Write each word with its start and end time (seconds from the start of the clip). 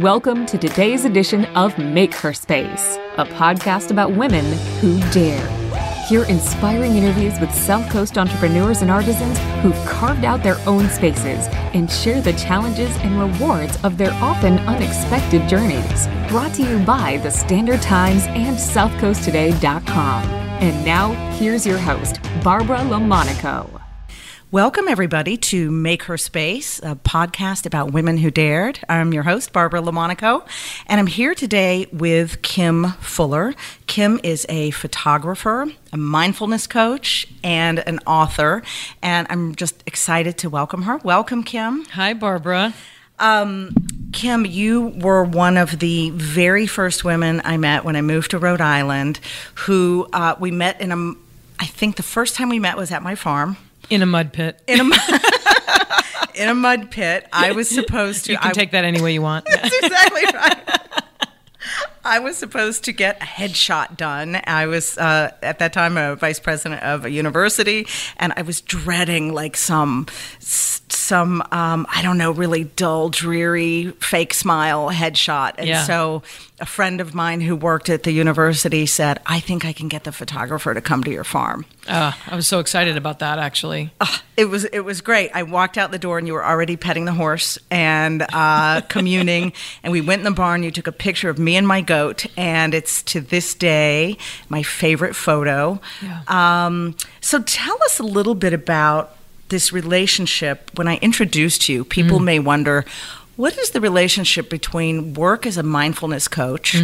Welcome 0.00 0.46
to 0.46 0.58
today's 0.58 1.04
edition 1.04 1.44
of 1.56 1.76
Make 1.76 2.14
Her 2.14 2.32
Space, 2.32 2.98
a 3.18 3.24
podcast 3.24 3.90
about 3.90 4.12
women 4.16 4.44
who 4.78 5.00
dare. 5.10 5.44
Hear 6.06 6.24
inspiring 6.26 6.96
interviews 6.96 7.40
with 7.40 7.52
South 7.52 7.90
Coast 7.90 8.16
entrepreneurs 8.16 8.82
and 8.82 8.92
artisans 8.92 9.38
who've 9.62 9.86
carved 9.86 10.24
out 10.24 10.44
their 10.44 10.58
own 10.68 10.88
spaces 10.88 11.48
and 11.74 11.90
share 11.90 12.20
the 12.20 12.34
challenges 12.34 12.96
and 12.98 13.18
rewards 13.18 13.82
of 13.84 13.98
their 13.98 14.12
often 14.14 14.58
unexpected 14.60 15.48
journeys. 15.48 16.06
Brought 16.28 16.54
to 16.54 16.62
you 16.62 16.78
by 16.84 17.16
the 17.18 17.30
Standard 17.30 17.82
Times 17.82 18.26
and 18.28 18.56
SouthCoastToday.com. 18.56 20.24
And 20.62 20.84
now, 20.84 21.12
here's 21.32 21.66
your 21.66 21.78
host, 21.78 22.20
Barbara 22.44 22.78
LaMonaco. 22.78 23.81
Welcome, 24.52 24.86
everybody, 24.86 25.38
to 25.38 25.70
Make 25.70 26.02
Her 26.02 26.18
Space, 26.18 26.78
a 26.80 26.94
podcast 26.94 27.64
about 27.64 27.94
women 27.94 28.18
who 28.18 28.30
dared. 28.30 28.80
I'm 28.86 29.14
your 29.14 29.22
host, 29.22 29.50
Barbara 29.50 29.80
LaMonaco, 29.80 30.46
and 30.86 31.00
I'm 31.00 31.06
here 31.06 31.34
today 31.34 31.86
with 31.90 32.42
Kim 32.42 32.88
Fuller. 33.00 33.54
Kim 33.86 34.20
is 34.22 34.44
a 34.50 34.70
photographer, 34.72 35.68
a 35.90 35.96
mindfulness 35.96 36.66
coach, 36.66 37.26
and 37.42 37.78
an 37.88 37.98
author, 38.00 38.62
and 39.00 39.26
I'm 39.30 39.54
just 39.54 39.82
excited 39.86 40.36
to 40.36 40.50
welcome 40.50 40.82
her. 40.82 40.98
Welcome, 40.98 41.44
Kim. 41.44 41.86
Hi, 41.86 42.12
Barbara. 42.12 42.74
Um, 43.18 43.74
Kim, 44.12 44.44
you 44.44 44.88
were 44.98 45.24
one 45.24 45.56
of 45.56 45.78
the 45.78 46.10
very 46.10 46.66
first 46.66 47.04
women 47.04 47.40
I 47.42 47.56
met 47.56 47.86
when 47.86 47.96
I 47.96 48.02
moved 48.02 48.32
to 48.32 48.38
Rhode 48.38 48.60
Island 48.60 49.18
who 49.54 50.06
uh, 50.12 50.34
we 50.38 50.50
met 50.50 50.78
in 50.78 50.92
a, 50.92 51.14
I 51.58 51.64
think 51.64 51.96
the 51.96 52.02
first 52.02 52.36
time 52.36 52.50
we 52.50 52.58
met 52.58 52.76
was 52.76 52.92
at 52.92 53.02
my 53.02 53.14
farm. 53.14 53.56
In 53.92 54.00
a 54.00 54.06
mud 54.06 54.32
pit. 54.32 54.58
In 54.66 54.80
a 54.80 54.84
mud 54.84 55.00
in 56.34 56.48
a 56.48 56.54
mud 56.54 56.90
pit. 56.90 57.28
I 57.30 57.52
was 57.52 57.68
supposed 57.68 58.24
to. 58.24 58.32
You 58.32 58.38
can 58.38 58.48
I, 58.48 58.52
take 58.52 58.70
that 58.70 58.86
any 58.86 59.02
way 59.02 59.12
you 59.12 59.20
want. 59.20 59.44
That's 59.50 59.76
exactly 59.82 60.22
right. 60.32 60.78
I 62.02 62.18
was 62.18 62.38
supposed 62.38 62.84
to 62.84 62.92
get 62.92 63.20
a 63.20 63.26
headshot 63.26 63.98
done. 63.98 64.40
I 64.44 64.64
was 64.64 64.96
uh, 64.96 65.32
at 65.42 65.58
that 65.58 65.74
time 65.74 65.98
a 65.98 66.16
vice 66.16 66.40
president 66.40 66.82
of 66.82 67.04
a 67.04 67.10
university, 67.10 67.86
and 68.16 68.32
I 68.34 68.40
was 68.40 68.62
dreading 68.62 69.34
like 69.34 69.58
some 69.58 70.06
some 71.02 71.42
um, 71.52 71.86
I 71.92 72.00
don't 72.02 72.18
know, 72.18 72.30
really 72.30 72.64
dull, 72.64 73.08
dreary, 73.10 73.90
fake 74.00 74.32
smile 74.34 74.88
headshot. 74.90 75.54
And 75.58 75.66
Yeah. 75.68 75.84
so 75.84 76.22
a 76.60 76.66
friend 76.66 77.00
of 77.00 77.14
mine 77.14 77.40
who 77.40 77.56
worked 77.56 77.88
at 77.90 78.04
the 78.04 78.12
university 78.12 78.86
said, 78.86 79.20
"I 79.26 79.40
think 79.40 79.64
I 79.64 79.72
can 79.72 79.88
get 79.88 80.04
the 80.04 80.12
photographer 80.12 80.72
to 80.74 80.80
come 80.80 81.02
to 81.04 81.10
your 81.10 81.24
farm." 81.24 81.64
Uh, 81.88 82.12
I 82.28 82.36
was 82.36 82.46
so 82.46 82.60
excited 82.60 82.96
about 82.96 83.18
that, 83.18 83.38
actually. 83.40 83.90
It 84.36 84.44
was 84.46 84.64
it 84.66 84.80
was 84.80 85.00
great. 85.00 85.30
I 85.34 85.42
walked 85.42 85.76
out 85.76 85.90
the 85.90 85.98
door 85.98 86.18
and 86.18 86.26
you 86.26 86.32
were 86.34 86.44
already 86.44 86.76
petting 86.76 87.04
the 87.04 87.12
horse 87.12 87.58
and 87.70 88.24
uh, 88.32 88.80
communing. 88.88 89.52
and 89.82 89.92
we 89.92 90.00
went 90.00 90.20
in 90.20 90.24
the 90.24 90.30
barn. 90.30 90.62
You 90.62 90.70
took 90.70 90.86
a 90.86 90.92
picture 90.92 91.28
of 91.28 91.38
me 91.38 91.56
and 91.56 91.66
my 91.66 91.80
goat, 91.80 92.26
and 92.36 92.74
it's 92.74 93.02
to 93.04 93.20
this 93.20 93.54
day 93.54 94.16
my 94.48 94.62
favorite 94.62 95.16
photo. 95.16 95.80
Yeah. 96.00 96.20
Um, 96.28 96.94
so 97.20 97.42
tell 97.42 97.76
us 97.84 97.98
a 97.98 98.04
little 98.04 98.34
bit 98.36 98.52
about 98.52 99.16
this 99.52 99.72
relationship. 99.72 100.70
When 100.74 100.88
I 100.88 100.96
introduced 100.96 101.68
you, 101.68 101.84
people 101.84 102.18
may 102.18 102.40
wonder. 102.40 102.84
What 103.36 103.56
is 103.56 103.70
the 103.70 103.80
relationship 103.80 104.50
between 104.50 105.14
work 105.14 105.46
as 105.46 105.56
a 105.56 105.62
mindfulness 105.62 106.26
coach 106.26 106.74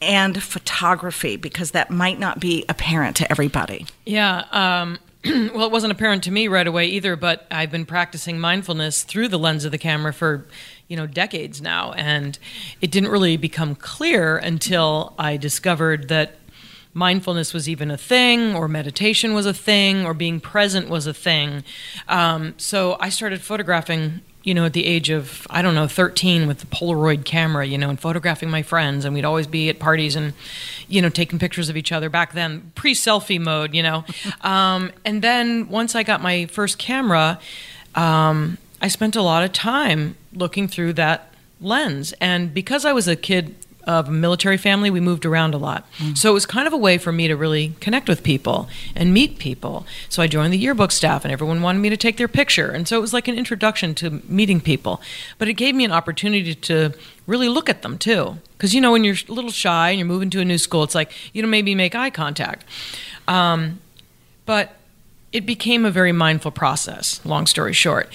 and 0.00 0.42
photography? 0.42 1.36
Because 1.36 1.72
that 1.72 1.90
might 1.90 2.18
not 2.18 2.38
be 2.38 2.64
apparent 2.68 3.16
to 3.16 3.30
everybody. 3.30 3.86
Yeah. 4.06 4.44
Um, 4.52 4.98
well, 5.24 5.66
it 5.66 5.72
wasn't 5.72 5.92
apparent 5.92 6.22
to 6.24 6.30
me 6.30 6.48
right 6.48 6.66
away 6.66 6.86
either, 6.86 7.16
but 7.16 7.46
I've 7.50 7.70
been 7.70 7.84
practicing 7.84 8.40
mindfulness 8.40 9.02
through 9.02 9.28
the 9.28 9.38
lens 9.38 9.66
of 9.66 9.72
the 9.72 9.78
camera 9.78 10.14
for, 10.14 10.46
you 10.88 10.96
know, 10.96 11.06
decades 11.06 11.60
now. 11.60 11.92
And 11.92 12.38
it 12.80 12.90
didn't 12.90 13.10
really 13.10 13.36
become 13.36 13.74
clear 13.74 14.38
until 14.38 15.14
I 15.18 15.36
discovered 15.36 16.08
that 16.08 16.36
mindfulness 16.92 17.54
was 17.54 17.68
even 17.68 17.90
a 17.90 17.96
thing, 17.96 18.54
or 18.54 18.68
meditation 18.68 19.32
was 19.34 19.46
a 19.46 19.54
thing, 19.54 20.04
or 20.04 20.14
being 20.14 20.40
present 20.40 20.88
was 20.88 21.06
a 21.06 21.14
thing. 21.14 21.64
Um, 22.08 22.54
so 22.56 22.96
I 23.00 23.08
started 23.08 23.40
photographing. 23.40 24.20
You 24.42 24.54
know, 24.54 24.64
at 24.64 24.72
the 24.72 24.86
age 24.86 25.10
of, 25.10 25.46
I 25.50 25.60
don't 25.60 25.74
know, 25.74 25.86
13 25.86 26.46
with 26.46 26.60
the 26.60 26.66
Polaroid 26.66 27.26
camera, 27.26 27.66
you 27.66 27.76
know, 27.76 27.90
and 27.90 28.00
photographing 28.00 28.48
my 28.48 28.62
friends. 28.62 29.04
And 29.04 29.14
we'd 29.14 29.26
always 29.26 29.46
be 29.46 29.68
at 29.68 29.78
parties 29.78 30.16
and, 30.16 30.32
you 30.88 31.02
know, 31.02 31.10
taking 31.10 31.38
pictures 31.38 31.68
of 31.68 31.76
each 31.76 31.92
other 31.92 32.08
back 32.08 32.32
then, 32.32 32.72
pre 32.74 32.94
selfie 32.94 33.38
mode, 33.38 33.74
you 33.74 33.82
know. 33.82 34.02
um, 34.40 34.92
and 35.04 35.20
then 35.20 35.68
once 35.68 35.94
I 35.94 36.04
got 36.04 36.22
my 36.22 36.46
first 36.46 36.78
camera, 36.78 37.38
um, 37.94 38.56
I 38.80 38.88
spent 38.88 39.14
a 39.14 39.20
lot 39.20 39.42
of 39.42 39.52
time 39.52 40.16
looking 40.32 40.68
through 40.68 40.94
that 40.94 41.34
lens. 41.60 42.14
And 42.20 42.54
because 42.54 42.84
I 42.86 42.94
was 42.94 43.06
a 43.08 43.16
kid 43.16 43.54
of 43.84 44.08
a 44.08 44.12
military 44.12 44.56
family, 44.56 44.90
we 44.90 45.00
moved 45.00 45.24
around 45.24 45.54
a 45.54 45.58
lot. 45.58 45.86
So 46.14 46.30
it 46.30 46.34
was 46.34 46.46
kind 46.46 46.66
of 46.66 46.72
a 46.72 46.76
way 46.76 46.98
for 46.98 47.12
me 47.12 47.28
to 47.28 47.36
really 47.36 47.74
connect 47.80 48.08
with 48.08 48.22
people 48.22 48.68
and 48.94 49.12
meet 49.12 49.38
people. 49.38 49.86
So 50.08 50.22
I 50.22 50.26
joined 50.26 50.52
the 50.52 50.58
yearbook 50.58 50.92
staff, 50.92 51.24
and 51.24 51.32
everyone 51.32 51.62
wanted 51.62 51.80
me 51.80 51.88
to 51.88 51.96
take 51.96 52.16
their 52.16 52.28
picture. 52.28 52.70
And 52.70 52.86
so 52.86 52.98
it 52.98 53.00
was 53.00 53.12
like 53.12 53.28
an 53.28 53.36
introduction 53.36 53.94
to 53.96 54.22
meeting 54.28 54.60
people. 54.60 55.00
But 55.38 55.48
it 55.48 55.54
gave 55.54 55.74
me 55.74 55.84
an 55.84 55.92
opportunity 55.92 56.54
to 56.54 56.92
really 57.26 57.48
look 57.48 57.68
at 57.68 57.82
them 57.82 57.98
too. 57.98 58.38
Because, 58.56 58.74
you 58.74 58.80
know, 58.80 58.92
when 58.92 59.04
you're 59.04 59.16
a 59.28 59.32
little 59.32 59.50
shy 59.50 59.90
and 59.90 59.98
you're 59.98 60.06
moving 60.06 60.30
to 60.30 60.40
a 60.40 60.44
new 60.44 60.58
school, 60.58 60.82
it's 60.82 60.94
like 60.94 61.12
you 61.32 61.42
don't 61.42 61.50
maybe 61.50 61.74
make 61.74 61.94
eye 61.94 62.10
contact. 62.10 62.64
Um, 63.26 63.80
but 64.46 64.76
it 65.32 65.46
became 65.46 65.84
a 65.84 65.90
very 65.90 66.12
mindful 66.12 66.50
process, 66.50 67.20
long 67.24 67.46
story 67.46 67.72
short. 67.72 68.12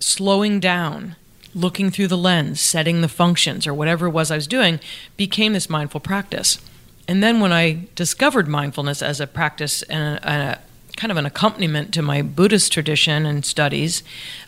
Slowing 0.00 0.60
down, 0.60 1.16
looking 1.54 1.90
through 1.90 2.08
the 2.08 2.16
lens, 2.16 2.60
setting 2.60 3.00
the 3.00 3.08
functions, 3.08 3.66
or 3.66 3.74
whatever 3.74 4.06
it 4.06 4.10
was 4.10 4.30
I 4.30 4.36
was 4.36 4.46
doing, 4.46 4.80
became 5.16 5.52
this 5.52 5.70
mindful 5.70 6.00
practice. 6.00 6.58
And 7.06 7.22
then 7.22 7.40
when 7.40 7.52
I 7.52 7.88
discovered 7.94 8.48
mindfulness 8.48 9.02
as 9.02 9.20
a 9.20 9.26
practice 9.26 9.82
and 9.84 10.18
a, 10.18 10.28
and 10.28 10.42
a 10.50 10.60
kind 10.96 11.10
of 11.10 11.16
an 11.16 11.26
accompaniment 11.26 11.94
to 11.94 12.02
my 12.02 12.22
Buddhist 12.22 12.72
tradition 12.72 13.24
and 13.24 13.44
studies, 13.44 14.02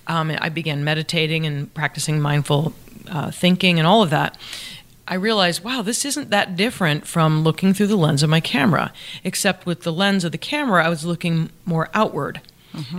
um, 0.07 0.31
I 0.39 0.49
began 0.49 0.85
meditating 0.85 1.47
and 1.47 1.73
practicing 1.73 2.21
mindful 2.21 2.75
uh, 3.09 3.31
thinking 3.31 3.79
and 3.79 3.87
all 3.87 4.03
of 4.03 4.11
that. 4.11 4.37
I 5.09 5.15
realized, 5.15 5.65
wow, 5.65 5.83
this 5.83 6.05
isn't 6.05 6.31
that 6.31 6.55
different 6.55 7.07
from 7.07 7.43
looking 7.43 7.75
through 7.75 7.89
the 7.89 7.97
lens 7.97 8.23
of 8.23 8.31
my 8.31 8.41
camera, 8.41 8.93
except 9.25 9.67
with 9.67 9.83
the 9.83 9.93
lens 9.93 10.25
of 10.25 10.31
the 10.31 10.39
camera, 10.39 10.85
I 10.85 10.89
was 10.89 11.05
looking 11.05 11.51
more 11.65 11.89
outward. 11.95 12.41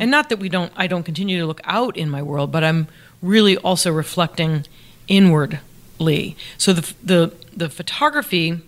And 0.01 0.11
not 0.11 0.27
that 0.27 0.39
we 0.39 0.49
don't, 0.49 0.73
I 0.75 0.87
don't 0.87 1.03
continue 1.03 1.39
to 1.39 1.45
look 1.45 1.61
out 1.63 1.95
in 1.95 2.09
my 2.09 2.21
world, 2.21 2.51
but 2.51 2.61
I'm 2.61 2.89
really 3.21 3.57
also 3.57 3.91
reflecting 3.91 4.65
inwardly. 5.07 6.35
So 6.57 6.73
the 6.73 6.93
the 7.03 7.33
the 7.55 7.69
photography 7.69 8.61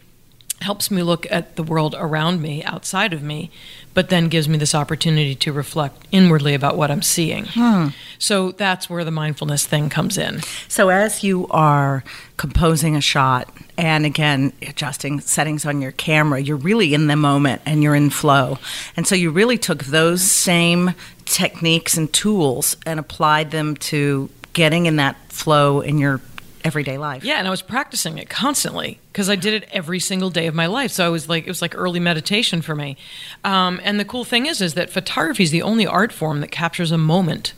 helps 0.63 0.89
me 0.89 1.03
look 1.03 1.29
at 1.29 1.55
the 1.55 1.63
world 1.63 1.93
around 1.97 2.41
me, 2.41 2.63
outside 2.63 3.13
of 3.13 3.21
me, 3.21 3.51
but 3.93 4.09
then 4.09 4.29
gives 4.29 4.49
me 4.49 4.57
this 4.57 4.73
opportunity 4.73 5.35
to 5.35 5.51
reflect 5.51 6.07
inwardly 6.11 6.53
about 6.53 6.77
what 6.77 6.89
I'm 6.89 7.01
seeing. 7.01 7.45
Hmm. 7.45 7.89
So 8.17 8.51
that's 8.51 8.89
where 8.89 9.03
the 9.03 9.11
mindfulness 9.11 9.67
thing 9.67 9.89
comes 9.89 10.17
in. 10.17 10.41
So 10.67 10.89
as 10.89 11.23
you 11.23 11.47
are 11.49 12.03
composing 12.37 12.95
a 12.95 13.01
shot 13.01 13.53
and 13.77 14.05
again 14.05 14.53
adjusting 14.61 15.19
settings 15.19 15.65
on 15.65 15.81
your 15.81 15.91
camera, 15.91 16.41
you're 16.41 16.57
really 16.57 16.93
in 16.93 17.07
the 17.07 17.15
moment 17.15 17.61
and 17.65 17.83
you're 17.83 17.95
in 17.95 18.09
flow. 18.09 18.57
And 18.95 19.05
so 19.05 19.15
you 19.15 19.29
really 19.29 19.57
took 19.57 19.83
those 19.83 20.23
same 20.23 20.93
techniques 21.25 21.97
and 21.97 22.11
tools 22.11 22.77
and 22.85 22.99
applied 22.99 23.51
them 23.51 23.75
to 23.75 24.29
getting 24.53 24.85
in 24.85 24.95
that 24.97 25.17
flow 25.31 25.81
in 25.81 25.97
your 25.97 26.21
everyday 26.63 26.97
life. 26.97 27.23
Yeah, 27.23 27.35
and 27.35 27.47
I 27.47 27.51
was 27.51 27.61
practicing 27.61 28.17
it 28.17 28.29
constantly 28.29 28.99
because 29.11 29.29
I 29.29 29.35
did 29.35 29.53
it 29.53 29.69
every 29.71 29.99
single 29.99 30.29
day 30.29 30.47
of 30.47 30.55
my 30.55 30.65
life. 30.65 30.91
So 30.91 31.05
I 31.05 31.09
was 31.09 31.27
like, 31.27 31.45
it 31.45 31.49
was 31.49 31.61
like 31.61 31.75
early 31.75 31.99
meditation 31.99 32.61
for 32.61 32.75
me. 32.75 32.97
Um, 33.43 33.79
and 33.83 33.99
the 33.99 34.05
cool 34.05 34.23
thing 34.23 34.45
is, 34.45 34.61
is 34.61 34.73
that 34.75 34.89
photography 34.89 35.43
is 35.43 35.51
the 35.51 35.61
only 35.61 35.85
art 35.85 36.11
form 36.11 36.41
that 36.41 36.51
captures 36.51 36.91
a 36.91 36.97
moment. 36.97 37.53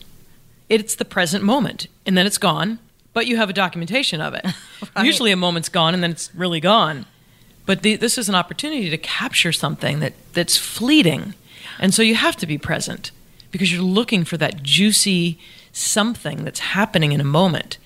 It's 0.70 0.96
the 0.96 1.06
present 1.06 1.44
moment, 1.44 1.88
and 2.06 2.18
then 2.18 2.26
it's 2.26 2.40
gone. 2.40 2.80
But 3.14 3.28
you 3.28 3.38
have 3.38 3.50
a 3.50 3.54
documentation 3.54 4.20
of 4.20 4.34
it. 4.34 4.46
Usually, 5.02 5.32
a 5.32 5.38
moment's 5.38 5.70
gone, 5.70 5.94
and 5.94 6.04
then 6.04 6.12
it's 6.12 6.34
really 6.36 6.60
gone. 6.60 7.06
But 7.66 7.82
the, 7.82 7.96
this 7.96 8.18
is 8.18 8.28
an 8.28 8.36
opportunity 8.36 8.90
to 8.90 8.98
capture 8.98 9.54
something 9.54 10.00
that 10.00 10.14
that's 10.34 10.58
fleeting, 10.58 11.34
and 11.80 11.94
so 11.94 12.02
you 12.02 12.16
have 12.16 12.36
to 12.38 12.46
be 12.46 12.58
present 12.58 13.12
because 13.52 13.72
you're 13.72 13.82
looking 13.82 14.26
for 14.26 14.36
that 14.38 14.64
juicy 14.64 15.40
something 15.76 16.44
that's 16.46 16.60
happening 16.60 17.12
in 17.12 17.20
a 17.22 17.26
moment. 17.26 17.78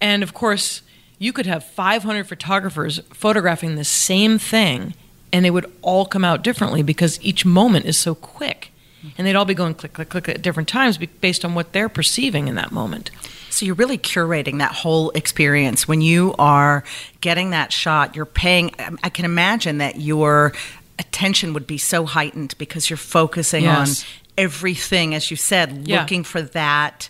And 0.00 0.22
of 0.22 0.34
course, 0.34 0.82
you 1.18 1.32
could 1.32 1.46
have 1.46 1.64
500 1.64 2.26
photographers 2.28 3.00
photographing 3.12 3.74
the 3.74 3.84
same 3.84 4.38
thing 4.38 4.94
and 5.32 5.44
they 5.44 5.50
would 5.50 5.70
all 5.82 6.06
come 6.06 6.24
out 6.24 6.42
differently 6.44 6.82
because 6.82 7.18
each 7.22 7.44
moment 7.44 7.86
is 7.86 7.96
so 7.98 8.14
quick. 8.14 8.70
And 9.16 9.26
they'd 9.26 9.36
all 9.36 9.44
be 9.44 9.54
going 9.54 9.74
click, 9.74 9.92
click, 9.92 10.08
click 10.08 10.28
at 10.28 10.42
different 10.42 10.68
times 10.68 10.98
based 10.98 11.44
on 11.44 11.54
what 11.54 11.72
they're 11.72 11.88
perceiving 11.88 12.48
in 12.48 12.56
that 12.56 12.72
moment. 12.72 13.10
So 13.48 13.64
you're 13.64 13.74
really 13.76 13.96
curating 13.98 14.58
that 14.58 14.72
whole 14.72 15.10
experience. 15.10 15.86
When 15.86 16.00
you 16.00 16.34
are 16.38 16.82
getting 17.20 17.50
that 17.50 17.72
shot, 17.72 18.16
you're 18.16 18.26
paying, 18.26 18.72
um, 18.80 18.98
I 19.02 19.08
can 19.08 19.24
imagine 19.24 19.78
that 19.78 20.00
your 20.00 20.52
attention 20.98 21.52
would 21.54 21.66
be 21.66 21.78
so 21.78 22.04
heightened 22.06 22.54
because 22.58 22.90
you're 22.90 22.96
focusing 22.96 23.64
Yes. 23.64 24.02
on 24.02 24.08
everything, 24.36 25.14
as 25.14 25.30
you 25.30 25.36
said, 25.36 25.86
Yeah. 25.86 26.00
looking 26.00 26.24
for 26.24 26.42
that 26.42 27.08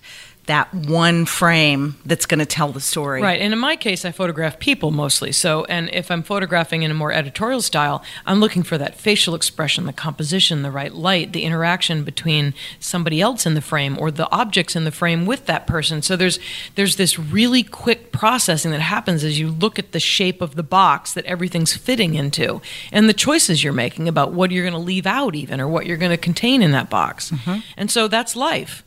that 0.48 0.72
one 0.74 1.26
frame 1.26 1.96
that's 2.04 2.26
going 2.26 2.38
to 2.38 2.46
tell 2.46 2.72
the 2.72 2.80
story. 2.80 3.22
Right. 3.22 3.40
And 3.40 3.52
in 3.52 3.58
my 3.58 3.76
case, 3.76 4.04
I 4.04 4.12
photograph 4.12 4.58
people 4.58 4.90
mostly. 4.90 5.30
So, 5.30 5.64
and 5.66 5.90
if 5.92 6.10
I'm 6.10 6.22
photographing 6.22 6.82
in 6.82 6.90
a 6.90 6.94
more 6.94 7.12
editorial 7.12 7.62
style, 7.62 8.02
I'm 8.26 8.40
looking 8.40 8.62
for 8.62 8.76
that 8.78 8.96
facial 8.96 9.34
expression, 9.34 9.84
the 9.84 9.92
composition, 9.92 10.62
the 10.62 10.70
right 10.70 10.92
light, 10.92 11.32
the 11.32 11.44
interaction 11.44 12.02
between 12.02 12.54
somebody 12.80 13.20
else 13.20 13.44
in 13.46 13.54
the 13.54 13.60
frame 13.60 13.98
or 13.98 14.10
the 14.10 14.30
objects 14.30 14.74
in 14.74 14.84
the 14.84 14.90
frame 14.90 15.26
with 15.26 15.46
that 15.46 15.66
person. 15.66 16.02
So 16.02 16.16
there's 16.16 16.38
there's 16.74 16.96
this 16.96 17.18
really 17.18 17.62
quick 17.62 18.10
processing 18.10 18.70
that 18.72 18.80
happens 18.80 19.22
as 19.24 19.38
you 19.38 19.50
look 19.50 19.78
at 19.78 19.92
the 19.92 20.00
shape 20.00 20.40
of 20.40 20.54
the 20.54 20.62
box 20.62 21.12
that 21.12 21.26
everything's 21.26 21.76
fitting 21.76 22.14
into 22.14 22.62
and 22.90 23.08
the 23.08 23.14
choices 23.14 23.62
you're 23.62 23.72
making 23.72 24.08
about 24.08 24.32
what 24.32 24.50
you're 24.50 24.64
going 24.64 24.72
to 24.72 24.78
leave 24.78 25.06
out 25.06 25.34
even 25.34 25.60
or 25.60 25.68
what 25.68 25.84
you're 25.84 25.98
going 25.98 26.10
to 26.10 26.16
contain 26.16 26.62
in 26.62 26.72
that 26.72 26.88
box. 26.88 27.30
Mm-hmm. 27.30 27.60
And 27.76 27.90
so 27.90 28.08
that's 28.08 28.34
life. 28.34 28.82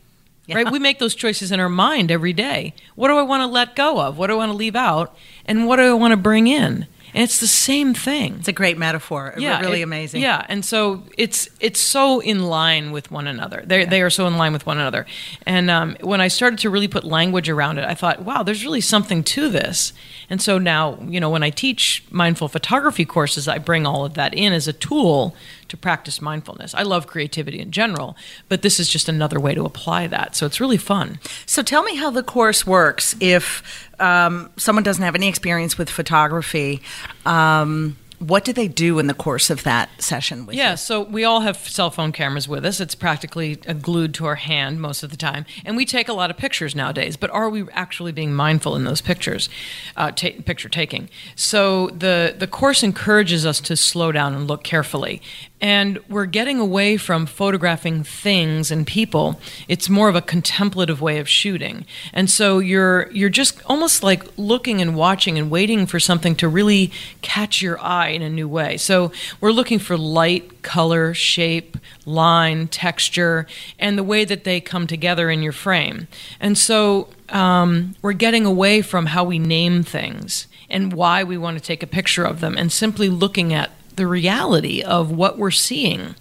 Right? 0.48 0.70
We 0.70 0.78
make 0.78 0.98
those 0.98 1.14
choices 1.14 1.52
in 1.52 1.60
our 1.60 1.68
mind 1.68 2.10
every 2.10 2.32
day. 2.32 2.74
What 2.94 3.08
do 3.08 3.16
I 3.16 3.22
want 3.22 3.42
to 3.42 3.46
let 3.46 3.76
go 3.76 4.00
of? 4.00 4.18
What 4.18 4.26
do 4.26 4.34
I 4.34 4.36
want 4.36 4.50
to 4.50 4.56
leave 4.56 4.76
out? 4.76 5.16
And 5.46 5.66
what 5.66 5.76
do 5.76 5.82
I 5.82 5.92
want 5.94 6.12
to 6.12 6.16
bring 6.16 6.46
in? 6.46 6.86
And 7.14 7.22
it's 7.22 7.40
the 7.40 7.46
same 7.46 7.92
thing. 7.92 8.36
It's 8.38 8.48
a 8.48 8.52
great 8.52 8.78
metaphor. 8.78 9.34
yeah, 9.36 9.60
really 9.60 9.80
it- 9.80 9.84
amazing. 9.84 10.22
Yeah, 10.22 10.46
and 10.48 10.64
so 10.64 11.02
it's 11.18 11.46
it's 11.60 11.78
so 11.80 12.20
in 12.20 12.44
line 12.44 12.90
with 12.90 13.10
one 13.10 13.26
another. 13.26 13.62
They 13.66 13.84
they 13.84 14.00
are 14.00 14.08
so 14.08 14.26
in 14.26 14.38
line 14.38 14.54
with 14.54 14.64
one 14.64 14.78
another. 14.78 15.04
And 15.46 15.70
um, 15.70 15.96
when 16.00 16.22
I 16.22 16.28
started 16.28 16.58
to 16.60 16.70
really 16.70 16.88
put 16.88 17.04
language 17.04 17.50
around 17.50 17.78
it, 17.78 17.84
I 17.84 17.94
thought, 17.94 18.22
wow, 18.22 18.42
there's 18.42 18.64
really 18.64 18.80
something 18.80 19.22
to 19.24 19.50
this. 19.50 19.92
And 20.30 20.40
so 20.40 20.56
now, 20.56 20.98
you 21.06 21.20
know, 21.20 21.28
when 21.28 21.42
I 21.42 21.50
teach 21.50 22.02
mindful 22.10 22.48
photography 22.48 23.04
courses, 23.04 23.46
I 23.46 23.58
bring 23.58 23.86
all 23.86 24.06
of 24.06 24.14
that 24.14 24.32
in 24.32 24.54
as 24.54 24.66
a 24.66 24.72
tool 24.72 25.36
to 25.72 25.76
practice 25.76 26.20
mindfulness. 26.22 26.74
I 26.74 26.82
love 26.82 27.06
creativity 27.06 27.58
in 27.58 27.70
general, 27.72 28.14
but 28.48 28.60
this 28.62 28.78
is 28.78 28.88
just 28.88 29.08
another 29.08 29.40
way 29.40 29.54
to 29.54 29.64
apply 29.64 30.06
that. 30.06 30.36
So 30.36 30.46
it's 30.46 30.60
really 30.60 30.76
fun. 30.76 31.18
So 31.46 31.62
tell 31.62 31.82
me 31.82 31.96
how 31.96 32.10
the 32.10 32.22
course 32.22 32.66
works 32.66 33.16
if 33.20 33.90
um, 33.98 34.50
someone 34.56 34.84
doesn't 34.84 35.02
have 35.02 35.14
any 35.14 35.28
experience 35.28 35.78
with 35.78 35.88
photography. 35.90 36.82
Um, 37.24 37.96
what 38.18 38.44
do 38.44 38.52
they 38.52 38.68
do 38.68 39.00
in 39.00 39.08
the 39.08 39.14
course 39.14 39.50
of 39.50 39.64
that 39.64 40.00
session 40.00 40.46
with 40.46 40.54
Yeah, 40.54 40.72
you? 40.72 40.76
so 40.76 41.00
we 41.02 41.24
all 41.24 41.40
have 41.40 41.56
cell 41.56 41.90
phone 41.90 42.12
cameras 42.12 42.46
with 42.46 42.64
us. 42.64 42.78
It's 42.78 42.94
practically 42.94 43.56
glued 43.56 44.14
to 44.14 44.26
our 44.26 44.36
hand 44.36 44.80
most 44.80 45.02
of 45.02 45.10
the 45.10 45.16
time. 45.16 45.44
And 45.64 45.76
we 45.76 45.84
take 45.84 46.08
a 46.08 46.12
lot 46.12 46.30
of 46.30 46.36
pictures 46.36 46.76
nowadays, 46.76 47.16
but 47.16 47.30
are 47.30 47.50
we 47.50 47.64
actually 47.72 48.12
being 48.12 48.32
mindful 48.32 48.76
in 48.76 48.84
those 48.84 49.00
pictures, 49.00 49.48
uh, 49.96 50.12
ta- 50.12 50.40
picture 50.44 50.68
taking? 50.68 51.08
So 51.34 51.88
the, 51.88 52.36
the 52.38 52.46
course 52.46 52.84
encourages 52.84 53.44
us 53.44 53.60
to 53.62 53.76
slow 53.76 54.12
down 54.12 54.34
and 54.34 54.46
look 54.46 54.62
carefully. 54.62 55.20
And 55.62 56.00
we're 56.08 56.26
getting 56.26 56.58
away 56.58 56.96
from 56.96 57.24
photographing 57.24 58.02
things 58.02 58.72
and 58.72 58.84
people. 58.84 59.40
It's 59.68 59.88
more 59.88 60.08
of 60.08 60.16
a 60.16 60.20
contemplative 60.20 61.00
way 61.00 61.20
of 61.20 61.28
shooting. 61.28 61.86
And 62.12 62.28
so 62.28 62.58
you're 62.58 63.08
you're 63.12 63.30
just 63.30 63.62
almost 63.66 64.02
like 64.02 64.24
looking 64.36 64.82
and 64.82 64.96
watching 64.96 65.38
and 65.38 65.52
waiting 65.52 65.86
for 65.86 66.00
something 66.00 66.34
to 66.36 66.48
really 66.48 66.90
catch 67.22 67.62
your 67.62 67.78
eye 67.80 68.08
in 68.08 68.22
a 68.22 68.28
new 68.28 68.48
way. 68.48 68.76
So 68.76 69.12
we're 69.40 69.52
looking 69.52 69.78
for 69.78 69.96
light, 69.96 70.62
color, 70.62 71.14
shape, 71.14 71.78
line, 72.04 72.66
texture, 72.66 73.46
and 73.78 73.96
the 73.96 74.02
way 74.02 74.24
that 74.24 74.42
they 74.42 74.60
come 74.60 74.88
together 74.88 75.30
in 75.30 75.42
your 75.42 75.52
frame. 75.52 76.08
And 76.40 76.58
so 76.58 77.08
um, 77.28 77.94
we're 78.02 78.14
getting 78.14 78.44
away 78.44 78.82
from 78.82 79.06
how 79.06 79.22
we 79.22 79.38
name 79.38 79.84
things 79.84 80.48
and 80.68 80.92
why 80.92 81.22
we 81.22 81.38
want 81.38 81.56
to 81.56 81.62
take 81.62 81.84
a 81.84 81.86
picture 81.86 82.24
of 82.24 82.40
them 82.40 82.58
and 82.58 82.72
simply 82.72 83.08
looking 83.08 83.52
at 83.52 83.70
the 83.96 84.06
reality 84.06 84.82
of 84.82 85.10
what 85.10 85.38
we're 85.38 85.50
seeing. 85.50 86.14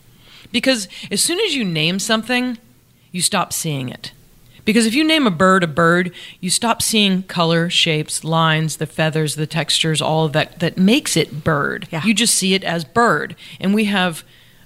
Because 0.51 0.87
as 1.09 1.21
soon 1.23 1.39
as 1.39 1.55
you 1.55 1.63
name 1.63 1.99
something, 1.99 2.57
you 3.11 3.21
stop 3.21 3.53
seeing 3.53 3.89
it. 3.89 4.11
Because 4.63 4.85
if 4.85 4.93
you 4.93 5.03
name 5.03 5.25
a 5.25 5.31
bird 5.31 5.63
a 5.63 5.67
bird, 5.67 6.13
you 6.39 6.49
stop 6.49 6.81
seeing 6.81 7.23
color, 7.23 7.69
shapes, 7.69 8.23
lines, 8.23 8.77
the 8.77 8.85
feathers, 8.85 9.35
the 9.35 9.47
textures, 9.47 10.01
all 10.01 10.25
of 10.25 10.33
that 10.33 10.59
that 10.59 10.77
makes 10.77 11.17
it 11.17 11.43
bird. 11.43 11.87
Yeah. 11.91 12.03
You 12.03 12.13
just 12.13 12.35
see 12.35 12.53
it 12.53 12.63
as 12.63 12.85
bird. 12.85 13.35
And 13.59 13.73
we 13.73 13.85
have 13.85 14.23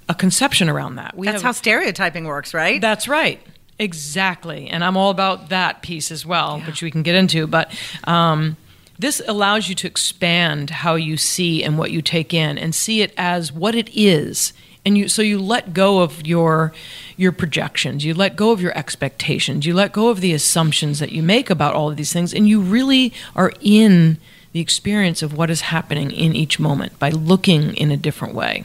a 0.08 0.14
conception 0.14 0.68
around 0.68 0.96
that. 0.96 1.16
We 1.16 1.26
That's 1.26 1.36
have, 1.36 1.42
how 1.42 1.52
stereotyping 1.52 2.24
works, 2.26 2.52
right? 2.52 2.80
that's 2.80 3.08
right. 3.08 3.40
Exactly. 3.78 4.68
And 4.68 4.82
I'm 4.84 4.96
all 4.96 5.10
about 5.10 5.50
that 5.50 5.82
piece 5.82 6.10
as 6.10 6.24
well, 6.24 6.60
which 6.60 6.82
we 6.82 6.90
can 6.90 7.02
get 7.02 7.14
into. 7.14 7.46
But 7.46 7.74
um, 8.04 8.56
this 8.98 9.20
allows 9.26 9.68
you 9.68 9.74
to 9.76 9.86
expand 9.86 10.70
how 10.70 10.94
you 10.94 11.16
see 11.16 11.62
and 11.62 11.78
what 11.78 11.90
you 11.90 12.02
take 12.02 12.32
in 12.32 12.58
and 12.58 12.74
see 12.74 13.02
it 13.02 13.12
as 13.16 13.52
what 13.52 13.74
it 13.74 13.90
is. 13.96 14.52
And 14.84 14.96
you, 14.96 15.08
so 15.08 15.20
you 15.20 15.40
let 15.40 15.74
go 15.74 16.00
of 16.00 16.26
your 16.26 16.72
your 17.16 17.32
projections, 17.32 18.04
you 18.04 18.14
let 18.14 18.36
go 18.36 18.52
of 18.52 18.60
your 18.60 18.76
expectations, 18.78 19.66
you 19.66 19.74
let 19.74 19.92
go 19.92 20.08
of 20.08 20.20
the 20.20 20.32
assumptions 20.32 21.00
that 21.00 21.10
you 21.10 21.22
make 21.22 21.50
about 21.50 21.74
all 21.74 21.90
of 21.90 21.96
these 21.96 22.12
things, 22.12 22.32
and 22.32 22.48
you 22.48 22.60
really 22.60 23.12
are 23.34 23.52
in 23.60 24.18
the 24.52 24.60
experience 24.60 25.22
of 25.22 25.36
what 25.36 25.50
is 25.50 25.62
happening 25.62 26.10
in 26.10 26.36
each 26.36 26.60
moment 26.60 26.98
by 26.98 27.10
looking 27.10 27.74
in 27.76 27.90
a 27.90 27.96
different 27.96 28.34
way. 28.34 28.64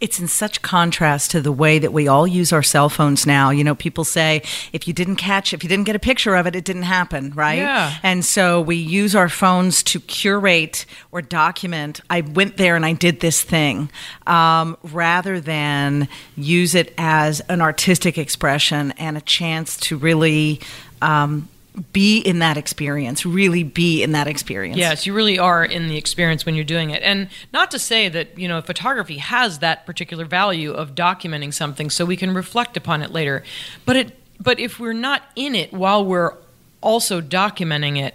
It's 0.00 0.18
in 0.18 0.28
such 0.28 0.62
contrast 0.62 1.30
to 1.32 1.40
the 1.40 1.52
way 1.52 1.78
that 1.78 1.92
we 1.92 2.08
all 2.08 2.26
use 2.26 2.52
our 2.52 2.62
cell 2.62 2.88
phones 2.88 3.26
now. 3.26 3.50
You 3.50 3.64
know, 3.64 3.74
people 3.74 4.04
say 4.04 4.42
if 4.72 4.88
you 4.88 4.94
didn't 4.94 5.16
catch, 5.16 5.52
if 5.52 5.62
you 5.62 5.68
didn't 5.68 5.84
get 5.84 5.94
a 5.94 6.00
picture 6.00 6.34
of 6.34 6.46
it, 6.46 6.56
it 6.56 6.64
didn't 6.64 6.84
happen, 6.84 7.32
right? 7.32 7.58
Yeah. 7.58 7.94
And 8.02 8.24
so 8.24 8.60
we 8.60 8.76
use 8.76 9.14
our 9.14 9.28
phones 9.28 9.82
to 9.84 10.00
curate 10.00 10.86
or 11.12 11.20
document. 11.20 12.00
I 12.08 12.22
went 12.22 12.56
there 12.56 12.76
and 12.76 12.86
I 12.86 12.94
did 12.94 13.20
this 13.20 13.42
thing, 13.42 13.90
um, 14.26 14.76
rather 14.82 15.40
than 15.40 16.08
use 16.36 16.74
it 16.74 16.94
as 16.96 17.40
an 17.48 17.60
artistic 17.60 18.16
expression 18.16 18.92
and 18.92 19.16
a 19.16 19.22
chance 19.22 19.76
to 19.78 19.98
really. 19.98 20.60
Um, 21.02 21.48
be 21.92 22.18
in 22.18 22.40
that 22.40 22.56
experience, 22.56 23.24
really 23.24 23.62
be 23.62 24.02
in 24.02 24.12
that 24.12 24.26
experience. 24.26 24.76
Yes, 24.78 25.06
you 25.06 25.14
really 25.14 25.38
are 25.38 25.64
in 25.64 25.88
the 25.88 25.96
experience 25.96 26.44
when 26.44 26.54
you're 26.54 26.64
doing 26.64 26.90
it. 26.90 27.02
And 27.02 27.28
not 27.52 27.70
to 27.70 27.78
say 27.78 28.08
that, 28.08 28.36
you 28.38 28.48
know, 28.48 28.60
photography 28.60 29.18
has 29.18 29.60
that 29.60 29.86
particular 29.86 30.24
value 30.24 30.72
of 30.72 30.94
documenting 30.94 31.54
something 31.54 31.88
so 31.90 32.04
we 32.04 32.16
can 32.16 32.34
reflect 32.34 32.76
upon 32.76 33.02
it 33.02 33.10
later. 33.12 33.44
But 33.84 33.96
it 33.96 34.16
but 34.40 34.58
if 34.58 34.80
we're 34.80 34.94
not 34.94 35.22
in 35.36 35.54
it 35.54 35.72
while 35.72 36.04
we're 36.04 36.34
also 36.80 37.20
documenting 37.20 38.00
it, 38.00 38.14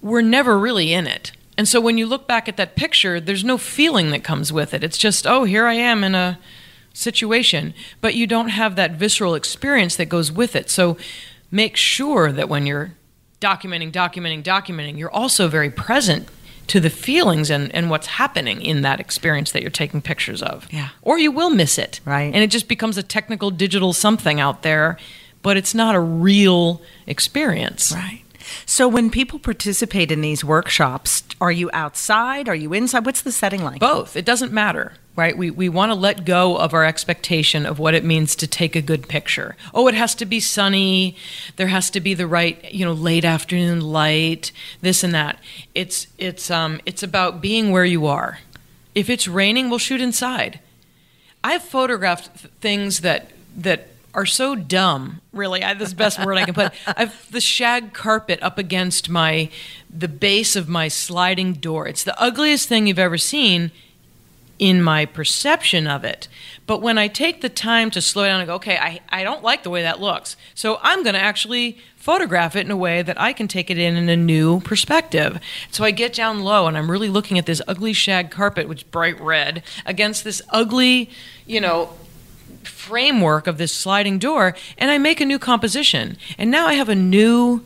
we're 0.00 0.22
never 0.22 0.58
really 0.58 0.92
in 0.92 1.06
it. 1.06 1.32
And 1.56 1.66
so 1.66 1.80
when 1.80 1.98
you 1.98 2.06
look 2.06 2.28
back 2.28 2.48
at 2.48 2.56
that 2.56 2.76
picture, 2.76 3.18
there's 3.20 3.42
no 3.42 3.58
feeling 3.58 4.10
that 4.10 4.22
comes 4.22 4.52
with 4.52 4.72
it. 4.72 4.84
It's 4.84 4.96
just, 4.96 5.26
oh, 5.26 5.42
here 5.42 5.66
I 5.66 5.74
am 5.74 6.04
in 6.04 6.14
a 6.14 6.38
situation, 6.92 7.74
but 8.00 8.14
you 8.14 8.28
don't 8.28 8.50
have 8.50 8.76
that 8.76 8.92
visceral 8.92 9.34
experience 9.34 9.96
that 9.96 10.08
goes 10.08 10.30
with 10.30 10.54
it. 10.54 10.70
So 10.70 10.96
make 11.50 11.76
sure 11.76 12.32
that 12.32 12.48
when 12.48 12.66
you're 12.66 12.92
documenting, 13.40 13.92
documenting, 13.92 14.42
documenting, 14.42 14.98
you're 14.98 15.10
also 15.10 15.48
very 15.48 15.70
present 15.70 16.28
to 16.68 16.80
the 16.80 16.90
feelings 16.90 17.50
and, 17.50 17.74
and 17.74 17.88
what's 17.90 18.06
happening 18.06 18.60
in 18.60 18.82
that 18.82 19.00
experience 19.00 19.52
that 19.52 19.62
you're 19.62 19.70
taking 19.70 20.02
pictures 20.02 20.42
of. 20.42 20.68
Yeah. 20.70 20.90
Or 21.02 21.18
you 21.18 21.32
will 21.32 21.50
miss 21.50 21.78
it. 21.78 22.00
Right. 22.04 22.32
And 22.34 22.36
it 22.36 22.50
just 22.50 22.68
becomes 22.68 22.98
a 22.98 23.02
technical 23.02 23.50
digital 23.50 23.92
something 23.92 24.38
out 24.38 24.62
there, 24.62 24.98
but 25.42 25.56
it's 25.56 25.74
not 25.74 25.94
a 25.94 26.00
real 26.00 26.82
experience. 27.06 27.92
Right. 27.92 28.22
So 28.66 28.88
when 28.88 29.10
people 29.10 29.38
participate 29.38 30.10
in 30.10 30.20
these 30.20 30.44
workshops, 30.44 31.22
are 31.40 31.52
you 31.52 31.70
outside? 31.72 32.48
Are 32.48 32.54
you 32.54 32.72
inside? 32.72 33.06
What's 33.06 33.22
the 33.22 33.32
setting 33.32 33.62
like? 33.62 33.80
Both. 33.80 34.16
It 34.16 34.24
doesn't 34.24 34.52
matter, 34.52 34.94
right? 35.18 35.36
We, 35.36 35.50
we 35.50 35.68
want 35.68 35.90
to 35.90 35.96
let 35.96 36.24
go 36.24 36.56
of 36.56 36.72
our 36.72 36.84
expectation 36.84 37.66
of 37.66 37.80
what 37.80 37.92
it 37.92 38.04
means 38.04 38.36
to 38.36 38.46
take 38.46 38.76
a 38.76 38.80
good 38.80 39.08
picture. 39.08 39.56
Oh, 39.74 39.88
it 39.88 39.94
has 39.94 40.14
to 40.14 40.24
be 40.24 40.38
sunny. 40.38 41.16
There 41.56 41.66
has 41.66 41.90
to 41.90 42.00
be 42.00 42.14
the 42.14 42.28
right, 42.28 42.72
you 42.72 42.84
know, 42.84 42.92
late 42.92 43.24
afternoon 43.24 43.80
light, 43.80 44.52
this 44.80 45.02
and 45.02 45.12
that. 45.14 45.40
It's, 45.74 46.06
it's, 46.18 46.52
um, 46.52 46.80
it's 46.86 47.02
about 47.02 47.40
being 47.40 47.72
where 47.72 47.84
you 47.84 48.06
are. 48.06 48.38
If 48.94 49.10
it's 49.10 49.26
raining, 49.26 49.70
we'll 49.70 49.80
shoot 49.80 50.00
inside. 50.00 50.60
I've 51.42 51.64
photographed 51.64 52.40
th- 52.40 52.54
things 52.60 53.00
that, 53.00 53.32
that 53.56 53.88
are 54.14 54.26
so 54.26 54.54
dumb. 54.54 55.20
Really, 55.32 55.64
I, 55.64 55.74
this 55.74 55.88
is 55.88 55.94
the 55.94 55.98
best 55.98 56.24
word 56.24 56.38
I 56.38 56.44
can 56.44 56.54
put. 56.54 56.72
I've 56.86 57.30
the 57.32 57.40
shag 57.40 57.92
carpet 57.92 58.38
up 58.40 58.56
against 58.56 59.08
my 59.08 59.50
the 59.90 60.08
base 60.08 60.54
of 60.54 60.68
my 60.68 60.86
sliding 60.86 61.54
door. 61.54 61.88
It's 61.88 62.04
the 62.04 62.18
ugliest 62.20 62.68
thing 62.68 62.86
you've 62.86 63.00
ever 63.00 63.18
seen 63.18 63.72
in 64.58 64.82
my 64.82 65.06
perception 65.06 65.86
of 65.86 66.04
it. 66.04 66.28
But 66.66 66.82
when 66.82 66.98
I 66.98 67.08
take 67.08 67.40
the 67.40 67.48
time 67.48 67.90
to 67.92 68.00
slow 68.00 68.24
down 68.24 68.40
and 68.40 68.46
go, 68.46 68.54
okay, 68.56 68.76
I, 68.76 69.00
I 69.08 69.24
don't 69.24 69.42
like 69.42 69.62
the 69.62 69.70
way 69.70 69.82
that 69.82 70.00
looks. 70.00 70.36
So 70.54 70.78
I'm 70.82 71.02
going 71.02 71.14
to 71.14 71.20
actually 71.20 71.78
photograph 71.96 72.56
it 72.56 72.66
in 72.66 72.70
a 72.70 72.76
way 72.76 73.02
that 73.02 73.20
I 73.20 73.32
can 73.32 73.48
take 73.48 73.70
it 73.70 73.78
in 73.78 73.96
in 73.96 74.08
a 74.08 74.16
new 74.16 74.60
perspective. 74.60 75.40
So 75.70 75.84
I 75.84 75.90
get 75.90 76.12
down 76.12 76.40
low 76.40 76.66
and 76.66 76.76
I'm 76.76 76.90
really 76.90 77.08
looking 77.08 77.38
at 77.38 77.46
this 77.46 77.62
ugly 77.68 77.92
shag 77.92 78.30
carpet, 78.30 78.68
which 78.68 78.78
is 78.78 78.84
bright 78.84 79.20
red, 79.20 79.62
against 79.86 80.24
this 80.24 80.42
ugly, 80.50 81.10
you 81.46 81.60
know, 81.60 81.94
framework 82.64 83.46
of 83.46 83.58
this 83.58 83.74
sliding 83.74 84.18
door, 84.18 84.54
and 84.76 84.90
I 84.90 84.98
make 84.98 85.20
a 85.20 85.26
new 85.26 85.38
composition. 85.38 86.16
And 86.36 86.50
now 86.50 86.66
I 86.66 86.74
have 86.74 86.88
a 86.88 86.94
new 86.94 87.64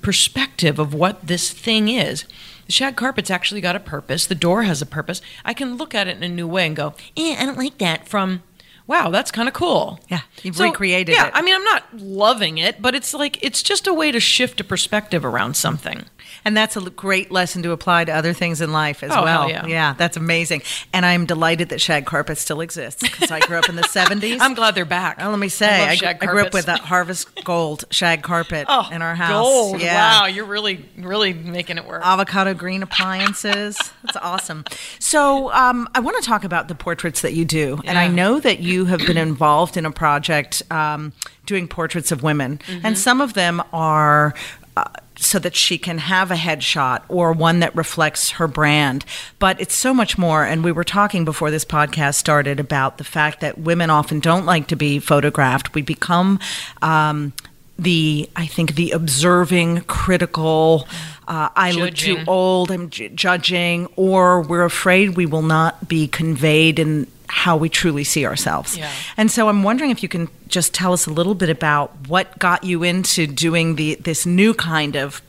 perspective 0.00 0.78
of 0.78 0.94
what 0.94 1.26
this 1.26 1.50
thing 1.50 1.88
is. 1.88 2.24
The 2.72 2.76
shag 2.76 2.96
carpet's 2.96 3.30
actually 3.30 3.60
got 3.60 3.76
a 3.76 3.80
purpose. 3.80 4.24
The 4.24 4.34
door 4.34 4.62
has 4.62 4.80
a 4.80 4.86
purpose. 4.86 5.20
I 5.44 5.52
can 5.52 5.76
look 5.76 5.94
at 5.94 6.08
it 6.08 6.16
in 6.16 6.22
a 6.22 6.28
new 6.30 6.48
way 6.48 6.66
and 6.66 6.74
go, 6.74 6.94
eh, 7.18 7.36
I 7.38 7.44
don't 7.44 7.58
like 7.58 7.76
that. 7.76 8.08
From, 8.08 8.42
wow, 8.86 9.10
that's 9.10 9.30
kind 9.30 9.48
of 9.48 9.54
cool. 9.54 10.00
Yeah, 10.08 10.20
you've 10.42 10.58
recreated 10.58 11.14
yeah, 11.14 11.28
it. 11.28 11.32
I 11.34 11.42
mean, 11.42 11.54
I'm 11.54 11.64
not 11.64 11.84
loving 11.96 12.58
it, 12.58 12.80
but 12.82 12.94
it's 12.94 13.14
like 13.14 13.42
it's 13.42 13.62
just 13.62 13.86
a 13.86 13.94
way 13.94 14.10
to 14.12 14.20
shift 14.20 14.60
a 14.60 14.64
perspective 14.64 15.24
around 15.24 15.54
something. 15.56 16.04
And 16.44 16.56
that's 16.56 16.76
a 16.76 16.80
great 16.90 17.30
lesson 17.30 17.62
to 17.62 17.70
apply 17.72 18.04
to 18.06 18.12
other 18.12 18.32
things 18.32 18.60
in 18.60 18.72
life 18.72 19.02
as 19.04 19.12
Oh, 19.12 19.22
well. 19.22 19.48
hell 19.48 19.68
yeah. 19.68 19.94
that's 19.96 20.16
amazing. 20.16 20.62
And 20.92 21.04
I'm 21.06 21.24
delighted 21.26 21.68
that 21.68 21.80
shag 21.80 22.04
carpet 22.06 22.36
still 22.38 22.60
exists 22.60 23.00
because 23.02 23.30
I 23.30 23.38
grew 23.40 23.58
up 23.58 23.68
in 23.68 23.76
the 23.76 23.82
70s. 23.82 24.38
I'm 24.40 24.54
glad 24.54 24.74
they're 24.74 24.84
back. 24.84 25.18
Oh, 25.20 25.30
let 25.30 25.38
me 25.38 25.48
say, 25.48 25.68
I, 25.88 25.94
shag 25.94 26.18
I 26.22 26.26
grew 26.26 26.40
up 26.42 26.52
with 26.52 26.66
that 26.66 26.80
Harvest 26.80 27.44
Gold 27.44 27.84
shag 27.90 28.22
carpet 28.22 28.66
oh, 28.70 28.88
in 28.90 29.02
our 29.02 29.14
house. 29.14 29.30
Gold. 29.44 29.80
Yeah. 29.80 30.20
Wow, 30.22 30.26
you're 30.26 30.46
really, 30.46 30.84
really 30.98 31.32
making 31.32 31.76
it 31.78 31.86
work. 31.86 32.02
avocado 32.04 32.54
green 32.54 32.82
appliances. 32.82 33.78
That's 34.02 34.16
awesome. 34.16 34.64
So, 34.98 35.52
um, 35.52 35.88
I 35.94 36.00
want 36.00 36.20
to 36.22 36.26
talk 36.28 36.42
about 36.44 36.66
the 36.68 36.74
portraits 36.74 37.20
that 37.22 37.34
you 37.34 37.44
do. 37.44 37.80
And 37.84 37.98
I 37.98 38.08
know 38.08 38.40
that 38.40 38.60
you 38.60 38.71
have 38.86 39.00
been 39.06 39.16
involved 39.16 39.76
in 39.76 39.86
a 39.86 39.90
project 39.90 40.62
um, 40.70 41.12
doing 41.46 41.68
portraits 41.68 42.12
of 42.12 42.22
women. 42.22 42.58
Mm-hmm. 42.58 42.86
And 42.86 42.98
some 42.98 43.20
of 43.20 43.34
them 43.34 43.62
are. 43.72 44.34
Uh, 44.74 44.84
so 45.16 45.38
that 45.38 45.54
she 45.54 45.78
can 45.78 45.98
have 45.98 46.30
a 46.30 46.34
headshot 46.34 47.02
or 47.08 47.32
one 47.32 47.60
that 47.60 47.76
reflects 47.76 48.30
her 48.30 48.48
brand. 48.48 49.04
But 49.38 49.60
it's 49.60 49.74
so 49.74 49.94
much 49.94 50.16
more. 50.16 50.44
And 50.44 50.64
we 50.64 50.72
were 50.72 50.84
talking 50.84 51.24
before 51.24 51.50
this 51.50 51.64
podcast 51.64 52.14
started 52.14 52.58
about 52.58 52.98
the 52.98 53.04
fact 53.04 53.40
that 53.40 53.58
women 53.58 53.90
often 53.90 54.18
don't 54.18 54.46
like 54.46 54.66
to 54.68 54.76
be 54.76 54.98
photographed. 54.98 55.74
We 55.74 55.82
become 55.82 56.40
um, 56.80 57.34
the, 57.78 58.28
I 58.34 58.46
think, 58.46 58.74
the 58.74 58.92
observing, 58.92 59.82
critical, 59.82 60.88
uh, 61.28 61.48
I 61.54 61.72
look 61.72 61.94
too 61.94 62.18
old, 62.26 62.70
I'm 62.70 62.90
ju- 62.90 63.08
judging, 63.10 63.86
or 63.96 64.42
we're 64.42 64.64
afraid 64.64 65.16
we 65.16 65.26
will 65.26 65.42
not 65.42 65.88
be 65.88 66.08
conveyed 66.08 66.78
in 66.78 67.06
how 67.32 67.56
we 67.56 67.70
truly 67.70 68.04
see 68.04 68.26
ourselves. 68.26 68.76
Yeah. 68.76 68.92
And 69.16 69.30
so 69.30 69.48
I'm 69.48 69.62
wondering 69.62 69.90
if 69.90 70.02
you 70.02 70.08
can 70.08 70.28
just 70.48 70.74
tell 70.74 70.92
us 70.92 71.06
a 71.06 71.10
little 71.10 71.34
bit 71.34 71.48
about 71.48 71.90
what 72.06 72.38
got 72.38 72.62
you 72.62 72.82
into 72.82 73.26
doing 73.26 73.76
the 73.76 73.94
this 73.94 74.26
new 74.26 74.52
kind 74.52 74.96
of. 74.96 75.22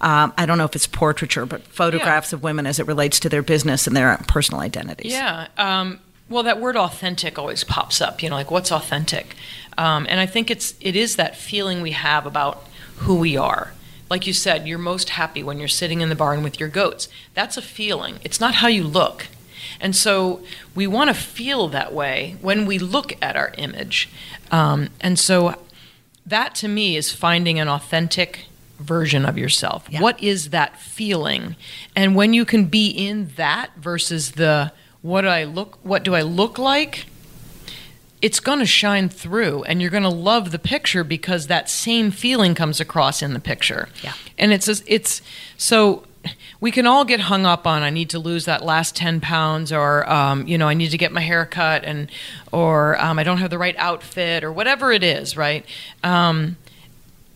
Um, 0.00 0.32
I 0.38 0.46
don't 0.46 0.56
know 0.56 0.64
if 0.64 0.74
it's 0.74 0.86
portraiture, 0.86 1.44
but 1.46 1.62
photographs 1.62 2.32
of 2.32 2.42
women 2.42 2.66
as 2.66 2.78
it 2.78 2.86
relates 2.86 3.20
to 3.20 3.28
their 3.28 3.42
business 3.42 3.86
and 3.86 3.94
their 3.94 4.16
personal 4.28 4.60
identities. 4.62 5.12
Yeah. 5.12 5.48
Um, 5.58 5.98
well, 6.28 6.42
that 6.42 6.58
word 6.58 6.76
authentic 6.76 7.38
always 7.38 7.64
pops 7.64 8.00
up. 8.00 8.22
You 8.22 8.30
know, 8.30 8.36
like 8.36 8.50
what's 8.50 8.72
authentic? 8.72 9.36
Um, 9.76 10.06
and 10.08 10.20
I 10.20 10.26
think 10.26 10.50
it's 10.50 10.74
it 10.80 10.96
is 10.96 11.16
that 11.16 11.36
feeling 11.36 11.82
we 11.82 11.90
have 11.92 12.24
about 12.24 12.66
who 12.96 13.16
we 13.16 13.36
are. 13.36 13.74
Like 14.08 14.26
you 14.26 14.32
said, 14.32 14.66
you're 14.66 14.78
most 14.78 15.10
happy 15.10 15.42
when 15.42 15.58
you're 15.58 15.68
sitting 15.68 16.00
in 16.00 16.08
the 16.08 16.14
barn 16.14 16.42
with 16.42 16.58
your 16.58 16.70
goats. 16.70 17.08
That's 17.34 17.58
a 17.58 17.62
feeling. 17.62 18.20
It's 18.24 18.40
not 18.40 18.56
how 18.56 18.68
you 18.68 18.84
look. 18.84 19.28
And 19.82 19.94
so 19.94 20.40
we 20.74 20.86
want 20.86 21.08
to 21.08 21.14
feel 21.14 21.68
that 21.68 21.92
way 21.92 22.36
when 22.40 22.64
we 22.64 22.78
look 22.78 23.12
at 23.20 23.36
our 23.36 23.52
image. 23.58 24.08
Um, 24.50 24.88
and 25.00 25.18
so 25.18 25.56
that 26.24 26.54
to 26.56 26.68
me 26.68 26.96
is 26.96 27.12
finding 27.12 27.58
an 27.58 27.68
authentic 27.68 28.46
version 28.78 29.26
of 29.26 29.36
yourself. 29.36 29.86
Yeah. 29.90 30.00
What 30.00 30.22
is 30.22 30.50
that 30.50 30.78
feeling? 30.78 31.56
And 31.94 32.14
when 32.14 32.32
you 32.32 32.44
can 32.44 32.66
be 32.66 32.88
in 32.88 33.30
that 33.36 33.70
versus 33.76 34.32
the 34.32 34.72
what 35.02 35.22
do 35.22 35.28
I 35.28 35.44
look 35.44 35.78
what 35.82 36.04
do 36.04 36.14
I 36.14 36.22
look 36.22 36.58
like? 36.58 37.06
It's 38.20 38.38
going 38.38 38.60
to 38.60 38.66
shine 38.66 39.08
through 39.08 39.64
and 39.64 39.80
you're 39.80 39.90
going 39.90 40.04
to 40.04 40.08
love 40.08 40.52
the 40.52 40.58
picture 40.60 41.02
because 41.02 41.48
that 41.48 41.68
same 41.68 42.12
feeling 42.12 42.54
comes 42.54 42.80
across 42.80 43.20
in 43.20 43.32
the 43.32 43.40
picture. 43.40 43.88
Yeah. 44.02 44.12
And 44.38 44.52
it's 44.52 44.68
it's 44.68 45.22
so 45.56 46.04
we 46.60 46.70
can 46.70 46.86
all 46.86 47.04
get 47.04 47.20
hung 47.20 47.46
up 47.46 47.66
on 47.66 47.82
I 47.82 47.90
need 47.90 48.10
to 48.10 48.18
lose 48.18 48.44
that 48.44 48.64
last 48.64 48.94
10 48.96 49.20
pounds 49.20 49.72
or 49.72 50.08
um, 50.10 50.46
you 50.46 50.56
know 50.56 50.68
I 50.68 50.74
need 50.74 50.90
to 50.90 50.98
get 50.98 51.12
my 51.12 51.20
hair 51.20 51.44
cut 51.46 51.84
and 51.84 52.10
or 52.52 53.00
um, 53.00 53.18
I 53.18 53.24
don't 53.24 53.38
have 53.38 53.50
the 53.50 53.58
right 53.58 53.76
outfit 53.78 54.44
or 54.44 54.52
whatever 54.52 54.92
it 54.92 55.02
is 55.02 55.36
right? 55.36 55.64
Um, 56.02 56.56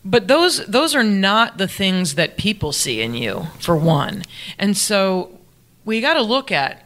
but 0.05 0.28
those 0.28 0.64
those 0.66 0.95
are 0.95 1.02
not 1.02 1.59
the 1.59 1.66
things 1.66 2.14
that 2.14 2.37
people 2.37 2.73
see 2.73 3.00
in 3.00 3.14
you 3.14 3.49
for 3.59 3.76
one. 3.76 4.23
And 4.59 4.76
so 4.76 5.38
we 5.85 6.00
got 6.00 6.14
to 6.14 6.23
look 6.23 6.52
at 6.52 6.85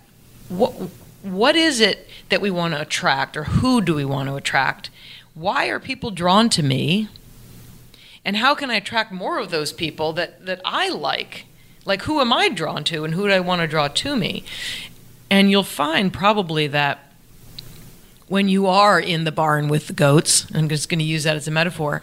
what 0.49 0.73
what 1.23 1.55
is 1.55 1.81
it 1.81 2.09
that 2.31 2.41
we 2.41 2.51
want 2.51 2.75
to 2.75 2.81
attract 2.81 3.37
or 3.37 3.45
who 3.45 3.81
do 3.81 3.95
we 3.95 4.05
want 4.05 4.29
to 4.29 4.37
attract? 4.37 4.91
Why 5.35 5.67
are 5.67 5.79
people 5.79 6.11
drawn 6.11 6.49
to 6.51 6.63
me? 6.63 7.09
And 8.25 8.37
how 8.37 8.55
can 8.55 8.71
I 8.71 8.77
attract 8.77 9.13
more 9.13 9.39
of 9.39 9.51
those 9.51 9.73
people 9.73 10.13
that, 10.15 10.45
that 10.47 10.61
I 10.65 10.89
like? 10.89 11.47
Like, 11.85 12.03
who 12.03 12.21
am 12.21 12.33
I 12.33 12.49
drawn 12.49 12.85
to 12.85 13.05
and 13.05 13.15
who 13.15 13.27
do 13.27 13.33
I 13.33 13.41
want 13.41 13.63
to 13.63 13.67
draw 13.67 13.89
to 13.89 14.17
me? 14.17 14.45
And 15.31 15.51
you'll 15.51 15.63
find 15.63 16.13
probably 16.13 16.67
that 16.69 17.13
when 18.29 18.49
you 18.49 18.67
are 18.67 19.01
in 19.01 19.25
the 19.25 19.33
barn 19.33 19.69
with 19.69 19.89
the 19.89 19.93
goats, 19.93 20.47
I'm 20.55 20.69
just 20.69 20.89
going 20.89 20.99
to 21.01 21.05
use 21.05 21.25
that 21.25 21.37
as 21.37 21.49
a 21.49 21.51
metaphor, 21.51 22.01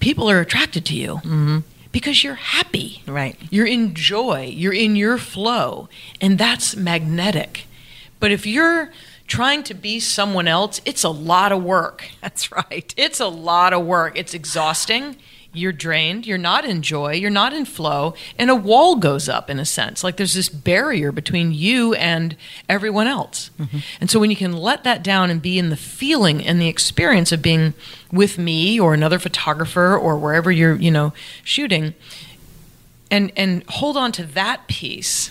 people 0.00 0.30
are 0.30 0.40
attracted 0.40 0.84
to 0.86 0.94
you 0.94 1.16
mm-hmm. 1.16 1.58
because 1.92 2.24
you're 2.24 2.34
happy. 2.34 3.02
Right. 3.06 3.36
You're 3.50 3.66
in 3.66 3.94
joy. 3.94 4.52
You're 4.52 4.72
in 4.72 4.96
your 4.96 5.18
flow. 5.18 5.88
And 6.20 6.38
that's 6.38 6.74
magnetic. 6.74 7.66
But 8.18 8.32
if 8.32 8.46
you're 8.46 8.90
trying 9.26 9.62
to 9.64 9.74
be 9.74 10.00
someone 10.00 10.48
else, 10.48 10.80
it's 10.84 11.04
a 11.04 11.10
lot 11.10 11.52
of 11.52 11.62
work. 11.62 12.08
That's 12.20 12.50
right. 12.52 12.92
It's 12.96 13.20
a 13.20 13.28
lot 13.28 13.72
of 13.72 13.84
work. 13.84 14.16
It's 14.18 14.34
exhausting. 14.34 15.16
You're 15.56 15.72
drained. 15.72 16.26
You're 16.26 16.38
not 16.38 16.64
in 16.64 16.82
joy. 16.82 17.12
You're 17.12 17.30
not 17.30 17.52
in 17.52 17.64
flow. 17.64 18.14
And 18.38 18.50
a 18.50 18.54
wall 18.54 18.96
goes 18.96 19.28
up 19.28 19.48
in 19.50 19.58
a 19.58 19.64
sense. 19.64 20.04
Like 20.04 20.16
there's 20.16 20.34
this 20.34 20.48
barrier 20.48 21.12
between 21.12 21.52
you 21.52 21.94
and 21.94 22.36
everyone 22.68 23.06
else. 23.06 23.50
Mm-hmm. 23.58 23.78
And 24.00 24.10
so 24.10 24.20
when 24.20 24.30
you 24.30 24.36
can 24.36 24.52
let 24.52 24.84
that 24.84 25.02
down 25.02 25.30
and 25.30 25.40
be 25.40 25.58
in 25.58 25.70
the 25.70 25.76
feeling 25.76 26.44
and 26.44 26.60
the 26.60 26.68
experience 26.68 27.32
of 27.32 27.42
being 27.42 27.74
with 28.12 28.38
me 28.38 28.78
or 28.78 28.94
another 28.94 29.18
photographer 29.18 29.96
or 29.96 30.16
wherever 30.16 30.50
you're, 30.52 30.76
you 30.76 30.90
know, 30.90 31.12
shooting 31.42 31.94
and 33.10 33.32
and 33.36 33.62
hold 33.68 33.96
on 33.96 34.12
to 34.12 34.24
that 34.24 34.66
piece, 34.66 35.30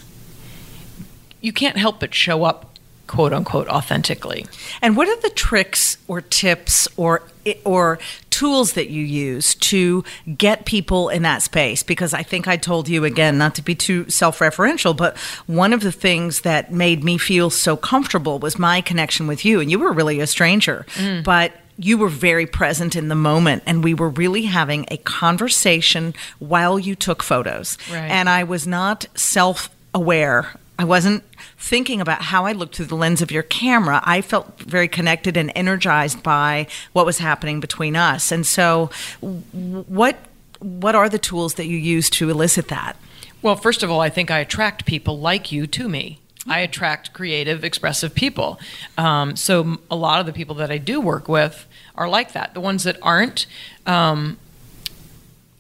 you 1.42 1.54
can't 1.54 1.78
help 1.78 2.00
but 2.00 2.14
show 2.14 2.44
up 2.44 2.78
quote 3.08 3.34
unquote 3.34 3.68
authentically. 3.68 4.46
And 4.82 4.98
what 4.98 5.08
are 5.08 5.20
the 5.22 5.30
tricks 5.30 5.98
or 6.08 6.22
tips 6.22 6.88
or 6.98 7.24
or 7.64 8.00
tools 8.36 8.74
that 8.74 8.90
you 8.90 9.02
use 9.02 9.56
to 9.56 10.04
get 10.38 10.66
people 10.66 11.08
in 11.08 11.22
that 11.22 11.42
space? 11.42 11.84
Because 11.84 12.14
I 12.14 12.22
think 12.22 12.48
I 12.48 12.58
told 12.58 12.90
you 12.90 13.06
again, 13.06 13.38
not 13.38 13.56
to 13.56 13.62
be 13.62 13.76
too 13.76 14.10
self-referential, 14.10 14.96
but 14.96 15.18
one 15.48 15.72
of 15.72 15.80
the 15.80 15.92
things 15.92 16.42
that 16.42 16.72
made 16.72 17.02
me 17.02 17.18
feel 17.18 17.50
so 17.50 17.78
comfortable 17.78 18.40
was 18.40 18.60
my 18.60 18.82
connection 18.82 19.26
with 19.26 19.46
you, 19.46 19.62
and 19.62 19.72
you 19.72 19.80
were 19.80 19.94
really 19.94 20.20
a 20.20 20.28
stranger, 20.28 20.86
mm. 20.96 21.24
but. 21.24 21.52
You 21.78 21.98
were 21.98 22.08
very 22.08 22.46
present 22.46 22.96
in 22.96 23.10
the 23.10 23.16
moment, 23.16 23.64
and 23.66 23.84
we 23.84 23.94
were 23.94 24.08
really 24.08 24.44
having 24.44 24.86
a 24.90 24.96
conversation 24.96 26.14
while 26.40 26.80
you 26.80 26.96
took 26.96 27.22
photos. 27.22 27.78
Right. 27.92 28.10
And 28.10 28.30
I 28.30 28.46
was 28.46 28.66
not 28.66 29.08
self 29.14 29.70
aware. 29.94 30.56
I 30.78 30.84
wasn't 30.84 31.24
thinking 31.58 32.02
about 32.02 32.22
how 32.22 32.46
I 32.46 32.52
looked 32.52 32.76
through 32.76 32.88
the 32.88 32.96
lens 32.96 33.22
of 33.22 33.32
your 33.32 33.44
camera. 33.44 34.02
I 34.04 34.22
felt 34.22 34.60
very 34.60 34.88
connected 34.88 35.38
and 35.38 35.52
energized 35.56 36.22
by 36.22 36.68
what 36.92 37.06
was 37.06 37.20
happening 37.20 37.60
between 37.60 37.96
us. 37.96 38.32
And 38.32 38.46
so, 38.46 38.90
what 39.22 40.18
what 40.60 40.96
are 40.96 41.10
the 41.10 41.20
tools 41.20 41.56
that 41.56 41.68
you 41.68 41.78
use 41.78 42.10
to 42.12 42.30
elicit 42.30 42.68
that? 42.70 42.98
Well, 43.42 43.56
first 43.56 43.84
of 43.84 43.92
all, 43.92 44.02
I 44.02 44.10
think 44.10 44.32
I 44.32 44.40
attract 44.40 44.86
people 44.86 45.20
like 45.20 45.52
you 45.52 45.68
to 45.68 45.88
me. 45.88 46.20
I 46.48 46.60
attract 46.60 47.14
creative, 47.14 47.64
expressive 47.64 48.14
people. 48.14 48.60
Um, 48.98 49.36
so 49.36 49.80
a 49.90 49.96
lot 49.96 50.20
of 50.20 50.26
the 50.26 50.34
people 50.34 50.56
that 50.56 50.72
I 50.72 50.78
do 50.78 51.02
work 51.02 51.28
with 51.28 51.66
are 51.96 52.08
like 52.08 52.34
that. 52.34 52.54
The 52.54 52.62
ones 52.62 52.84
that 52.84 52.98
aren't, 53.02 53.48
um, 53.86 54.38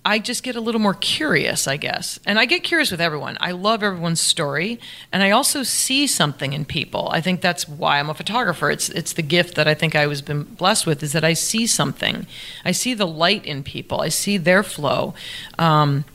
I 0.06 0.20
just 0.20 0.44
get 0.44 0.56
a 0.56 0.62
little 0.62 0.80
more 0.80 0.94
curious, 0.94 1.68
I 1.68 1.78
guess. 1.78 2.20
And 2.28 2.38
I 2.38 2.46
get 2.46 2.64
curious 2.64 2.92
with 2.92 3.02
everyone. 3.02 3.38
I 3.42 3.52
love 3.52 3.82
everyone's 3.82 4.22
story, 4.22 4.80
and 5.12 5.24
I 5.24 5.32
also 5.32 5.64
see 5.64 6.06
something 6.06 6.54
in 6.54 6.64
people. 6.64 7.10
I 7.12 7.22
think 7.22 7.42
that's 7.42 7.68
why 7.68 8.00
I'm 8.00 8.10
a 8.10 8.14
photographer. 8.14 8.70
It's 8.70 8.90
it's 8.90 9.14
the 9.14 9.24
gift 9.24 9.56
that 9.56 9.68
I 9.68 9.74
think 9.74 9.96
I 9.96 10.06
was 10.06 10.22
been 10.22 10.44
blessed 10.44 10.86
with 10.86 11.02
is 11.02 11.14
that 11.14 11.24
I 11.24 11.34
see 11.34 11.66
something. 11.66 12.28
I 12.64 12.72
see 12.72 12.94
the 12.94 13.08
light 13.08 13.44
in 13.46 13.64
people. 13.64 14.02
I 14.02 14.10
see 14.10 14.38
their 14.38 14.62
flow. 14.62 15.16
Um, 15.58 16.06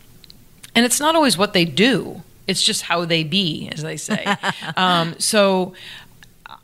and 0.74 0.86
it's 0.86 1.00
not 1.00 1.16
always 1.16 1.36
what 1.36 1.52
they 1.52 1.64
do 1.64 2.22
it's 2.46 2.62
just 2.62 2.82
how 2.82 3.04
they 3.04 3.22
be 3.22 3.68
as 3.72 3.82
they 3.82 3.96
say 3.96 4.24
um, 4.76 5.14
so 5.18 5.74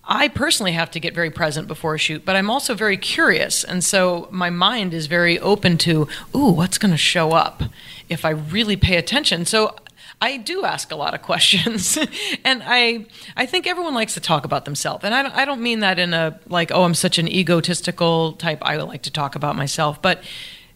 I 0.09 0.29
personally 0.29 0.73
have 0.73 0.91
to 0.93 1.01
get 1.01 1.15
very 1.15 1.31
present 1.31 1.67
before 1.67 1.95
a 1.95 1.99
shoot, 1.99 2.25
but 2.25 2.37
I'm 2.37 2.49
also 2.49 2.75
very 2.75 2.97
curious. 2.97 3.65
And 3.65 3.83
so 3.83 4.29
my 4.31 4.51
mind 4.51 4.95
is 4.95 5.07
very 5.07 5.39
open 5.41 5.79
to, 5.79 6.07
ooh, 6.35 6.51
what's 6.53 6.79
going 6.79 6.93
to 6.93 6.97
show 6.97 7.33
up 7.33 7.65
if 8.09 8.25
I 8.25 8.31
really 8.31 8.77
pay 8.77 8.97
attention. 8.97 9.45
So 9.45 9.75
I 10.21 10.39
do 10.39 10.65
ask 10.65 10.91
a 10.91 10.97
lot 10.97 11.15
of 11.15 11.23
questions, 11.31 11.99
and 12.45 12.63
I 12.65 13.07
I 13.37 13.47
think 13.47 13.67
everyone 13.67 13.95
likes 13.95 14.15
to 14.15 14.21
talk 14.21 14.45
about 14.45 14.65
themselves, 14.65 15.05
and 15.05 15.15
I 15.15 15.23
don't, 15.23 15.35
I 15.35 15.45
don't 15.45 15.61
mean 15.61 15.81
that 15.81 15.99
in 15.99 16.15
a 16.15 16.39
like 16.47 16.71
oh 16.73 16.85
I'm 16.85 16.95
such 16.95 17.19
an 17.19 17.29
egotistical 17.29 18.33
type. 18.33 18.59
I 18.63 18.77
would 18.77 18.89
like 18.89 19.03
to 19.03 19.11
talk 19.11 19.35
about 19.35 19.57
myself, 19.57 20.01
but 20.01 20.23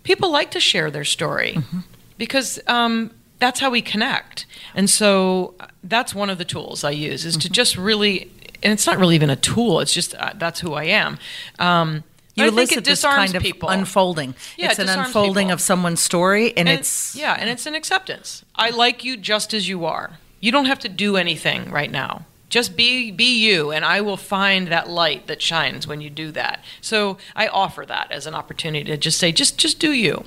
people 0.03 0.31
like 0.31 0.51
to 0.53 0.61
share 0.61 0.91
their 0.91 1.05
story 1.05 1.55
mm-hmm. 1.57 1.81
because 2.19 2.59
um, 2.67 3.13
that's 3.39 3.61
how 3.61 3.71
we 3.71 3.81
connect, 3.81 4.47
and 4.75 4.91
so 4.91 5.55
uh, 5.61 5.69
that's 5.85 6.15
one 6.15 6.29
of 6.29 6.37
the 6.37 6.45
tools 6.45 6.85
I 6.85 6.91
use 6.91 7.25
is 7.25 7.35
mm-hmm. 7.35 7.41
to 7.41 7.51
just 7.51 7.77
really, 7.79 8.31
and 8.63 8.73
it's 8.73 8.87
not 8.87 8.99
really 8.99 9.15
even 9.15 9.31
a 9.31 9.37
tool. 9.37 9.81
It's 9.81 9.93
just 9.93 10.15
uh, 10.15 10.33
that's 10.37 10.61
who 10.61 10.75
I 10.75 10.85
am. 10.85 11.19
Um, 11.59 12.05
you 12.35 12.49
elicit 12.49 12.85
this 12.85 13.03
kind 13.03 13.35
of 13.35 13.43
people. 13.43 13.69
unfolding. 13.69 14.35
Yeah, 14.57 14.71
it's 14.71 14.79
it 14.79 14.89
an 14.89 14.99
unfolding 14.99 15.47
people. 15.47 15.55
of 15.55 15.61
someone's 15.61 16.01
story, 16.01 16.51
and, 16.51 16.69
and 16.69 16.79
it's 16.79 17.15
yeah, 17.15 17.37
and 17.39 17.51
it's 17.51 17.67
an 17.67 17.75
acceptance. 17.75 18.45
I 18.55 18.71
like 18.71 19.05
you 19.05 19.17
just 19.17 19.53
as 19.53 19.69
you 19.69 19.85
are. 19.85 20.19
You 20.41 20.53
don't 20.53 20.67
have 20.67 20.79
to 20.81 20.89
do 20.89 21.17
anything 21.17 21.71
right 21.71 21.91
now. 21.91 22.25
Just 22.49 22.77
be 22.77 23.11
be 23.11 23.39
you, 23.39 23.71
and 23.71 23.85
I 23.85 24.01
will 24.01 24.17
find 24.17 24.69
that 24.69 24.89
light 24.89 25.27
that 25.27 25.43
shines 25.43 25.87
when 25.87 26.01
you 26.01 26.11
do 26.11 26.33
that. 26.33 26.65
So 26.81 27.19
I 27.37 27.47
offer 27.47 27.85
that 27.87 28.11
as 28.11 28.27
an 28.27 28.35
opportunity 28.35 28.85
to 28.91 28.97
just 28.97 29.19
say, 29.19 29.33
just 29.33 29.59
just 29.59 29.79
do 29.79 29.93
you. 29.93 30.25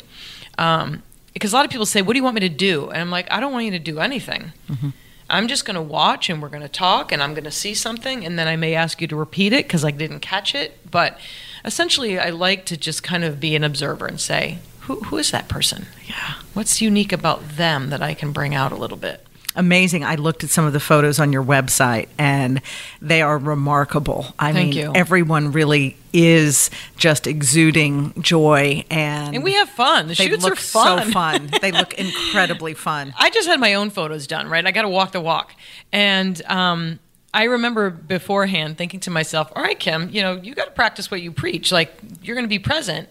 Um, 0.58 1.04
because 1.34 1.52
a 1.52 1.56
lot 1.56 1.66
of 1.66 1.72
people 1.72 1.86
say, 1.86 2.02
"What 2.02 2.14
do 2.14 2.20
you 2.20 2.24
want 2.24 2.36
me 2.36 2.42
to 2.42 2.50
do?" 2.50 2.90
And 2.90 3.02
I'm 3.02 3.10
like, 3.10 3.30
"I 3.32 3.40
don't 3.40 3.52
want 3.52 3.66
you 3.66 3.72
to 3.72 3.80
do 3.80 4.00
anything." 4.00 4.54
Mm-hmm. 4.70 4.90
I'm 5.34 5.48
just 5.48 5.66
going 5.66 5.76
to 5.76 5.82
watch, 5.82 6.30
and 6.30 6.42
we're 6.42 6.50
going 6.50 6.62
to 6.62 6.70
talk, 6.70 7.12
and 7.12 7.22
I'm 7.22 7.34
going 7.34 7.44
to 7.44 7.52
see 7.52 7.74
something, 7.74 8.24
and 8.24 8.38
then 8.38 8.48
I 8.48 8.56
may 8.56 8.76
ask 8.76 9.02
you 9.02 9.08
to 9.08 9.16
repeat 9.16 9.52
it 9.52 9.66
because 9.66 9.84
I 9.84 9.90
didn't 9.90 10.20
catch 10.20 10.54
it, 10.54 10.90
but 10.90 11.20
essentially, 11.66 12.20
I 12.20 12.30
like 12.30 12.66
to 12.68 12.78
just 12.78 13.02
kind 13.02 13.24
of 13.24 13.40
be 13.40 13.56
an 13.56 13.64
observer 13.64 14.06
and 14.06 14.22
say, 14.22 14.60
who, 14.82 15.00
who 15.02 15.18
is 15.18 15.32
that 15.32 15.48
person? 15.48 15.88
Yeah. 16.06 16.36
What's 16.54 16.82
unique 16.82 17.12
about 17.12 17.58
them 17.58 17.90
that 17.90 18.02
I 18.02 18.14
can 18.14 18.32
bring 18.32 18.54
out 18.54 18.72
a 18.72 18.76
little 18.76 18.98
bit? 18.98 19.26
Amazing. 19.56 20.04
I 20.04 20.16
looked 20.16 20.44
at 20.44 20.50
some 20.50 20.66
of 20.66 20.74
the 20.74 20.80
photos 20.80 21.20
on 21.20 21.32
your 21.34 21.44
website 21.44 22.08
and 22.18 22.62
they 23.02 23.22
are 23.22 23.38
remarkable. 23.38 24.34
I 24.40 24.54
Thank 24.54 24.76
mean, 24.76 24.78
you. 24.86 24.92
everyone 24.96 25.52
really 25.52 25.98
is 26.12 26.70
just 26.96 27.26
exuding 27.28 28.14
joy 28.22 28.86
and 28.90 29.36
And 29.36 29.44
we 29.44 29.54
have 29.54 29.70
fun. 29.70 30.08
The 30.08 30.16
shoots 30.16 30.46
are 30.46 30.56
fun. 30.56 31.06
so 31.06 31.12
fun. 31.12 31.50
they 31.62 31.72
look 31.72 31.94
incredibly 32.00 32.74
fun. 32.74 33.14
I 33.18 33.30
just 33.30 33.48
had 33.48 33.60
my 33.60 33.74
own 33.74 33.90
photos 33.90 34.28
done, 34.28 34.48
right? 34.48 34.66
I 34.66 34.72
got 34.72 34.84
to 34.84 34.90
walk 34.90 35.12
the 35.12 35.22
walk. 35.22 35.54
And 35.92 36.42
um, 36.46 37.00
I 37.34 37.46
remember 37.46 37.90
beforehand 37.90 38.78
thinking 38.78 39.00
to 39.02 39.10
myself, 39.12 39.52
all 39.56 39.64
right, 39.64 39.80
Kim, 39.80 40.10
you 40.10 40.22
know, 40.22 40.36
you 40.36 40.54
got 40.54 40.66
to 40.66 40.72
practice 40.72 41.10
what 41.10 41.22
you 41.22 41.32
preach. 41.32 41.72
Like, 41.72 41.92
you're 42.22 42.36
going 42.36 42.46
to 42.46 42.50
be 42.50 42.60
present. 42.60 43.10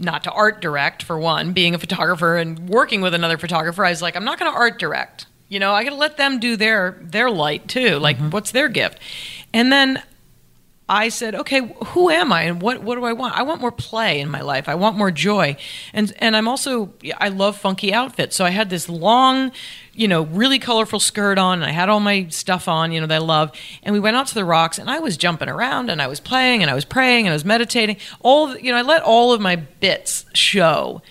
Not 0.00 0.22
to 0.24 0.30
art 0.30 0.60
direct, 0.60 1.02
for 1.02 1.18
one, 1.18 1.52
being 1.52 1.74
a 1.74 1.78
photographer 1.78 2.36
and 2.36 2.68
working 2.68 3.00
with 3.00 3.14
another 3.14 3.36
photographer, 3.36 3.84
I 3.84 3.90
was 3.90 4.00
like, 4.00 4.14
I'm 4.14 4.24
not 4.24 4.38
going 4.38 4.52
to 4.52 4.56
art 4.56 4.78
direct. 4.78 5.26
You 5.48 5.58
know, 5.60 5.72
I 5.72 5.84
got 5.84 5.90
to 5.90 5.96
let 5.96 6.16
them 6.16 6.40
do 6.40 6.56
their 6.56 6.98
their 7.00 7.30
light 7.30 7.68
too. 7.68 7.98
Like, 7.98 8.16
mm-hmm. 8.16 8.30
what's 8.30 8.50
their 8.50 8.68
gift? 8.68 8.98
And 9.52 9.72
then 9.72 10.02
I 10.90 11.10
said, 11.10 11.34
okay, 11.34 11.74
who 11.88 12.08
am 12.08 12.32
I 12.32 12.42
and 12.42 12.62
what, 12.62 12.82
what 12.82 12.94
do 12.94 13.04
I 13.04 13.12
want? 13.12 13.36
I 13.36 13.42
want 13.42 13.60
more 13.60 13.70
play 13.70 14.20
in 14.20 14.30
my 14.30 14.40
life. 14.40 14.70
I 14.70 14.74
want 14.74 14.96
more 14.96 15.10
joy. 15.10 15.56
And, 15.92 16.10
and 16.18 16.34
I'm 16.34 16.48
also, 16.48 16.94
I 17.18 17.28
love 17.28 17.58
funky 17.58 17.92
outfits. 17.92 18.34
So 18.34 18.46
I 18.46 18.50
had 18.50 18.70
this 18.70 18.88
long, 18.88 19.52
you 19.92 20.08
know, 20.08 20.22
really 20.22 20.58
colorful 20.58 20.98
skirt 20.98 21.36
on 21.36 21.58
and 21.58 21.66
I 21.66 21.72
had 21.72 21.90
all 21.90 22.00
my 22.00 22.28
stuff 22.28 22.68
on, 22.68 22.90
you 22.90 23.02
know, 23.02 23.06
that 23.06 23.16
I 23.16 23.18
love. 23.18 23.52
And 23.82 23.92
we 23.92 24.00
went 24.00 24.16
out 24.16 24.28
to 24.28 24.34
the 24.34 24.46
rocks 24.46 24.78
and 24.78 24.90
I 24.90 24.98
was 24.98 25.18
jumping 25.18 25.50
around 25.50 25.90
and 25.90 26.00
I 26.00 26.06
was 26.06 26.20
playing 26.20 26.62
and 26.62 26.70
I 26.70 26.74
was 26.74 26.86
praying 26.86 27.26
and 27.26 27.32
I 27.32 27.34
was 27.34 27.44
meditating. 27.44 27.98
All, 28.20 28.56
you 28.56 28.72
know, 28.72 28.78
I 28.78 28.82
let 28.82 29.02
all 29.02 29.34
of 29.34 29.42
my 29.42 29.56
bits 29.56 30.24
show. 30.32 31.02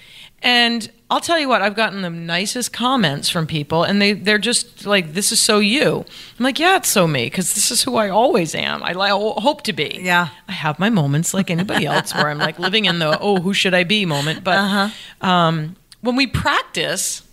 And 0.42 0.90
I'll 1.10 1.22
tell 1.22 1.40
you 1.40 1.48
what, 1.48 1.62
I've 1.62 1.76
gotten 1.76 2.02
the 2.02 2.10
nicest 2.10 2.74
comments 2.74 3.30
from 3.30 3.48
people, 3.48 3.84
and 3.84 4.02
they, 4.02 4.14
they're 4.14 4.38
just 4.38 4.86
like, 4.86 5.14
this 5.14 5.32
is 5.32 5.40
so 5.40 5.60
you. 5.60 6.06
I'm 6.38 6.44
like, 6.44 6.60
yeah, 6.60 6.76
it's 6.78 6.90
so 6.90 7.08
me, 7.08 7.26
because 7.26 7.54
this 7.54 7.72
is 7.72 7.84
who 7.84 7.96
I 7.96 8.10
always 8.10 8.54
am. 8.54 8.84
I, 8.84 8.94
I 8.94 9.10
hope 9.10 9.64
to 9.64 9.74
be. 9.74 10.00
Yeah. 10.02 10.30
I 10.48 10.52
have 10.52 10.80
my 10.80 10.90
moments 10.90 11.34
like 11.34 11.50
anybody 11.50 11.86
else 11.88 12.14
where 12.14 12.30
I'm 12.30 12.38
like 12.38 12.60
living 12.60 12.86
in 12.86 13.00
the, 13.00 13.18
oh, 13.20 13.38
who 13.38 13.54
should 13.54 13.74
I 13.74 13.84
be 13.84 14.06
moment. 14.06 14.44
But 14.44 14.58
uh-huh. 14.58 15.28
um, 15.28 15.76
when 16.02 16.16
we 16.16 16.28
practice, 16.28 17.24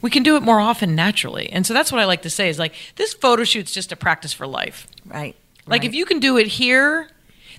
we 0.00 0.10
can 0.10 0.22
do 0.22 0.36
it 0.36 0.42
more 0.42 0.58
often 0.58 0.94
naturally. 0.94 1.50
And 1.50 1.66
so 1.66 1.74
that's 1.74 1.92
what 1.92 2.00
I 2.00 2.04
like 2.04 2.22
to 2.22 2.30
say 2.30 2.48
is 2.48 2.58
like, 2.58 2.74
this 2.96 3.14
photo 3.14 3.44
shoot's 3.44 3.72
just 3.72 3.92
a 3.92 3.96
practice 3.96 4.32
for 4.32 4.46
life. 4.46 4.86
Right. 5.04 5.36
Like, 5.66 5.82
right. 5.82 5.88
if 5.88 5.94
you 5.94 6.04
can 6.04 6.20
do 6.20 6.38
it 6.38 6.46
here, 6.46 7.10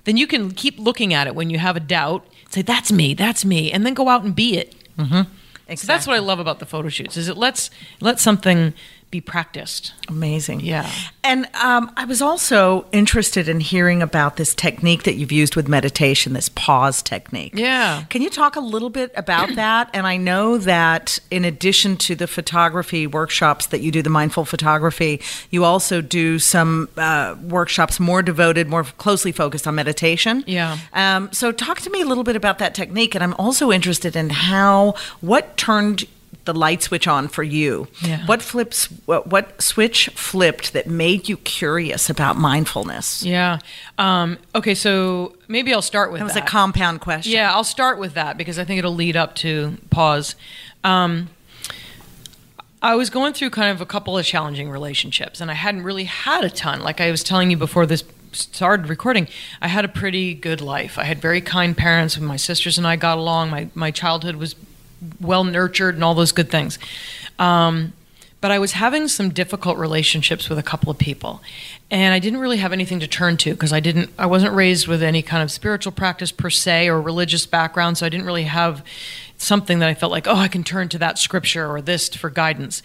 then 0.05 0.17
you 0.17 0.25
can 0.25 0.51
keep 0.51 0.79
looking 0.79 1.13
at 1.13 1.27
it 1.27 1.35
when 1.35 1.49
you 1.49 1.59
have 1.59 1.75
a 1.75 1.79
doubt, 1.79 2.25
say, 2.49 2.61
that's 2.61 2.91
me, 2.91 3.13
that's 3.13 3.45
me, 3.45 3.71
and 3.71 3.85
then 3.85 3.93
go 3.93 4.09
out 4.09 4.23
and 4.23 4.35
be 4.35 4.57
it 4.57 4.75
Mm-hmm. 4.99 5.31
Exactly. 5.67 5.75
So 5.77 5.87
that's 5.87 6.07
what 6.07 6.15
I 6.15 6.19
love 6.19 6.39
about 6.39 6.59
the 6.59 6.65
photo 6.65 6.89
shoots 6.89 7.15
is 7.15 7.29
it 7.29 7.37
lets 7.37 7.69
let 8.01 8.19
something 8.19 8.73
be 9.11 9.21
practiced. 9.21 9.93
Amazing. 10.07 10.59
Yeah. 10.59 10.89
And 11.23 11.47
um, 11.55 11.91
I 11.97 12.05
was 12.05 12.21
also 12.21 12.85
interested 12.91 13.49
in 13.49 13.59
hearing 13.59 14.03
about 14.03 14.37
this 14.37 14.53
technique 14.53 15.03
that 15.03 15.15
you've 15.15 15.31
used 15.31 15.55
with 15.55 15.67
meditation, 15.67 16.33
this 16.33 16.49
pause 16.49 17.01
technique. 17.01 17.53
Yeah. 17.55 18.03
Can 18.09 18.21
you 18.21 18.29
talk 18.29 18.55
a 18.55 18.59
little 18.59 18.91
bit 18.91 19.11
about 19.15 19.55
that? 19.55 19.89
And 19.93 20.05
I 20.05 20.17
know 20.17 20.59
that 20.59 21.17
in 21.31 21.43
addition 21.43 21.97
to 21.97 22.15
the 22.15 22.27
photography 22.27 23.07
workshops 23.07 23.67
that 23.67 23.81
you 23.81 23.91
do, 23.91 24.03
the 24.03 24.09
mindful 24.11 24.45
photography, 24.45 25.21
you 25.49 25.63
also 25.63 26.01
do 26.01 26.37
some 26.37 26.87
uh, 26.95 27.35
workshops 27.41 27.99
more 27.99 28.21
devoted, 28.21 28.67
more 28.69 28.83
closely 28.83 29.31
focused 29.31 29.65
on 29.65 29.73
meditation. 29.75 30.43
Yeah. 30.45 30.77
Um, 30.93 31.31
so 31.33 31.51
talk 31.51 31.81
to 31.81 31.89
me 31.89 32.01
a 32.01 32.05
little 32.05 32.23
bit 32.23 32.35
about 32.35 32.59
that 32.59 32.75
technique. 32.75 33.15
And 33.15 33.23
I'm 33.23 33.33
also 33.35 33.71
interested 33.71 34.15
in 34.15 34.29
how, 34.29 34.93
what 35.21 35.57
turned 35.57 36.05
the 36.51 36.59
light 36.59 36.81
switch 36.81 37.07
on 37.07 37.27
for 37.27 37.43
you? 37.43 37.87
Yeah. 38.01 38.25
What 38.25 38.41
flips? 38.41 38.87
What, 39.05 39.27
what 39.27 39.61
switch 39.61 40.09
flipped 40.09 40.73
that 40.73 40.87
made 40.87 41.29
you 41.29 41.37
curious 41.37 42.09
about 42.09 42.37
mindfulness? 42.37 43.23
Yeah. 43.23 43.59
Um, 43.99 44.39
okay, 44.55 44.73
so 44.73 45.35
maybe 45.47 45.73
I'll 45.73 45.83
start 45.83 46.11
with 46.11 46.19
that. 46.19 46.25
Was 46.25 46.33
that. 46.33 46.43
a 46.43 46.47
compound 46.47 47.01
question. 47.01 47.31
Yeah, 47.31 47.53
I'll 47.53 47.63
start 47.63 47.99
with 47.99 48.15
that 48.15 48.35
because 48.35 48.57
I 48.57 48.63
think 48.63 48.79
it'll 48.79 48.95
lead 48.95 49.15
up 49.15 49.35
to 49.35 49.77
pause. 49.91 50.35
Um, 50.83 51.29
I 52.81 52.95
was 52.95 53.11
going 53.11 53.33
through 53.33 53.51
kind 53.51 53.69
of 53.71 53.79
a 53.79 53.85
couple 53.85 54.17
of 54.17 54.25
challenging 54.25 54.71
relationships, 54.71 55.39
and 55.41 55.51
I 55.51 55.53
hadn't 55.53 55.83
really 55.83 56.05
had 56.05 56.43
a 56.43 56.49
ton. 56.49 56.81
Like 56.81 56.99
I 56.99 57.11
was 57.11 57.23
telling 57.23 57.51
you 57.51 57.57
before 57.57 57.85
this 57.85 58.03
started 58.31 58.89
recording, 58.89 59.27
I 59.61 59.67
had 59.67 59.85
a 59.85 59.89
pretty 59.89 60.33
good 60.33 60.61
life. 60.61 60.97
I 60.97 61.03
had 61.03 61.19
very 61.19 61.41
kind 61.41 61.77
parents. 61.77 62.19
My 62.19 62.37
sisters 62.37 62.77
and 62.77 62.87
I 62.87 62.95
got 62.95 63.19
along. 63.19 63.51
My 63.51 63.67
my 63.75 63.91
childhood 63.91 64.37
was 64.37 64.55
well 65.19 65.43
nurtured 65.43 65.95
and 65.95 66.03
all 66.03 66.15
those 66.15 66.31
good 66.31 66.49
things. 66.49 66.79
Um, 67.37 67.93
but 68.41 68.51
I 68.51 68.59
was 68.59 68.73
having 68.73 69.07
some 69.09 69.31
difficult 69.31 69.77
relationships 69.77 70.47
with 70.47 70.57
a 70.57 70.63
couple 70.63 70.89
of 70.89 70.97
people, 70.97 71.41
and 71.91 72.13
I 72.13 72.19
didn't 72.19 72.39
really 72.39 72.57
have 72.57 72.71
anything 72.71 72.99
to 73.01 73.07
turn 73.07 73.35
to 73.37 73.51
because 73.51 73.73
I 73.73 73.81
didn't, 73.81 74.11
I 74.17 74.27
wasn't 74.27 74.53
raised 74.53 74.87
with 74.87 75.03
any 75.03 75.21
kind 75.21 75.43
of 75.43 75.51
spiritual 75.51 75.91
practice 75.91 76.31
per 76.31 76.49
se 76.49 76.87
or 76.87 77.01
religious 77.01 77.45
background, 77.45 77.97
so 77.97 78.05
I 78.05 78.09
didn't 78.09 78.25
really 78.25 78.43
have 78.43 78.83
something 79.37 79.79
that 79.79 79.89
I 79.89 79.93
felt 79.93 80.11
like, 80.11 80.27
oh, 80.27 80.35
I 80.35 80.47
can 80.47 80.63
turn 80.63 80.87
to 80.89 80.97
that 80.99 81.17
scripture 81.17 81.69
or 81.69 81.81
this 81.81 82.09
for 82.09 82.29
guidance. 82.29 82.81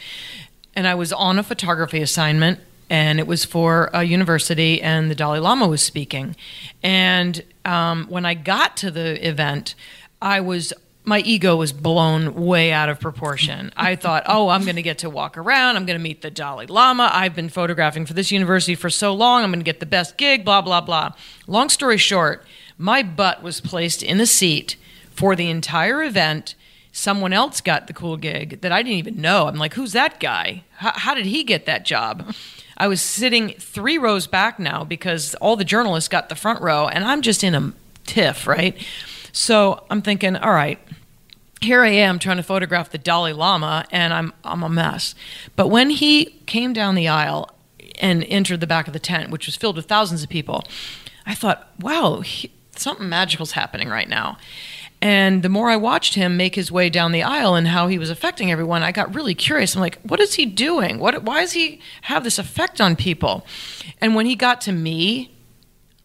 And 0.74 0.88
I 0.88 0.94
was 0.96 1.12
on 1.12 1.38
a 1.38 1.44
photography 1.44 2.03
assignment, 2.03 2.59
and 2.90 3.20
it 3.20 3.27
was 3.27 3.44
for 3.44 3.90
a 3.92 4.03
university, 4.03 4.83
and 4.83 5.09
the 5.09 5.14
Dalai 5.14 5.38
Lama 5.38 5.68
was 5.68 5.83
speaking. 5.83 6.35
And 6.83 7.44
um, 7.64 8.07
when 8.09 8.27
I 8.27 8.35
got 8.35 8.77
to 8.79 8.90
the 8.90 9.27
event, 9.27 9.77
I 10.20 10.40
was 10.40 10.72
my 11.04 11.20
ego 11.20 11.54
was 11.54 11.72
blown 11.72 12.34
way 12.34 12.72
out 12.72 12.88
of 12.88 12.98
proportion. 12.98 13.72
I 13.76 13.94
thought, 13.94 14.24
oh, 14.28 14.48
I'm 14.48 14.64
going 14.64 14.76
to 14.76 14.82
get 14.82 14.98
to 14.98 15.10
walk 15.10 15.36
around. 15.36 15.76
I'm 15.76 15.86
going 15.86 15.98
to 15.98 16.02
meet 16.02 16.22
the 16.22 16.30
Dalai 16.30 16.66
Lama. 16.66 17.10
I've 17.12 17.34
been 17.34 17.48
photographing 17.48 18.06
for 18.06 18.14
this 18.14 18.32
university 18.32 18.74
for 18.74 18.90
so 18.90 19.12
long. 19.12 19.44
I'm 19.44 19.50
going 19.50 19.60
to 19.60 19.64
get 19.64 19.80
the 19.80 19.86
best 19.86 20.16
gig, 20.16 20.44
blah, 20.44 20.62
blah, 20.62 20.80
blah. 20.80 21.12
Long 21.46 21.68
story 21.68 21.98
short, 21.98 22.44
my 22.78 23.02
butt 23.02 23.42
was 23.42 23.60
placed 23.60 24.02
in 24.02 24.20
a 24.20 24.26
seat 24.26 24.76
for 25.10 25.36
the 25.36 25.50
entire 25.50 26.02
event. 26.02 26.54
Someone 26.90 27.32
else 27.32 27.60
got 27.60 27.86
the 27.86 27.92
cool 27.92 28.16
gig 28.16 28.60
that 28.62 28.72
I 28.72 28.82
didn't 28.82 28.98
even 28.98 29.20
know. 29.20 29.46
I'm 29.46 29.56
like, 29.56 29.74
who's 29.74 29.92
that 29.92 30.20
guy? 30.20 30.64
How, 30.76 30.92
how 30.94 31.14
did 31.14 31.26
he 31.26 31.44
get 31.44 31.66
that 31.66 31.84
job? 31.84 32.34
I 32.76 32.88
was 32.88 33.00
sitting 33.00 33.50
three 33.58 33.98
rows 33.98 34.26
back 34.26 34.58
now 34.58 34.84
because 34.84 35.34
all 35.36 35.56
the 35.56 35.64
journalists 35.64 36.08
got 36.08 36.28
the 36.28 36.34
front 36.34 36.60
row, 36.60 36.88
and 36.88 37.04
I'm 37.04 37.22
just 37.22 37.44
in 37.44 37.54
a 37.54 37.72
tiff, 38.04 38.46
right? 38.46 38.76
So 39.32 39.84
I'm 39.90 40.02
thinking, 40.02 40.36
all 40.36 40.52
right, 40.52 40.78
here 41.64 41.83
I 41.83 41.90
am 41.90 42.18
trying 42.18 42.37
to 42.37 42.42
photograph 42.42 42.90
the 42.90 42.98
Dalai 42.98 43.33
Lama, 43.33 43.85
and 43.90 44.12
I'm 44.12 44.33
I'm 44.44 44.62
a 44.62 44.68
mess. 44.68 45.14
But 45.57 45.68
when 45.68 45.90
he 45.90 46.27
came 46.46 46.72
down 46.72 46.94
the 46.94 47.09
aisle 47.09 47.50
and 48.00 48.24
entered 48.24 48.61
the 48.61 48.66
back 48.66 48.87
of 48.87 48.92
the 48.92 48.98
tent, 48.98 49.31
which 49.31 49.46
was 49.46 49.57
filled 49.57 49.77
with 49.77 49.87
thousands 49.87 50.22
of 50.22 50.29
people, 50.29 50.64
I 51.27 51.35
thought, 51.35 51.70
wow, 51.81 52.20
he, 52.20 52.53
something 52.77 53.09
magical's 53.09 53.53
happening 53.53 53.88
right 53.88 54.09
now. 54.09 54.38
And 55.00 55.42
the 55.42 55.50
more 55.50 55.68
I 55.68 55.77
watched 55.77 56.14
him 56.14 56.37
make 56.37 56.55
his 56.55 56.72
way 56.72 56.88
down 56.88 57.12
the 57.12 57.22
aisle 57.22 57.55
and 57.55 57.68
how 57.68 57.88
he 57.88 57.98
was 57.98 58.09
affecting 58.09 58.50
everyone, 58.50 58.83
I 58.83 58.90
got 58.90 59.14
really 59.14 59.35
curious. 59.35 59.74
I'm 59.74 59.83
like, 59.83 60.00
what 60.00 60.18
is 60.18 60.35
he 60.35 60.46
doing? 60.46 60.98
What? 60.98 61.22
Why 61.24 61.42
does 61.42 61.53
he 61.53 61.81
have 62.03 62.24
this 62.24 62.38
effect 62.38 62.81
on 62.81 62.96
people? 62.96 63.46
And 64.00 64.14
when 64.14 64.27
he 64.27 64.35
got 64.35 64.61
to 64.62 64.72
me, 64.72 65.35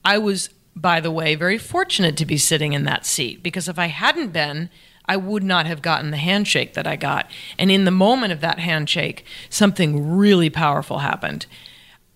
I 0.03 0.17
was, 0.17 0.49
by 0.75 0.99
the 0.99 1.11
way, 1.11 1.35
very 1.35 1.57
fortunate 1.57 2.17
to 2.17 2.25
be 2.25 2.37
sitting 2.37 2.73
in 2.73 2.83
that 2.85 3.05
seat 3.05 3.41
because 3.41 3.69
if 3.69 3.79
I 3.79 3.87
hadn't 3.87 4.33
been, 4.33 4.69
I 5.09 5.17
would 5.17 5.43
not 5.43 5.65
have 5.65 5.81
gotten 5.81 6.11
the 6.11 6.17
handshake 6.17 6.75
that 6.75 6.85
I 6.85 6.95
got. 6.95 7.29
And 7.57 7.71
in 7.71 7.83
the 7.83 7.91
moment 7.91 8.31
of 8.31 8.41
that 8.41 8.59
handshake, 8.59 9.25
something 9.49 10.15
really 10.15 10.51
powerful 10.51 10.99
happened. 10.99 11.47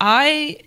I 0.00 0.58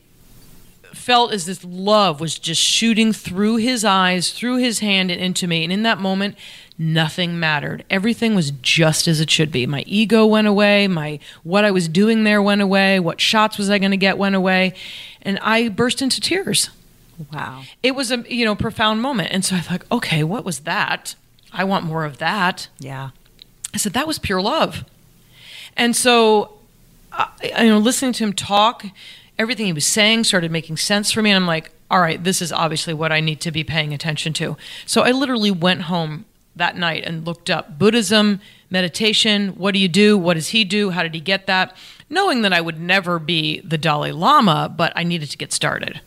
felt 0.93 1.31
as 1.31 1.45
this 1.45 1.63
love 1.63 2.19
was 2.19 2.37
just 2.37 2.61
shooting 2.61 3.13
through 3.13 3.55
his 3.55 3.85
eyes, 3.85 4.33
through 4.33 4.57
his 4.57 4.79
hand, 4.79 5.09
and 5.09 5.21
into 5.21 5.47
me. 5.47 5.63
And 5.63 5.71
in 5.71 5.83
that 5.83 5.99
moment, 5.99 6.35
nothing 6.77 7.39
mattered. 7.39 7.85
Everything 7.89 8.35
was 8.35 8.51
just 8.51 9.07
as 9.07 9.21
it 9.21 9.31
should 9.31 9.49
be. 9.49 9.65
My 9.65 9.85
ego 9.87 10.25
went 10.25 10.47
away. 10.47 10.89
My 10.89 11.19
what 11.43 11.63
I 11.63 11.71
was 11.71 11.87
doing 11.87 12.25
there 12.25 12.41
went 12.41 12.61
away. 12.61 12.99
What 12.99 13.21
shots 13.21 13.57
was 13.57 13.69
I 13.69 13.79
going 13.79 13.91
to 13.91 13.97
get 13.97 14.17
went 14.17 14.35
away, 14.35 14.73
and 15.21 15.39
I 15.41 15.69
burst 15.69 16.01
into 16.01 16.19
tears. 16.19 16.71
Wow. 17.31 17.63
It 17.81 17.95
was 17.95 18.11
a 18.11 18.25
you 18.27 18.43
know 18.43 18.55
profound 18.55 19.01
moment, 19.01 19.29
and 19.31 19.45
so 19.45 19.55
I 19.55 19.61
thought, 19.61 19.83
okay, 19.89 20.25
what 20.25 20.43
was 20.43 20.59
that? 20.61 21.15
I 21.51 21.63
want 21.63 21.85
more 21.85 22.05
of 22.05 22.17
that. 22.17 22.67
Yeah. 22.79 23.09
I 23.73 23.77
said 23.77 23.93
that 23.93 24.07
was 24.07 24.19
pure 24.19 24.41
love, 24.41 24.83
and 25.75 25.95
so 25.95 26.57
I, 27.11 27.63
you 27.63 27.69
know, 27.69 27.77
listening 27.77 28.13
to 28.13 28.23
him 28.23 28.33
talk, 28.33 28.85
everything 29.37 29.65
he 29.65 29.73
was 29.73 29.85
saying 29.85 30.23
started 30.23 30.51
making 30.51 30.77
sense 30.77 31.11
for 31.11 31.21
me, 31.21 31.31
and 31.31 31.37
I'm 31.37 31.47
like, 31.47 31.71
all 31.89 31.99
right, 31.99 32.23
this 32.23 32.41
is 32.41 32.51
obviously 32.51 32.93
what 32.93 33.11
I 33.11 33.19
need 33.19 33.39
to 33.41 33.51
be 33.51 33.63
paying 33.63 33.93
attention 33.93 34.33
to. 34.33 34.57
So 34.85 35.01
I 35.01 35.11
literally 35.11 35.51
went 35.51 35.83
home 35.83 36.25
that 36.55 36.75
night 36.75 37.03
and 37.05 37.25
looked 37.25 37.49
up 37.49 37.77
Buddhism, 37.77 38.41
meditation, 38.69 39.49
what 39.49 39.73
do 39.73 39.79
you 39.79 39.87
do? 39.87 40.17
What 40.17 40.33
does 40.33 40.49
he 40.49 40.63
do? 40.63 40.89
How 40.89 41.03
did 41.03 41.13
he 41.13 41.21
get 41.21 41.47
that? 41.47 41.75
Knowing 42.09 42.41
that 42.41 42.53
I 42.53 42.61
would 42.61 42.79
never 42.79 43.19
be 43.19 43.61
the 43.61 43.77
Dalai 43.77 44.11
Lama, 44.11 44.73
but 44.75 44.91
I 44.95 45.03
needed 45.03 45.29
to 45.31 45.37
get 45.37 45.53
started. 45.53 46.01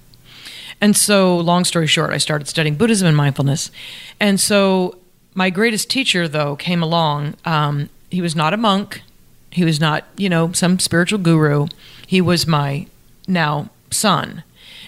And 0.81 0.97
so, 0.97 1.37
long 1.37 1.65
story 1.65 1.87
short, 1.87 2.11
I 2.11 2.19
started 2.19 2.49
studying 2.49 2.75
Buddhism 2.75 3.07
and 3.07 3.17
mindfulness. 3.17 3.71
And 4.19 4.41
so, 4.41 4.97
my 5.35 5.51
greatest 5.51 5.89
teacher, 5.89 6.27
though, 6.29 6.57
came 6.57 6.83
along. 6.83 7.35
Um, 7.45 7.89
he 8.11 8.21
was 8.21 8.35
not 8.35 8.53
a 8.53 8.57
monk, 8.57 9.03
he 9.51 9.65
was 9.65 9.81
not, 9.81 10.05
you 10.17 10.29
know, 10.29 10.53
some 10.53 10.79
spiritual 10.79 11.19
guru. 11.19 11.67
He 12.07 12.21
was 12.21 12.47
my 12.47 12.87
now 13.27 13.71
son. 13.91 14.45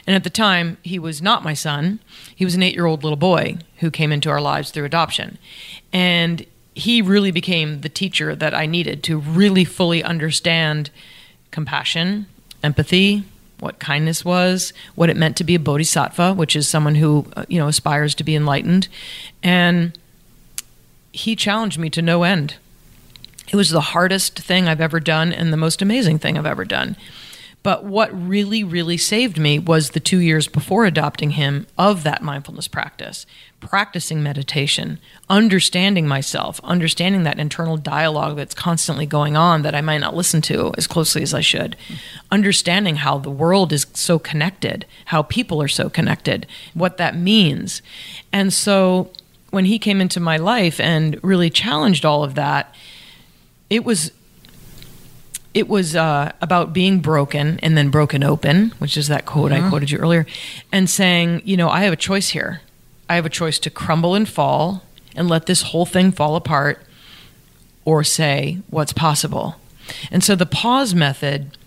And 0.07 0.17
at 0.17 0.25
the 0.25 0.31
time, 0.31 0.79
he 0.83 0.99
was 0.99 1.23
not 1.23 1.45
my 1.45 1.55
son. 1.55 2.01
He 2.35 2.45
was 2.45 2.55
an 2.55 2.63
eight 2.63 2.75
year 2.75 2.87
old 2.87 3.03
little 3.03 3.17
boy 3.17 3.59
who 3.79 3.91
came 3.91 4.13
into 4.13 4.31
our 4.31 4.41
lives 4.41 4.71
through 4.71 4.85
adoption. 4.85 5.39
And 5.93 6.47
he 6.75 7.03
really 7.03 7.31
became 7.31 7.83
the 7.83 7.89
teacher 7.89 8.35
that 8.35 8.55
I 8.55 8.67
needed 8.67 9.03
to 9.05 9.19
really 9.19 9.65
fully 9.65 10.03
understand 10.03 10.91
compassion, 11.51 12.27
empathy, 12.63 13.25
what 13.61 13.79
kindness 13.79 14.25
was, 14.25 14.73
what 14.97 15.11
it 15.11 15.17
meant 15.17 15.37
to 15.37 15.45
be 15.45 15.55
a 15.55 15.61
bodhisattva, 15.61 16.35
which 16.35 16.57
is 16.57 16.67
someone 16.67 16.97
who, 16.97 17.27
uh, 17.37 17.45
you 17.49 17.59
know, 17.59 17.69
aspires 17.69 18.15
to 18.17 18.25
be 18.25 18.35
enlightened. 18.35 18.89
And 19.43 19.97
he 21.13 21.37
challenged 21.37 21.79
me 21.79 21.91
to 21.91 22.03
no 22.03 22.23
end. 22.23 22.57
It 23.49 23.57
was 23.57 23.71
the 23.71 23.81
hardest 23.81 24.39
thing 24.39 24.67
I've 24.67 24.81
ever 24.81 25.01
done 25.01 25.33
and 25.33 25.53
the 25.53 25.59
most 25.59 25.83
amazing 25.83 26.19
thing 26.19 26.39
I've 26.39 26.47
ever 26.47 26.65
done. 26.65 26.97
But 27.63 27.85
what 27.85 28.11
really, 28.13 28.65
really 28.65 28.97
saved 28.97 29.39
me 29.39 29.59
was 29.59 29.91
the 29.91 30.01
two 30.01 30.19
years 30.19 30.49
before 30.49 30.85
adopting 30.85 31.31
him 31.33 31.67
of 31.79 32.03
that 32.03 32.23
mindfulness 32.23 32.67
practice, 32.67 33.25
practicing 33.61 34.21
meditation, 34.21 34.99
understanding 35.31 36.09
myself, 36.09 36.61
understanding 36.65 37.23
that 37.23 37.39
internal 37.39 37.77
dialogue 37.77 38.37
that's 38.37 38.55
constantly 38.55 39.07
going 39.07 39.37
on 39.37 39.63
that 39.63 39.77
I 39.77 39.81
might 39.81 39.99
not 39.99 40.17
listen 40.17 40.43
to 40.43 40.73
as 40.77 40.89
closely 40.89 41.23
as 41.23 41.33
I 41.33 41.41
should, 41.41 41.77
understanding 42.33 42.97
how 42.97 43.19
the 43.19 43.31
world 43.31 43.73
is 43.73 43.87
so 43.95 44.19
connected, 44.19 44.85
how 45.07 45.23
people 45.23 45.63
are 45.63 45.69
so 45.69 45.89
connected, 45.89 46.49
what 46.75 46.97
that 46.97 47.17
means. 47.17 47.81
And 48.33 48.53
so 48.53 49.13
when 49.53 49.67
he 49.67 49.79
came 49.79 50.01
into 50.01 50.19
my 50.19 50.39
life 50.39 50.81
and 50.81 51.23
really 51.23 51.51
challenged 51.51 52.05
all 52.05 52.25
of 52.25 52.35
that, 52.35 52.75
it 53.71 53.85
was 53.85 54.11
it 55.55 55.69
was 55.69 55.95
uh, 55.95 56.33
about 56.41 56.73
being 56.73 57.01
broken 57.01 57.61
and 57.63 57.77
then 57.77 57.91
broken 57.91 58.25
open, 58.25 58.71
which 58.79 58.97
is 58.97 59.09
that 59.09 59.27
quote 59.27 59.53
I 59.53 59.69
quoted 59.69 59.91
you 59.91 59.99
earlier, 59.99 60.27
and 60.73 60.89
saying, 60.89 61.43
you 61.45 61.59
know, 61.59 61.69
I 61.69 61.83
have 61.83 61.93
a 61.93 61.97
choice 61.97 62.31
here. 62.31 62.63
I 63.11 63.17
have 63.17 63.27
a 63.27 63.31
choice 63.31 63.59
to 63.61 63.71
crumble 63.71 64.15
and 64.15 64.27
fall 64.27 64.83
and 65.15 65.29
let 65.29 65.45
this 65.45 65.61
whole 65.63 65.85
thing 65.85 66.11
fall 66.11 66.35
apart, 66.35 66.83
or 67.85 68.03
say 68.03 68.59
what's 68.71 68.95
possible. 68.95 69.57
And 70.11 70.25
so 70.25 70.35
the 70.35 70.47
pause 70.47 70.95
method, 70.95 71.59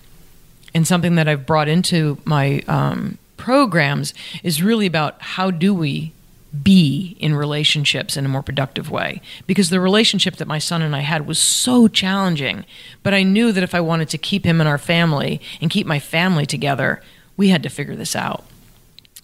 and 0.74 0.88
something 0.88 1.13
that 1.15 1.28
I've 1.28 1.45
brought 1.45 1.67
into 1.67 2.17
my 2.26 2.63
um, 2.67 3.19
programs, 3.38 4.15
is 4.41 4.63
really 4.63 4.88
about 4.88 5.21
how 5.21 5.52
do 5.52 5.76
we 5.76 6.13
be 6.63 7.15
in 7.19 7.35
relationships 7.35 8.15
in 8.17 8.25
a 8.25 8.29
more 8.29 8.43
productive 8.43 8.89
way. 8.89 9.21
Because 9.47 9.69
the 9.69 9.79
relationship 9.79 10.35
that 10.37 10.47
my 10.47 10.59
son 10.59 10.81
and 10.81 10.95
I 10.95 11.01
had 11.01 11.27
was 11.27 11.39
so 11.39 11.87
challenging 11.87 12.65
but 13.03 13.13
I 13.13 13.23
knew 13.23 13.51
that 13.51 13.63
if 13.63 13.75
I 13.75 13.81
wanted 13.81 14.09
to 14.09 14.17
keep 14.17 14.45
him 14.45 14.61
in 14.61 14.67
our 14.67 14.77
family 14.77 15.41
and 15.61 15.71
keep 15.71 15.87
my 15.87 15.99
family 15.99 16.45
together 16.45 17.01
we 17.37 17.49
had 17.49 17.63
to 17.63 17.69
figure 17.69 17.95
this 17.95 18.15
out. 18.15 18.45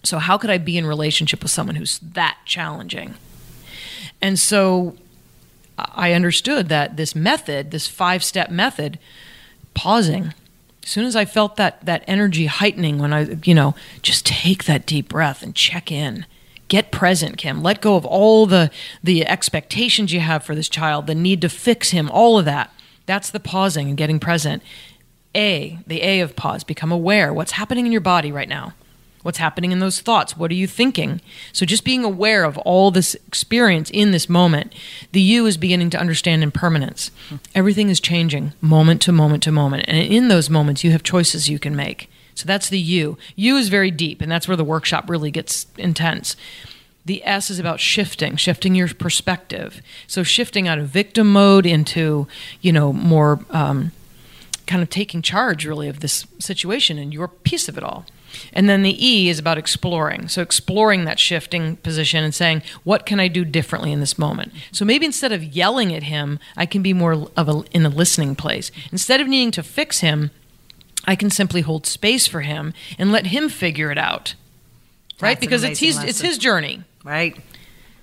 So 0.04 0.18
how 0.18 0.36
could 0.36 0.50
I 0.50 0.58
be 0.58 0.76
in 0.76 0.86
relationship 0.86 1.42
with 1.42 1.50
someone 1.50 1.76
who's 1.76 1.98
that 2.00 2.38
challenging? 2.44 3.14
And 4.20 4.38
so 4.38 4.96
I 5.78 6.12
understood 6.12 6.68
that 6.68 6.96
this 6.96 7.14
method 7.14 7.70
this 7.70 7.88
five 7.88 8.22
step 8.22 8.50
method 8.50 8.98
pausing 9.74 10.34
as 10.82 10.88
soon 10.88 11.04
as 11.04 11.16
I 11.16 11.24
felt 11.24 11.56
that 11.56 11.84
that 11.86 12.04
energy 12.06 12.46
heightening 12.46 12.98
when 12.98 13.12
I 13.12 13.36
you 13.44 13.54
know 13.54 13.74
just 14.02 14.26
take 14.26 14.64
that 14.64 14.86
deep 14.86 15.08
breath 15.08 15.42
and 15.42 15.54
check 15.54 15.90
in 15.90 16.26
get 16.72 16.90
present 16.90 17.36
kim. 17.36 17.62
Let 17.62 17.82
go 17.82 17.96
of 17.96 18.06
all 18.06 18.46
the 18.46 18.70
the 19.04 19.26
expectations 19.26 20.10
you 20.10 20.20
have 20.20 20.42
for 20.42 20.54
this 20.54 20.70
child 20.70 21.06
the 21.06 21.14
need 21.14 21.42
to 21.42 21.50
fix 21.50 21.90
him 21.90 22.10
all 22.10 22.38
of 22.38 22.46
that. 22.46 22.72
That's 23.04 23.28
the 23.28 23.40
pausing 23.40 23.88
and 23.88 23.96
getting 23.96 24.18
present. 24.18 24.62
A 25.36 25.78
the 25.86 26.00
a 26.00 26.20
of 26.20 26.34
pause. 26.34 26.64
Become 26.64 26.90
aware. 26.90 27.30
What's 27.30 27.52
happening 27.52 27.84
in 27.84 27.92
your 27.92 28.00
body 28.00 28.32
right 28.32 28.48
now? 28.48 28.72
What's 29.20 29.36
happening 29.36 29.70
in 29.70 29.80
those 29.80 30.00
thoughts? 30.00 30.34
What 30.34 30.50
are 30.50 30.54
you 30.54 30.66
thinking? 30.66 31.20
So 31.52 31.66
just 31.66 31.84
being 31.84 32.04
aware 32.04 32.42
of 32.42 32.56
all 32.58 32.90
this 32.90 33.14
experience 33.26 33.90
in 33.90 34.10
this 34.10 34.26
moment. 34.26 34.72
The 35.12 35.20
you 35.20 35.44
is 35.44 35.58
beginning 35.58 35.90
to 35.90 36.00
understand 36.00 36.42
impermanence. 36.42 37.10
Hmm. 37.28 37.36
Everything 37.54 37.90
is 37.90 38.00
changing 38.00 38.54
moment 38.62 39.02
to 39.02 39.12
moment 39.12 39.42
to 39.42 39.52
moment. 39.52 39.84
And 39.86 39.98
in 39.98 40.28
those 40.28 40.48
moments 40.48 40.84
you 40.84 40.90
have 40.92 41.02
choices 41.02 41.50
you 41.50 41.58
can 41.58 41.76
make 41.76 42.08
so 42.34 42.46
that's 42.46 42.68
the 42.68 42.78
U. 42.78 43.18
U 43.36 43.56
is 43.56 43.68
very 43.68 43.90
deep 43.90 44.20
and 44.20 44.30
that's 44.30 44.48
where 44.48 44.56
the 44.56 44.64
workshop 44.64 45.08
really 45.08 45.30
gets 45.30 45.66
intense 45.76 46.36
the 47.04 47.24
S 47.24 47.50
is 47.50 47.58
about 47.58 47.80
shifting, 47.80 48.36
shifting 48.36 48.74
your 48.74 48.88
perspective. 48.88 49.82
So 50.06 50.22
shifting 50.22 50.68
out 50.68 50.78
of 50.78 50.88
victim 50.88 51.32
mode 51.32 51.66
into, 51.66 52.28
you 52.60 52.72
know, 52.72 52.92
more 52.92 53.40
um, 53.50 53.92
kind 54.66 54.82
of 54.82 54.90
taking 54.90 55.22
charge 55.22 55.66
really 55.66 55.88
of 55.88 56.00
this 56.00 56.26
situation 56.38 56.98
and 56.98 57.12
your 57.12 57.28
piece 57.28 57.68
of 57.68 57.76
it 57.76 57.82
all. 57.82 58.06
And 58.52 58.68
then 58.68 58.82
the 58.82 59.06
E 59.06 59.28
is 59.28 59.38
about 59.38 59.58
exploring. 59.58 60.28
So 60.28 60.40
exploring 60.40 61.04
that 61.04 61.18
shifting 61.18 61.76
position 61.76 62.24
and 62.24 62.34
saying, 62.34 62.62
what 62.82 63.04
can 63.04 63.20
I 63.20 63.28
do 63.28 63.44
differently 63.44 63.92
in 63.92 64.00
this 64.00 64.16
moment? 64.16 64.52
So 64.70 64.86
maybe 64.86 65.04
instead 65.04 65.32
of 65.32 65.44
yelling 65.44 65.92
at 65.94 66.04
him, 66.04 66.38
I 66.56 66.64
can 66.64 66.82
be 66.82 66.94
more 66.94 67.28
of 67.36 67.48
a 67.48 67.62
in 67.72 67.84
a 67.84 67.90
listening 67.90 68.34
place. 68.34 68.70
Instead 68.90 69.20
of 69.20 69.28
needing 69.28 69.50
to 69.50 69.62
fix 69.62 70.00
him, 70.00 70.30
I 71.04 71.16
can 71.16 71.30
simply 71.30 71.60
hold 71.62 71.86
space 71.86 72.26
for 72.26 72.42
him 72.42 72.74
and 72.98 73.10
let 73.12 73.26
him 73.26 73.48
figure 73.48 73.90
it 73.90 73.98
out. 73.98 74.34
Right? 75.20 75.34
That's 75.34 75.44
an 75.44 75.46
because 75.48 75.64
it's 75.64 75.80
his 75.80 76.02
it's 76.02 76.20
his 76.20 76.38
journey. 76.38 76.82
Right. 77.04 77.36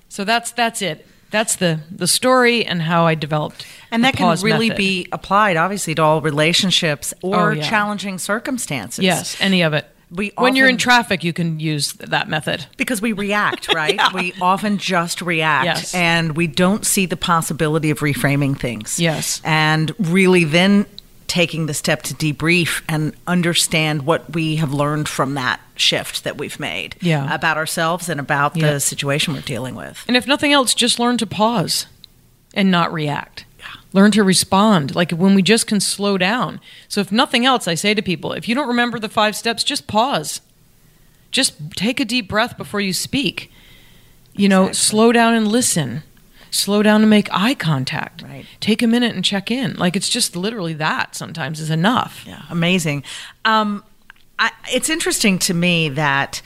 So 0.08 0.24
that's 0.24 0.52
that's 0.52 0.82
it. 0.82 1.06
That's 1.30 1.56
the 1.56 1.80
the 1.90 2.06
story 2.06 2.64
and 2.64 2.82
how 2.82 3.06
I 3.06 3.14
developed. 3.14 3.66
And 3.90 4.04
that 4.04 4.16
can 4.16 4.36
really 4.42 4.68
method. 4.68 4.78
be 4.78 5.06
applied, 5.12 5.56
obviously, 5.56 5.94
to 5.96 6.02
all 6.02 6.20
relationships 6.20 7.12
oh, 7.22 7.32
or 7.32 7.50
Oh, 7.50 7.54
yeah. 7.54 7.68
challenging 7.68 8.18
circumstances. 8.18 9.04
yes, 9.04 9.36
any 9.40 9.62
of 9.62 9.72
it. 9.74 9.86
We 10.10 10.32
when 10.36 10.56
you're 10.56 10.68
in 10.68 10.76
traffic, 10.76 11.22
you 11.22 11.32
can 11.32 11.60
use 11.60 11.92
that 11.94 12.28
method. 12.28 12.66
Because 12.76 13.00
we 13.00 13.12
react, 13.12 13.72
right? 13.74 14.00
We 14.12 14.32
often 14.40 14.78
just 14.78 15.22
react 15.22 15.64
Yes. 15.66 15.94
and 15.94 16.36
we 16.36 16.48
don't 16.48 16.84
see 16.84 17.06
the 17.06 17.16
possibility 17.16 17.90
of 17.90 18.00
reframing 18.00 18.58
things. 18.58 18.98
Yes. 18.98 19.40
And 19.44 19.92
really 20.00 20.42
then 20.42 20.86
taking 21.30 21.66
the 21.66 21.74
step 21.74 22.02
to 22.02 22.12
debrief 22.14 22.82
and 22.88 23.12
understand 23.28 24.02
what 24.02 24.34
we 24.34 24.56
have 24.56 24.72
learned 24.74 25.08
from 25.08 25.34
that 25.34 25.60
shift 25.76 26.24
that 26.24 26.36
we've 26.36 26.58
made 26.58 26.96
Yeah. 27.00 27.32
about 27.32 27.56
ourselves 27.56 28.08
and 28.08 28.18
about 28.18 28.56
Yeah. 28.56 28.72
the 28.72 28.80
situation 28.80 29.32
we're 29.32 29.40
dealing 29.42 29.76
with. 29.76 30.04
And 30.08 30.16
if 30.16 30.26
nothing 30.26 30.52
else, 30.52 30.74
just 30.74 30.98
learn 30.98 31.18
to 31.18 31.26
pause 31.26 31.86
and 32.52 32.68
not 32.68 32.92
react. 32.92 33.44
Learn 33.92 34.10
to 34.12 34.24
respond. 34.24 34.96
Like 34.96 35.12
when 35.12 35.34
we 35.36 35.42
just 35.42 35.68
can 35.68 35.78
slow 35.78 36.18
down. 36.18 36.60
So 36.88 37.00
if 37.00 37.12
nothing 37.12 37.46
else, 37.46 37.68
I 37.68 37.74
say 37.74 37.94
to 37.94 38.02
people, 38.02 38.32
if 38.32 38.48
you 38.48 38.54
don't 38.56 38.66
remember 38.68 38.98
the 38.98 39.08
five 39.08 39.36
steps, 39.36 39.62
just 39.62 39.86
pause. 39.86 40.40
Just 41.30 41.54
take 41.76 42.00
a 42.00 42.04
deep 42.04 42.28
breath 42.28 42.56
before 42.58 42.80
you 42.80 42.92
speak. 42.92 43.52
You 44.34 44.48
know, 44.48 44.72
slow 44.72 45.12
down 45.12 45.34
and 45.34 45.46
listen. 45.46 46.02
Slow 46.50 46.82
down 46.82 47.00
to 47.02 47.06
make 47.06 47.28
eye 47.32 47.54
contact. 47.54 48.22
Right. 48.22 48.44
Take 48.60 48.82
a 48.82 48.86
minute 48.86 49.14
and 49.14 49.24
check 49.24 49.50
in. 49.50 49.74
Like 49.76 49.96
it's 49.96 50.08
just 50.08 50.34
literally 50.36 50.74
that 50.74 51.14
sometimes 51.16 51.60
is 51.60 51.70
enough. 51.70 52.24
Yeah, 52.26 52.42
amazing. 52.50 53.04
Um, 53.44 53.84
I, 54.38 54.50
it's 54.72 54.88
interesting 54.88 55.38
to 55.40 55.54
me 55.54 55.90
that 55.90 56.42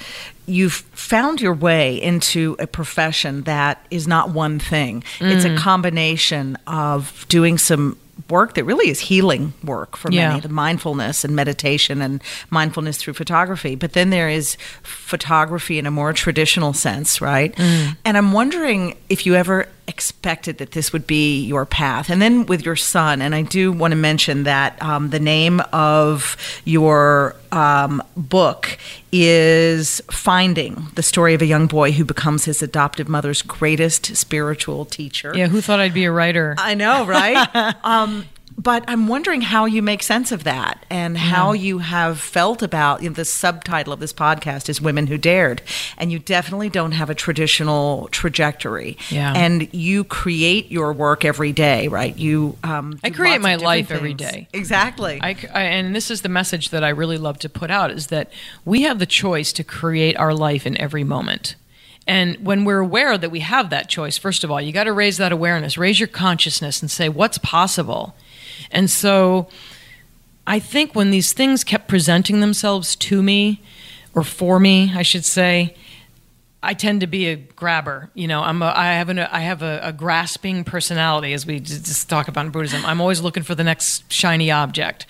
you've 0.47 0.75
found 0.93 1.41
your 1.41 1.55
way 1.55 2.01
into 2.03 2.55
a 2.59 2.67
profession 2.67 3.43
that 3.43 3.85
is 3.91 4.07
not 4.07 4.31
one 4.31 4.59
thing. 4.59 5.03
It's 5.21 5.45
Mm. 5.47 5.57
a 5.57 5.59
combination 5.59 6.59
of 6.67 7.25
doing 7.29 7.57
some 7.57 7.97
work 8.29 8.55
that 8.55 8.65
really 8.65 8.89
is 8.91 9.01
healing 9.01 9.53
work 9.65 9.97
for 9.97 10.11
Yeah. 10.13 10.29
many, 10.29 10.41
the 10.41 10.49
mindfulness 10.49 11.25
and 11.25 11.35
meditation 11.35 12.01
and 12.03 12.23
mindfulness 12.51 12.97
through 12.99 13.15
photography. 13.15 13.75
But 13.75 13.93
then 13.95 14.11
there 14.11 14.29
is 14.29 14.57
photography 14.83 15.79
in 15.79 15.87
a 15.87 15.91
more 15.91 16.13
traditional 16.13 16.73
sense, 16.73 17.21
right? 17.21 17.55
Mm. 17.57 17.97
And 18.05 18.17
I'm 18.17 18.33
wondering 18.33 18.97
if 19.09 19.27
you 19.27 19.35
ever 19.35 19.69
expected 19.87 20.59
that 20.59 20.73
this 20.73 20.93
would 20.93 21.07
be 21.07 21.45
your 21.45 21.67
path. 21.67 22.11
And 22.11 22.21
then 22.21 22.47
with 22.47 22.65
your 22.65 22.77
son, 22.77 23.21
and 23.21 23.35
I 23.35 23.43
do 23.43 23.73
want 23.73 23.93
to 23.93 23.97
mention 23.97 24.45
that 24.45 24.81
um, 24.83 25.11
the 25.11 25.21
name 25.21 25.61
of 25.73 26.37
your 26.65 27.37
um, 27.53 28.03
book 28.17 28.79
is 29.13 30.01
Finding 30.11 30.89
the 30.95 31.03
Story 31.03 31.35
of 31.35 31.43
a 31.43 31.47
Young 31.47 31.67
Boy 31.67 31.93
Who 31.93 32.05
Becomes 32.05 32.45
His 32.45 32.63
Adoptive 32.63 33.09
Mother's 33.09 33.43
Greatest 33.43 34.17
Spiritual 34.17 34.85
Teacher. 34.85 35.33
Yeah, 35.37 35.47
who 35.47 35.61
thought 35.61 35.81
I'd 35.81 35.95
be 35.95 36.05
a 36.05 36.13
writer? 36.13 36.55
I 36.59 36.75
know, 36.75 37.07
right? 37.07 37.77
um, 37.85 38.27
but 38.57 38.85
I'm 38.87 39.09
wondering 39.09 39.41
how 39.41 39.65
you 39.65 39.83
make 39.83 40.03
sense 40.03 40.31
of 40.33 40.45
that 40.45 40.87
and 40.89 41.19
how 41.19 41.53
you 41.53 41.79
have 41.79 42.21
felt 42.21 42.63
about 42.63 43.03
you 43.03 43.11
know, 43.11 43.15
the 43.15 43.25
subtitle 43.25 43.93
of 43.93 44.01
this 44.01 44.13
podcast 44.13 44.69
is 44.69 44.81
Women 44.81 45.09
Who 45.09 45.19
Dared. 45.19 45.61
And 45.99 46.13
you 46.13 46.19
definitely 46.19 46.71
don't 46.71 46.93
have 46.93 47.11
a 47.11 47.15
traditional 47.15 48.09
trajectory. 48.13 48.97
Yeah. 49.11 49.33
And 49.35 49.73
you 49.75 50.05
create 50.05 50.71
your 50.71 50.93
work 50.93 51.25
every 51.25 51.53
day, 51.53 51.89
right? 51.89 52.17
You 52.17 52.57
um, 52.63 52.99
I 53.03 53.11
create 53.11 53.41
my 53.41 53.57
life 53.57 53.91
every 53.91 54.15
things. 54.15 54.31
day. 54.31 54.49
Exactly. 54.53 55.19
I, 55.21 55.37
I- 55.53 55.63
and 55.63 55.95
this 55.95 56.11
is 56.11 56.23
the 56.23 56.29
message 56.29 56.71
that 56.71 56.85
I 56.85 56.91
really 56.91 57.19
love 57.19 57.39
to 57.41 57.49
put 57.49 57.71
out 57.71 57.91
is 57.91 58.07
that 58.09 58.33
we 58.65 58.83
have 58.83 58.99
the 58.99 59.07
choice 59.07 59.53
to 59.55 59.65
create 59.65 60.17
our 60.17 60.33
life 60.33 60.67
in 60.67 60.81
every 60.81 61.05
moment. 61.05 61.57
And 62.07 62.37
when 62.45 62.65
we're 62.65 62.81
aware 62.81 63.17
that 63.17 63.31
we 63.31 63.41
have 63.41 63.71
that 63.71 63.89
choice, 63.89 64.19
first 64.19 64.45
of 64.45 64.51
all, 64.51 64.61
you 64.61 64.73
got 64.73 64.85
to 64.85 64.93
raise 64.93 65.17
that 65.17 65.33
awareness, 65.33 65.79
raise 65.79 65.99
your 65.99 66.07
consciousness 66.07 66.83
and 66.83 66.91
say 66.91 67.09
what's 67.09 67.39
possible. 67.39 68.15
And 68.71 68.91
so 68.91 69.49
I 70.47 70.59
think 70.59 70.95
when 70.95 71.11
these 71.11 71.33
things 71.33 71.65
kept 71.65 71.89
presenting 71.89 72.41
themselves 72.41 72.97
to 72.97 73.23
me 73.23 73.63
or 74.15 74.23
for 74.23 74.61
me, 74.61 74.93
I 74.95 75.03
should 75.03 75.25
say, 75.25 75.75
I 76.63 76.73
tend 76.73 77.03
to 77.03 77.07
be 77.07 77.27
a 77.27 77.37
grabber. 77.37 78.11
You 78.15 78.27
know, 78.27 78.41
I'm 78.41 78.63
a, 78.63 78.73
I 78.75 78.95
have 78.95 79.11
an, 79.11 79.19
I 79.19 79.41
have 79.41 79.63
a, 79.63 79.81
a 79.83 79.93
grasping 79.93 80.65
personality, 80.65 81.35
as 81.35 81.45
we 81.45 81.61
just 81.61 82.09
talk 82.09 82.27
about 82.27 82.47
in 82.47 82.53
Buddhism. 82.53 82.85
I'm 82.87 83.01
always 83.01 83.21
looking 83.21 83.43
for 83.43 83.55
the 83.55 83.65
next 83.65 84.11
shiny 84.11 84.51
object. 84.51 85.07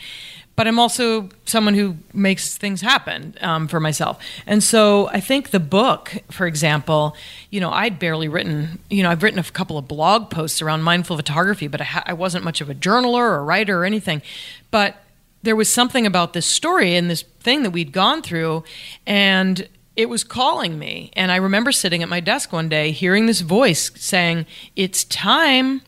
But 0.57 0.69
I'm 0.69 0.79
also 0.79 1.31
someone 1.47 1.75
who 1.75 1.97
makes 2.13 2.57
things 2.57 2.81
happen 2.81 3.35
um, 3.41 3.67
for 3.67 3.81
myself. 3.81 4.23
And 4.47 4.63
so 4.63 5.09
I 5.09 5.19
think 5.19 5.51
the 5.51 5.59
book, 5.59 6.15
for 6.31 6.47
example, 6.47 7.17
you 7.51 7.61
know, 7.61 7.71
I'd 7.71 7.99
barely 7.99 8.29
written, 8.29 8.79
you 8.89 9.03
know, 9.03 9.11
I've 9.11 9.23
written 9.25 9.41
a 9.41 9.45
couple 9.45 9.79
of 9.79 9.89
blog 9.89 10.31
posts 10.31 10.63
around 10.63 10.83
mindful 10.83 11.17
photography, 11.17 11.67
but 11.67 11.81
I, 11.81 11.85
ha- 11.85 12.05
I 12.07 12.13
wasn't 12.13 12.45
much 12.45 12.61
of 12.61 12.71
a 12.71 12.75
journaler 12.75 13.21
or 13.21 13.37
a 13.37 13.43
writer 13.43 13.81
or 13.81 13.85
anything. 13.85 14.23
But 14.71 14.97
there 15.43 15.57
was 15.57 15.73
something 15.73 16.07
about 16.07 16.33
this 16.35 16.47
story 16.47 16.95
and 16.95 17.11
this 17.11 17.23
thing 17.41 17.65
that 17.65 17.71
we'd 17.71 17.93
gone 17.93 18.23
through, 18.23 18.65
and 19.07 19.69
it 19.97 20.09
was 20.09 20.25
calling 20.25 20.79
me. 20.79 21.11
And 21.15 21.31
I 21.31 21.37
remember 21.37 21.71
sitting 21.73 22.03
at 22.03 22.09
my 22.09 22.21
desk 22.21 22.53
one 22.53 22.69
day, 22.69 22.93
hearing 22.93 23.27
this 23.27 23.41
voice 23.41 23.91
saying, 23.97 24.47
It's 24.75 25.05
time. 25.05 25.83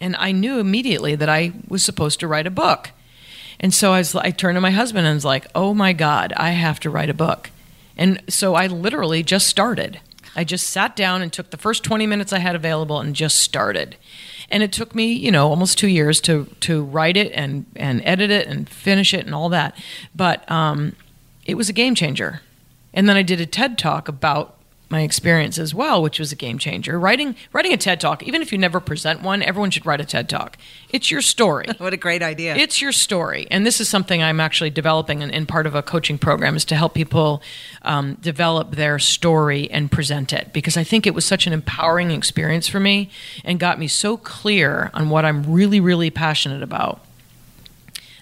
And 0.00 0.16
I 0.16 0.32
knew 0.32 0.58
immediately 0.58 1.14
that 1.14 1.28
I 1.28 1.52
was 1.68 1.84
supposed 1.84 2.18
to 2.20 2.26
write 2.26 2.46
a 2.46 2.50
book. 2.50 2.90
And 3.62 3.72
so 3.72 3.92
I, 3.92 3.98
was, 3.98 4.14
I 4.14 4.30
turned 4.32 4.56
to 4.56 4.60
my 4.60 4.72
husband 4.72 5.06
and 5.06 5.14
was 5.14 5.24
like, 5.24 5.46
Oh 5.54 5.72
my 5.72 5.92
God, 5.92 6.32
I 6.36 6.50
have 6.50 6.80
to 6.80 6.90
write 6.90 7.08
a 7.08 7.14
book. 7.14 7.50
And 7.96 8.22
so 8.28 8.54
I 8.54 8.66
literally 8.66 9.22
just 9.22 9.46
started. 9.46 10.00
I 10.34 10.44
just 10.44 10.68
sat 10.68 10.96
down 10.96 11.22
and 11.22 11.32
took 11.32 11.50
the 11.50 11.56
first 11.56 11.84
20 11.84 12.06
minutes 12.06 12.32
I 12.32 12.38
had 12.38 12.56
available 12.56 13.00
and 13.00 13.14
just 13.14 13.38
started. 13.38 13.96
And 14.50 14.62
it 14.62 14.72
took 14.72 14.94
me, 14.94 15.12
you 15.12 15.30
know, 15.30 15.48
almost 15.48 15.78
two 15.78 15.88
years 15.88 16.20
to, 16.22 16.46
to 16.60 16.82
write 16.82 17.16
it 17.16 17.32
and, 17.32 17.66
and 17.76 18.02
edit 18.04 18.30
it 18.30 18.48
and 18.48 18.68
finish 18.68 19.14
it 19.14 19.24
and 19.26 19.34
all 19.34 19.48
that. 19.50 19.76
But 20.14 20.50
um, 20.50 20.96
it 21.44 21.54
was 21.54 21.68
a 21.68 21.72
game 21.72 21.94
changer. 21.94 22.40
And 22.94 23.08
then 23.08 23.16
I 23.16 23.22
did 23.22 23.40
a 23.40 23.46
TED 23.46 23.78
talk 23.78 24.08
about 24.08 24.56
my 24.92 25.00
experience 25.00 25.58
as 25.58 25.74
well, 25.74 26.00
which 26.00 26.20
was 26.20 26.30
a 26.30 26.36
game 26.36 26.58
changer. 26.58 27.00
Writing 27.00 27.34
writing 27.52 27.72
a 27.72 27.76
TED 27.76 28.00
talk, 28.00 28.22
even 28.22 28.42
if 28.42 28.52
you 28.52 28.58
never 28.58 28.78
present 28.78 29.22
one, 29.22 29.42
everyone 29.42 29.70
should 29.70 29.84
write 29.84 30.00
a 30.00 30.04
TED 30.04 30.28
talk. 30.28 30.56
It's 30.90 31.10
your 31.10 31.22
story. 31.22 31.66
what 31.78 31.92
a 31.92 31.96
great 31.96 32.22
idea. 32.22 32.54
It's 32.54 32.80
your 32.80 32.92
story. 32.92 33.48
And 33.50 33.66
this 33.66 33.80
is 33.80 33.88
something 33.88 34.22
I'm 34.22 34.38
actually 34.38 34.70
developing 34.70 35.22
in, 35.22 35.30
in 35.30 35.46
part 35.46 35.66
of 35.66 35.74
a 35.74 35.82
coaching 35.82 36.18
program 36.18 36.54
is 36.54 36.64
to 36.66 36.76
help 36.76 36.94
people 36.94 37.42
um, 37.82 38.14
develop 38.20 38.72
their 38.72 39.00
story 39.00 39.68
and 39.70 39.90
present 39.90 40.32
it 40.32 40.52
because 40.52 40.76
I 40.76 40.84
think 40.84 41.06
it 41.06 41.14
was 41.14 41.24
such 41.24 41.48
an 41.48 41.52
empowering 41.52 42.12
experience 42.12 42.68
for 42.68 42.78
me 42.78 43.10
and 43.44 43.58
got 43.58 43.80
me 43.80 43.88
so 43.88 44.16
clear 44.16 44.90
on 44.94 45.08
what 45.08 45.24
I'm 45.24 45.50
really, 45.50 45.80
really 45.80 46.10
passionate 46.10 46.62
about 46.62 47.00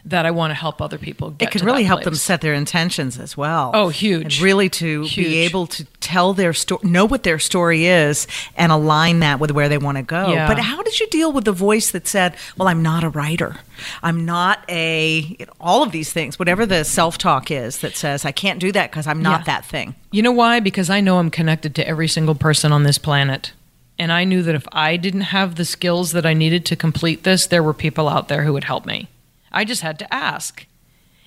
that 0.05 0.25
I 0.27 0.31
want 0.31 0.51
to 0.51 0.55
help 0.55 0.81
other 0.81 0.99
people 0.99 1.31
get 1.31 1.49
it 1.49 1.53
could 1.53 1.63
really 1.63 1.85
help 1.85 2.03
them 2.05 2.15
set 2.15 2.41
their 2.41 2.55
intentions 2.55 3.19
as 3.19 3.37
well. 3.37 3.71
Oh, 3.75 3.89
huge. 3.89 4.37
And 4.37 4.43
really 4.45 4.69
to 4.71 5.03
Huge. 5.05 5.15
be 5.17 5.37
able 5.41 5.67
to 5.69 5.85
tell 6.01 6.33
their 6.35 6.53
story, 6.53 6.81
know 6.89 7.05
what 7.05 7.23
their 7.23 7.39
story 7.39 7.87
is, 7.87 8.27
and 8.57 8.73
align 8.73 9.21
that 9.21 9.41
with 9.41 9.51
where 9.51 9.69
they 9.69 9.79
want 9.79 9.97
to 9.99 10.03
go. 10.03 10.33
Yeah. 10.33 10.49
But 10.49 10.59
how 10.59 10.83
did 10.83 10.99
you 11.01 11.07
deal 11.09 11.33
with 11.33 11.45
the 11.45 11.53
voice 11.53 11.91
that 11.91 12.07
said, 12.09 12.35
"Well, 12.57 12.69
I'm 12.69 12.83
not 12.83 13.05
a 13.05 13.09
writer. 13.11 13.57
I'm 14.03 14.25
not 14.25 14.65
a 14.69 15.21
you 15.39 15.47
know, 15.47 15.53
all 15.61 15.83
of 15.83 15.93
these 15.93 16.13
things, 16.13 16.39
whatever 16.39 16.65
the 16.67 16.85
self-talk 16.85 17.51
is 17.51 17.79
that 17.79 17.97
says 17.97 18.25
I 18.25 18.33
can't 18.33 18.59
do 18.59 18.73
that 18.73 18.91
because 18.91 19.07
I'm 19.07 19.23
not 19.23 19.41
Yeah. 19.41 19.45
that 19.45 19.65
thing." 19.67 19.95
You 20.11 20.23
know 20.23 20.33
why? 20.33 20.61
Because 20.61 20.91
I 20.91 21.01
know 21.01 21.19
I'm 21.19 21.31
connected 21.31 21.75
to 21.77 21.87
every 21.87 22.09
single 22.09 22.35
person 22.35 22.73
on 22.73 22.83
this 22.85 22.99
planet. 22.99 23.53
And 23.99 24.11
I 24.11 24.25
knew 24.25 24.43
that 24.45 24.55
if 24.55 24.67
I 24.73 24.97
didn't 24.97 25.21
have 25.37 25.57
the 25.57 25.65
skills 25.67 26.13
that 26.13 26.25
I 26.25 26.33
needed 26.33 26.65
to 26.67 26.77
complete 26.77 27.23
this, 27.23 27.47
there 27.47 27.63
were 27.63 27.75
people 27.75 28.09
out 28.09 28.29
there 28.29 28.45
who 28.45 28.53
would 28.55 28.65
help 28.65 28.87
me. 28.87 29.09
I 29.53 29.65
just 29.65 29.83
had 29.83 29.99
to 30.01 30.15
ask. 30.15 30.67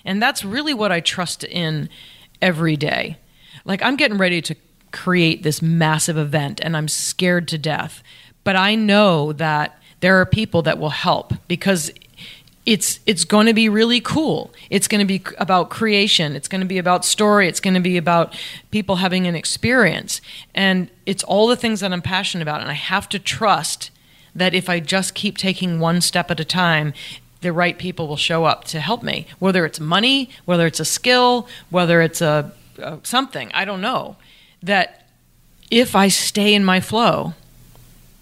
And 0.06 0.22
that's 0.22 0.44
really 0.44 0.74
what 0.74 0.92
I 0.92 1.00
trust 1.00 1.44
in 1.44 1.90
every 2.42 2.76
day. 2.76 3.18
Like, 3.66 3.82
I'm 3.82 3.96
getting 3.96 4.18
ready 4.18 4.42
to 4.42 4.56
create 4.92 5.44
this 5.44 5.62
massive 5.62 6.18
event 6.18 6.60
and 6.62 6.78
I'm 6.78 6.88
scared 6.88 7.48
to 7.50 7.58
death. 7.58 8.04
But 8.44 8.56
I 8.56 8.76
know 8.76 9.34
that 9.34 9.80
there 10.02 10.20
are 10.20 10.26
people 10.26 10.62
that 10.64 10.78
will 10.78 10.90
help 10.90 11.34
because 11.48 11.92
it's 12.66 13.02
it's 13.06 13.26
going 13.26 13.48
to 13.48 13.54
be 13.54 13.68
really 13.68 14.00
cool. 14.00 14.54
It's 14.70 14.88
going 14.88 15.00
to 15.00 15.06
be 15.06 15.22
about 15.38 15.70
creation. 15.70 16.36
It's 16.36 16.48
going 16.48 16.62
to 16.62 16.68
be 16.68 16.78
about 16.78 17.04
story. 17.04 17.48
It's 17.48 17.60
going 17.60 17.74
to 17.74 17.82
be 17.82 17.98
about 17.98 18.36
people 18.72 18.98
having 18.98 19.28
an 19.28 19.36
experience. 19.36 20.22
And 20.56 20.90
it's 21.06 21.24
all 21.24 21.48
the 21.48 21.58
things 21.58 21.82
that 21.82 21.92
I'm 21.92 22.02
passionate 22.02 22.42
about 22.42 22.62
and 22.62 22.70
I 22.70 22.76
have 22.76 23.10
to 23.10 23.20
trust 23.20 23.92
that 24.36 24.54
if 24.54 24.70
I 24.70 24.80
just 24.80 25.14
keep 25.14 25.38
taking 25.38 25.80
one 25.80 26.02
step 26.02 26.32
at 26.32 26.40
a 26.40 26.46
time, 26.46 26.94
the 27.44 27.54
right 27.54 27.78
people 27.78 28.08
will 28.08 28.18
show 28.18 28.46
up 28.46 28.64
to 28.64 28.80
help 28.80 29.04
me. 29.04 29.28
Whether 29.38 29.66
it's 29.66 29.80
money, 29.80 30.30
whether 30.46 30.66
it's 30.66 30.80
a 30.80 30.86
skill, 30.86 31.48
whether 31.70 32.02
it's 32.02 32.22
a, 32.22 32.52
a 32.80 33.00
something, 33.04 33.52
I 33.54 33.66
don't 33.66 33.82
know. 33.82 34.16
That 34.64 35.06
if 35.70 35.96
I 35.96 36.08
stay 36.08 36.56
in 36.56 36.64
my 36.64 36.80
flow, 36.80 37.34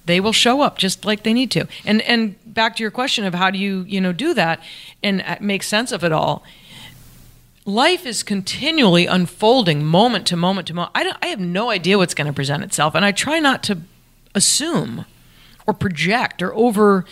they 0.05 0.19
will 0.19 0.33
show 0.33 0.61
up 0.61 0.77
just 0.77 1.05
like 1.05 1.23
they 1.23 1.33
need 1.33 1.51
to. 1.51 1.67
And 1.85 2.01
and 2.01 2.35
back 2.45 2.75
to 2.75 2.83
your 2.83 2.91
question 2.91 3.23
of 3.23 3.35
how 3.35 3.51
do 3.51 3.59
you 3.59 3.85
you 3.87 4.01
know 4.01 4.11
do 4.11 4.33
that 4.33 4.61
and 5.01 5.23
make 5.39 5.63
sense 5.63 5.91
of 5.91 6.03
it 6.03 6.11
all. 6.11 6.43
Life 7.63 8.07
is 8.07 8.23
continually 8.23 9.05
unfolding 9.05 9.85
moment 9.85 10.25
to 10.27 10.35
moment 10.35 10.67
to 10.67 10.73
moment. 10.73 10.91
I 10.95 11.03
don't, 11.03 11.17
I 11.21 11.27
have 11.27 11.39
no 11.39 11.69
idea 11.69 11.99
what's 11.99 12.15
going 12.15 12.25
to 12.25 12.33
present 12.33 12.63
itself, 12.63 12.95
and 12.95 13.05
I 13.05 13.11
try 13.11 13.39
not 13.39 13.61
to 13.63 13.77
assume 14.33 15.05
or 15.67 15.75
project 15.75 16.41
or 16.41 16.55
over 16.55 17.05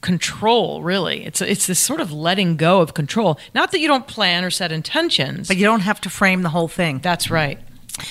control. 0.00 0.82
Really, 0.82 1.24
it's 1.24 1.40
it's 1.40 1.66
this 1.66 1.78
sort 1.78 2.00
of 2.00 2.12
letting 2.12 2.56
go 2.56 2.80
of 2.80 2.94
control. 2.94 3.38
Not 3.54 3.72
that 3.72 3.80
you 3.80 3.88
don't 3.88 4.06
plan 4.06 4.44
or 4.44 4.50
set 4.50 4.72
intentions. 4.72 5.48
But 5.48 5.56
you 5.56 5.64
don't 5.64 5.80
have 5.80 6.00
to 6.02 6.10
frame 6.10 6.42
the 6.42 6.50
whole 6.50 6.68
thing. 6.68 6.98
That's 7.00 7.30
right. 7.30 7.58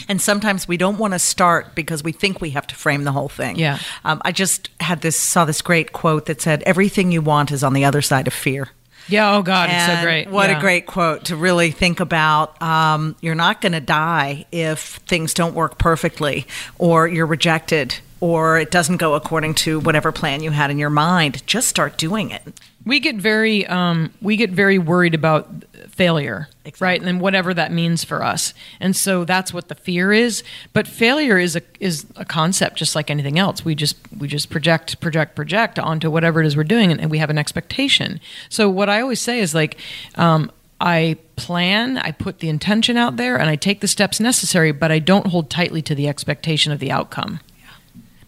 And 0.09 0.21
sometimes 0.21 0.67
we 0.67 0.75
don't 0.75 0.97
want 0.97 1.13
to 1.13 1.19
start 1.19 1.73
because 1.73 2.03
we 2.03 2.11
think 2.11 2.41
we 2.41 2.49
have 2.49 2.67
to 2.67 2.75
frame 2.75 3.05
the 3.05 3.13
whole 3.13 3.29
thing. 3.29 3.55
Yeah. 3.57 3.79
Um, 4.03 4.21
I 4.25 4.33
just 4.33 4.69
had 4.81 4.99
this 5.01 5.17
saw 5.17 5.45
this 5.45 5.61
great 5.61 5.93
quote 5.93 6.25
that 6.25 6.41
said, 6.41 6.61
"Everything 6.63 7.11
you 7.11 7.21
want 7.21 7.51
is 7.51 7.63
on 7.63 7.73
the 7.73 7.85
other 7.85 8.01
side 8.01 8.27
of 8.27 8.33
fear." 8.33 8.69
Yeah. 9.09 9.35
Oh 9.37 9.41
God, 9.41 9.69
it's 9.71 9.85
so 9.85 10.01
great. 10.03 10.29
What 10.29 10.49
Yeah. 10.49 10.57
a 10.57 10.59
great 10.59 10.85
quote 10.87 11.23
to 11.25 11.37
really 11.37 11.71
think 11.71 12.01
about. 12.01 12.61
Um, 12.61 13.15
you're 13.21 13.35
not 13.35 13.61
going 13.61 13.71
to 13.71 13.79
die 13.79 14.45
if 14.51 14.99
things 15.07 15.33
don't 15.33 15.53
work 15.55 15.77
perfectly, 15.77 16.45
or 16.77 17.07
you're 17.07 17.25
rejected, 17.25 17.95
or 18.19 18.57
it 18.57 18.71
doesn't 18.71 18.97
go 18.97 19.13
according 19.13 19.53
to 19.55 19.79
whatever 19.79 20.11
plan 20.11 20.41
you 20.41 20.51
had 20.51 20.71
in 20.71 20.77
your 20.77 20.89
mind. 20.89 21.45
Just 21.45 21.67
start 21.67 21.97
doing 21.97 22.31
it. 22.31 22.41
we 22.87 22.99
get 22.99 23.17
very 23.17 23.67
um, 23.67 24.11
we 24.21 24.37
get 24.37 24.49
very 24.49 24.79
worried 24.79 25.13
about 25.13 25.47
failure 25.89 26.47
right 26.79 27.01
and 27.01 27.19
whatever 27.19 27.53
that 27.55 27.71
means 27.71 28.03
for 28.03 28.23
us 28.23 28.53
and 28.79 28.95
so 28.95 29.25
that's 29.25 29.51
what 29.51 29.67
the 29.67 29.73
fear 29.73 30.13
is 30.13 30.43
but 30.71 30.87
failure 30.87 31.39
is 31.39 31.55
a 31.55 31.61
is 31.79 32.05
a 32.15 32.23
concept 32.23 32.75
just 32.75 32.93
like 32.93 33.09
anything 33.09 33.39
else 33.39 33.65
we 33.65 33.73
just 33.73 33.97
we 34.15 34.27
just 34.27 34.51
project 34.51 34.99
project 34.99 35.35
project 35.35 35.79
onto 35.79 36.11
whatever 36.11 36.39
it 36.39 36.45
is 36.45 36.55
we're 36.55 36.63
doing 36.63 36.91
and, 36.91 37.01
and 37.01 37.09
we 37.09 37.17
have 37.17 37.31
an 37.31 37.37
expectation 37.39 38.19
so 38.47 38.69
what 38.69 38.89
i 38.89 39.01
always 39.01 39.19
say 39.19 39.39
is 39.39 39.55
like 39.55 39.77
um, 40.15 40.51
I 40.79 41.17
plan, 41.37 41.97
I 41.97 42.11
put 42.11 42.37
the 42.37 42.49
intention 42.49 42.97
out 42.97 43.17
there, 43.17 43.35
and 43.35 43.49
I 43.49 43.55
take 43.55 43.81
the 43.81 43.87
steps 43.87 44.19
necessary, 44.19 44.71
but 44.71 44.91
I 44.91 44.99
don't 44.99 45.25
hold 45.25 45.49
tightly 45.49 45.81
to 45.81 45.95
the 45.95 46.07
expectation 46.07 46.71
of 46.71 46.77
the 46.77 46.91
outcome. 46.91 47.39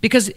Because 0.02 0.32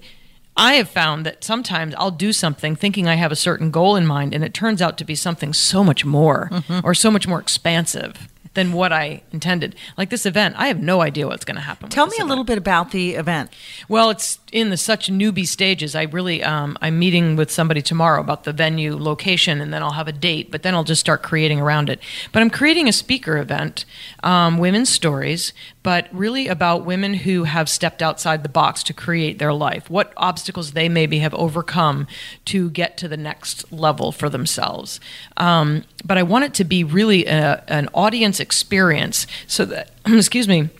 I 0.56 0.74
have 0.74 0.88
found 0.88 1.24
that 1.26 1.44
sometimes 1.44 1.94
I'll 1.96 2.10
do 2.10 2.32
something 2.32 2.76
thinking 2.76 3.08
I 3.08 3.14
have 3.14 3.32
a 3.32 3.36
certain 3.36 3.70
goal 3.70 3.96
in 3.96 4.06
mind, 4.06 4.34
and 4.34 4.44
it 4.44 4.52
turns 4.52 4.82
out 4.82 4.98
to 4.98 5.04
be 5.04 5.14
something 5.14 5.52
so 5.52 5.82
much 5.82 6.04
more 6.04 6.50
or 6.84 6.94
so 6.94 7.10
much 7.10 7.26
more 7.26 7.40
expansive 7.40 8.28
than 8.54 8.72
what 8.72 8.92
I 8.92 9.22
intended. 9.32 9.74
Like 9.96 10.10
this 10.10 10.26
event, 10.26 10.56
I 10.58 10.66
have 10.66 10.78
no 10.78 11.00
idea 11.00 11.26
what's 11.26 11.44
going 11.44 11.54
to 11.54 11.62
happen. 11.62 11.88
Tell 11.88 12.04
me 12.06 12.10
this 12.10 12.18
a 12.18 12.20
event. 12.20 12.28
little 12.28 12.44
bit 12.44 12.58
about 12.58 12.90
the 12.90 13.14
event. 13.14 13.50
Well, 13.88 14.10
it's 14.10 14.38
in 14.52 14.68
the 14.68 14.76
such 14.76 15.08
newbie 15.08 15.46
stages. 15.46 15.94
I 15.94 16.02
really, 16.02 16.42
um, 16.42 16.76
I'm 16.82 16.98
meeting 16.98 17.36
with 17.36 17.50
somebody 17.50 17.80
tomorrow 17.80 18.20
about 18.20 18.44
the 18.44 18.52
venue 18.52 18.94
location, 18.96 19.62
and 19.62 19.72
then 19.72 19.82
I'll 19.82 19.92
have 19.92 20.08
a 20.08 20.12
date. 20.12 20.50
But 20.50 20.62
then 20.62 20.74
I'll 20.74 20.84
just 20.84 21.00
start 21.00 21.22
creating 21.22 21.60
around 21.60 21.88
it. 21.88 21.98
But 22.30 22.42
I'm 22.42 22.50
creating 22.50 22.88
a 22.88 22.92
speaker 22.92 23.38
event, 23.38 23.86
um, 24.22 24.58
women's 24.58 24.90
stories, 24.90 25.54
but 25.82 26.08
really 26.12 26.48
about 26.48 26.84
women 26.84 27.14
who 27.14 27.44
have 27.44 27.68
stepped 27.68 28.02
outside 28.02 28.42
the 28.42 28.48
box 28.48 28.82
to 28.84 28.92
create 28.92 29.38
their 29.38 29.52
life. 29.52 29.88
What 29.90 30.12
obstacles 30.16 30.72
they 30.72 30.88
maybe 30.88 31.18
have 31.20 31.34
overcome 31.34 32.06
to 32.46 32.70
get 32.70 32.96
to 32.98 33.08
the 33.08 33.16
next 33.16 33.72
level 33.72 34.12
for 34.12 34.28
themselves. 34.28 35.00
Um, 35.36 35.84
but 36.04 36.18
I 36.18 36.22
want 36.22 36.44
it 36.44 36.54
to 36.54 36.64
be 36.64 36.84
really 36.84 37.26
a, 37.26 37.64
an 37.68 37.88
audience 37.94 38.40
experience, 38.40 39.26
so 39.46 39.64
that 39.64 39.90
excuse 40.06 40.48
me 40.48 40.70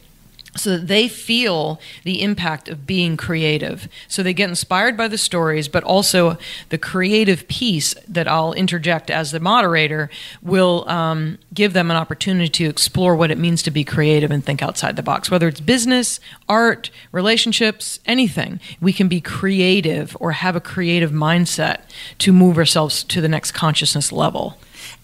so 0.55 0.71
that 0.71 0.87
they 0.87 1.09
feel 1.09 1.81
the 2.05 2.23
impact 2.23 2.69
of 2.69 2.87
being 2.87 3.17
creative. 3.17 3.89
So 4.07 4.23
they 4.23 4.35
get 4.35 4.51
inspired 4.51 4.97
by 4.97 5.09
the 5.09 5.17
stories, 5.17 5.67
but 5.67 5.83
also 5.83 6.37
the 6.69 6.79
creative 6.79 7.49
piece 7.49 7.95
that 8.07 8.29
I'll 8.29 8.53
interject 8.53 9.11
as 9.11 9.33
the 9.33 9.41
moderator 9.41 10.11
will 10.43 10.89
um, 10.89 11.39
give 11.55 11.73
them 11.73 11.91
an 11.91 11.97
opportunity 11.97 12.49
to 12.49 12.67
explore 12.67 13.17
what 13.17 13.31
it 13.31 13.39
means 13.39 13.63
to 13.63 13.71
be 13.71 13.83
creative 13.83 14.31
and 14.31 14.45
think 14.45 14.63
outside 14.63 14.97
the 14.97 15.03
box. 15.03 15.31
Whether 15.31 15.49
it's 15.49 15.61
business, 15.61 16.21
art, 16.49 16.91
relationships, 17.13 17.99
anything, 18.05 18.61
we 18.81 18.93
can 18.93 19.09
be 19.09 19.21
creative 19.21 20.17
or 20.21 20.33
have 20.33 20.55
a 20.55 20.61
creative 20.61 21.13
mindset 21.13 21.81
to 22.19 22.33
move 22.33 22.59
ourselves 22.59 23.05
to 23.05 23.23
the 23.23 23.29
next 23.29 23.53
consciousness 23.53 24.13
level. 24.13 24.59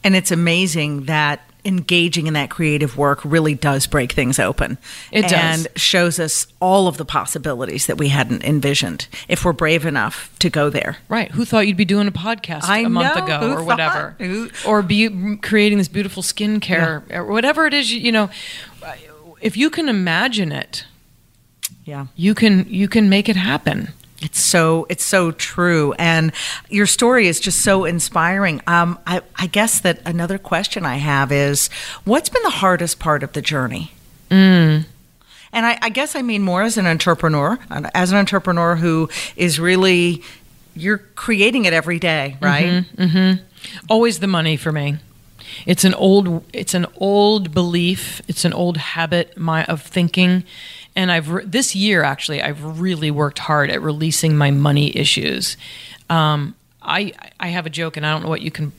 And 0.04 0.14
it's 0.14 0.30
amazing 0.30 1.04
that 1.04 1.47
engaging 1.64 2.27
in 2.27 2.35
that 2.35 2.51
creative 2.51 2.97
work 2.97 3.21
really 3.25 3.55
does 3.55 3.87
break 3.87 4.12
things 4.12 4.38
open. 4.38 4.79
It 5.12 5.23
does. 5.23 5.33
And 5.33 5.68
shows 5.77 6.18
us 6.18 6.47
all 6.61 6.88
of 6.88 6.97
the 6.97 7.05
possibilities 7.05 7.87
that 7.87 7.99
we 7.99 8.09
hadn't 8.09 8.44
envisioned 8.44 9.07
if 9.29 9.44
we're 9.44 9.53
brave 9.53 9.85
enough 9.85 10.31
to 10.38 10.49
go 10.51 10.71
there. 10.71 10.97
Right. 11.09 11.31
Who 11.33 11.44
thought 11.44 11.66
you'd 11.66 11.77
be 11.77 11.85
doing 11.85 12.07
a 12.09 12.12
podcast 12.12 12.64
I 12.64 12.79
a 12.79 12.88
month 12.88 13.16
know. 13.16 13.25
ago 13.25 13.38
Who 13.40 13.53
or 13.55 13.62
whatever? 13.64 14.14
Who- 14.18 14.51
Or 14.66 14.83
be 14.83 15.37
creating 15.38 15.79
this 15.79 15.88
beautiful 15.88 16.23
skincare 16.23 17.03
or 17.12 17.25
whatever 17.25 17.66
it 17.66 17.75
is, 17.75 17.92
you, 17.92 18.01
you 18.01 18.12
know, 18.12 18.31
if 19.40 19.57
you 19.57 19.71
can 19.71 19.88
imagine 19.88 20.53
it, 20.53 20.85
Yeah. 21.85 22.07
you 22.16 22.35
can 22.35 22.66
you 22.68 22.88
can 22.88 23.09
make 23.09 23.29
it 23.29 23.37
happen. 23.37 23.92
It's 24.20 24.40
so 24.40 24.87
it's 24.88 25.04
so 25.04 25.31
true, 25.31 25.94
and 25.98 26.33
your 26.68 26.87
story 26.87 27.28
is 27.28 27.38
just 27.38 27.62
so 27.62 27.85
inspiring. 27.85 28.61
Um, 28.66 28.98
I, 29.07 29.22
I 29.37 29.46
guess 29.46 29.81
that 29.83 30.00
another 30.04 30.38
question 30.38 30.85
I 30.85 30.96
have 30.96 31.31
is, 31.31 31.70
what's 32.04 32.28
been 32.28 32.42
the 32.42 32.50
hardest 32.50 32.98
part 32.98 33.22
of 33.22 33.33
the 33.33 33.42
journey? 33.42 33.92
Mm. 34.28 34.87
And 35.52 35.66
I, 35.66 35.78
I 35.81 35.88
guess 35.88 36.16
I 36.16 36.22
mean 36.22 36.42
more 36.42 36.62
as 36.62 36.76
an 36.76 36.87
entrepreneur, 36.87 37.59
as 37.94 38.11
an 38.11 38.18
entrepreneur 38.18 38.74
who 38.76 39.09
is 39.37 39.61
really 39.61 40.22
you're 40.74 40.98
creating 40.98 41.64
it 41.64 41.72
every 41.72 41.98
day, 41.98 42.37
right? 42.40 42.85
Always 43.88 44.18
the 44.18 44.26
money 44.26 44.57
for 44.57 44.72
me. 44.72 44.96
It's 45.64 45.85
an 45.85 45.94
old 45.94 46.44
it's 46.52 46.74
an 46.74 46.87
old 46.96 47.54
belief. 47.54 48.20
It's 48.28 48.44
an 48.44 48.52
old 48.52 48.76
habit 48.76 49.37
my 49.38 49.64
of 49.64 49.83
thinking. 49.83 50.44
And 50.98 51.12
I've 51.12 51.30
re- 51.30 51.44
this 51.44 51.76
year 51.76 52.02
actually 52.02 52.42
I've 52.42 52.80
really 52.80 53.12
worked 53.12 53.38
hard 53.38 53.70
at 53.70 53.80
releasing 53.80 54.37
my 54.37 54.50
money 54.50 54.94
issues. 54.96 55.56
Um, 56.11 56.56
I 56.82 57.12
I 57.38 57.48
have 57.48 57.66
a 57.66 57.70
joke 57.70 57.96
and 57.96 58.04
I 58.04 58.12
don't 58.12 58.24
know 58.24 58.28
what 58.28 58.42
you 58.42 58.50
can 58.50 58.72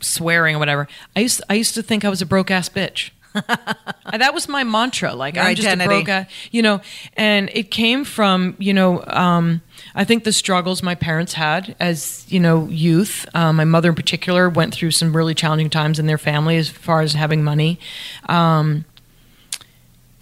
swearing 0.00 0.56
or 0.56 0.58
whatever. 0.58 0.88
I 1.16 1.20
used 1.20 1.40
I 1.48 1.54
used 1.54 1.74
to 1.74 1.82
think 1.82 2.04
I 2.04 2.10
was 2.10 2.20
a 2.20 2.26
broke 2.26 2.50
ass 2.50 2.68
bitch. 2.68 3.12
that 3.34 4.34
was 4.34 4.46
my 4.46 4.62
mantra. 4.62 5.14
Like 5.14 5.36
Your 5.36 5.44
I'm 5.44 5.56
just 5.56 5.68
a 5.68 5.84
broke, 5.86 6.08
ass, 6.10 6.30
you 6.50 6.60
know. 6.60 6.82
And 7.16 7.48
it 7.54 7.70
came 7.70 8.04
from 8.04 8.54
you 8.58 8.74
know. 8.74 9.02
Um, 9.06 9.62
I 9.94 10.04
think 10.04 10.24
the 10.24 10.32
struggles 10.32 10.82
my 10.82 10.94
parents 10.94 11.32
had 11.32 11.74
as 11.80 12.26
you 12.28 12.40
know 12.40 12.68
youth. 12.68 13.26
Um, 13.34 13.56
my 13.56 13.64
mother 13.64 13.88
in 13.88 13.94
particular 13.94 14.50
went 14.50 14.74
through 14.74 14.90
some 14.90 15.16
really 15.16 15.34
challenging 15.34 15.70
times 15.70 15.98
in 15.98 16.06
their 16.06 16.18
family 16.18 16.58
as 16.58 16.68
far 16.68 17.00
as 17.00 17.14
having 17.14 17.42
money. 17.42 17.78
Um, 18.28 18.84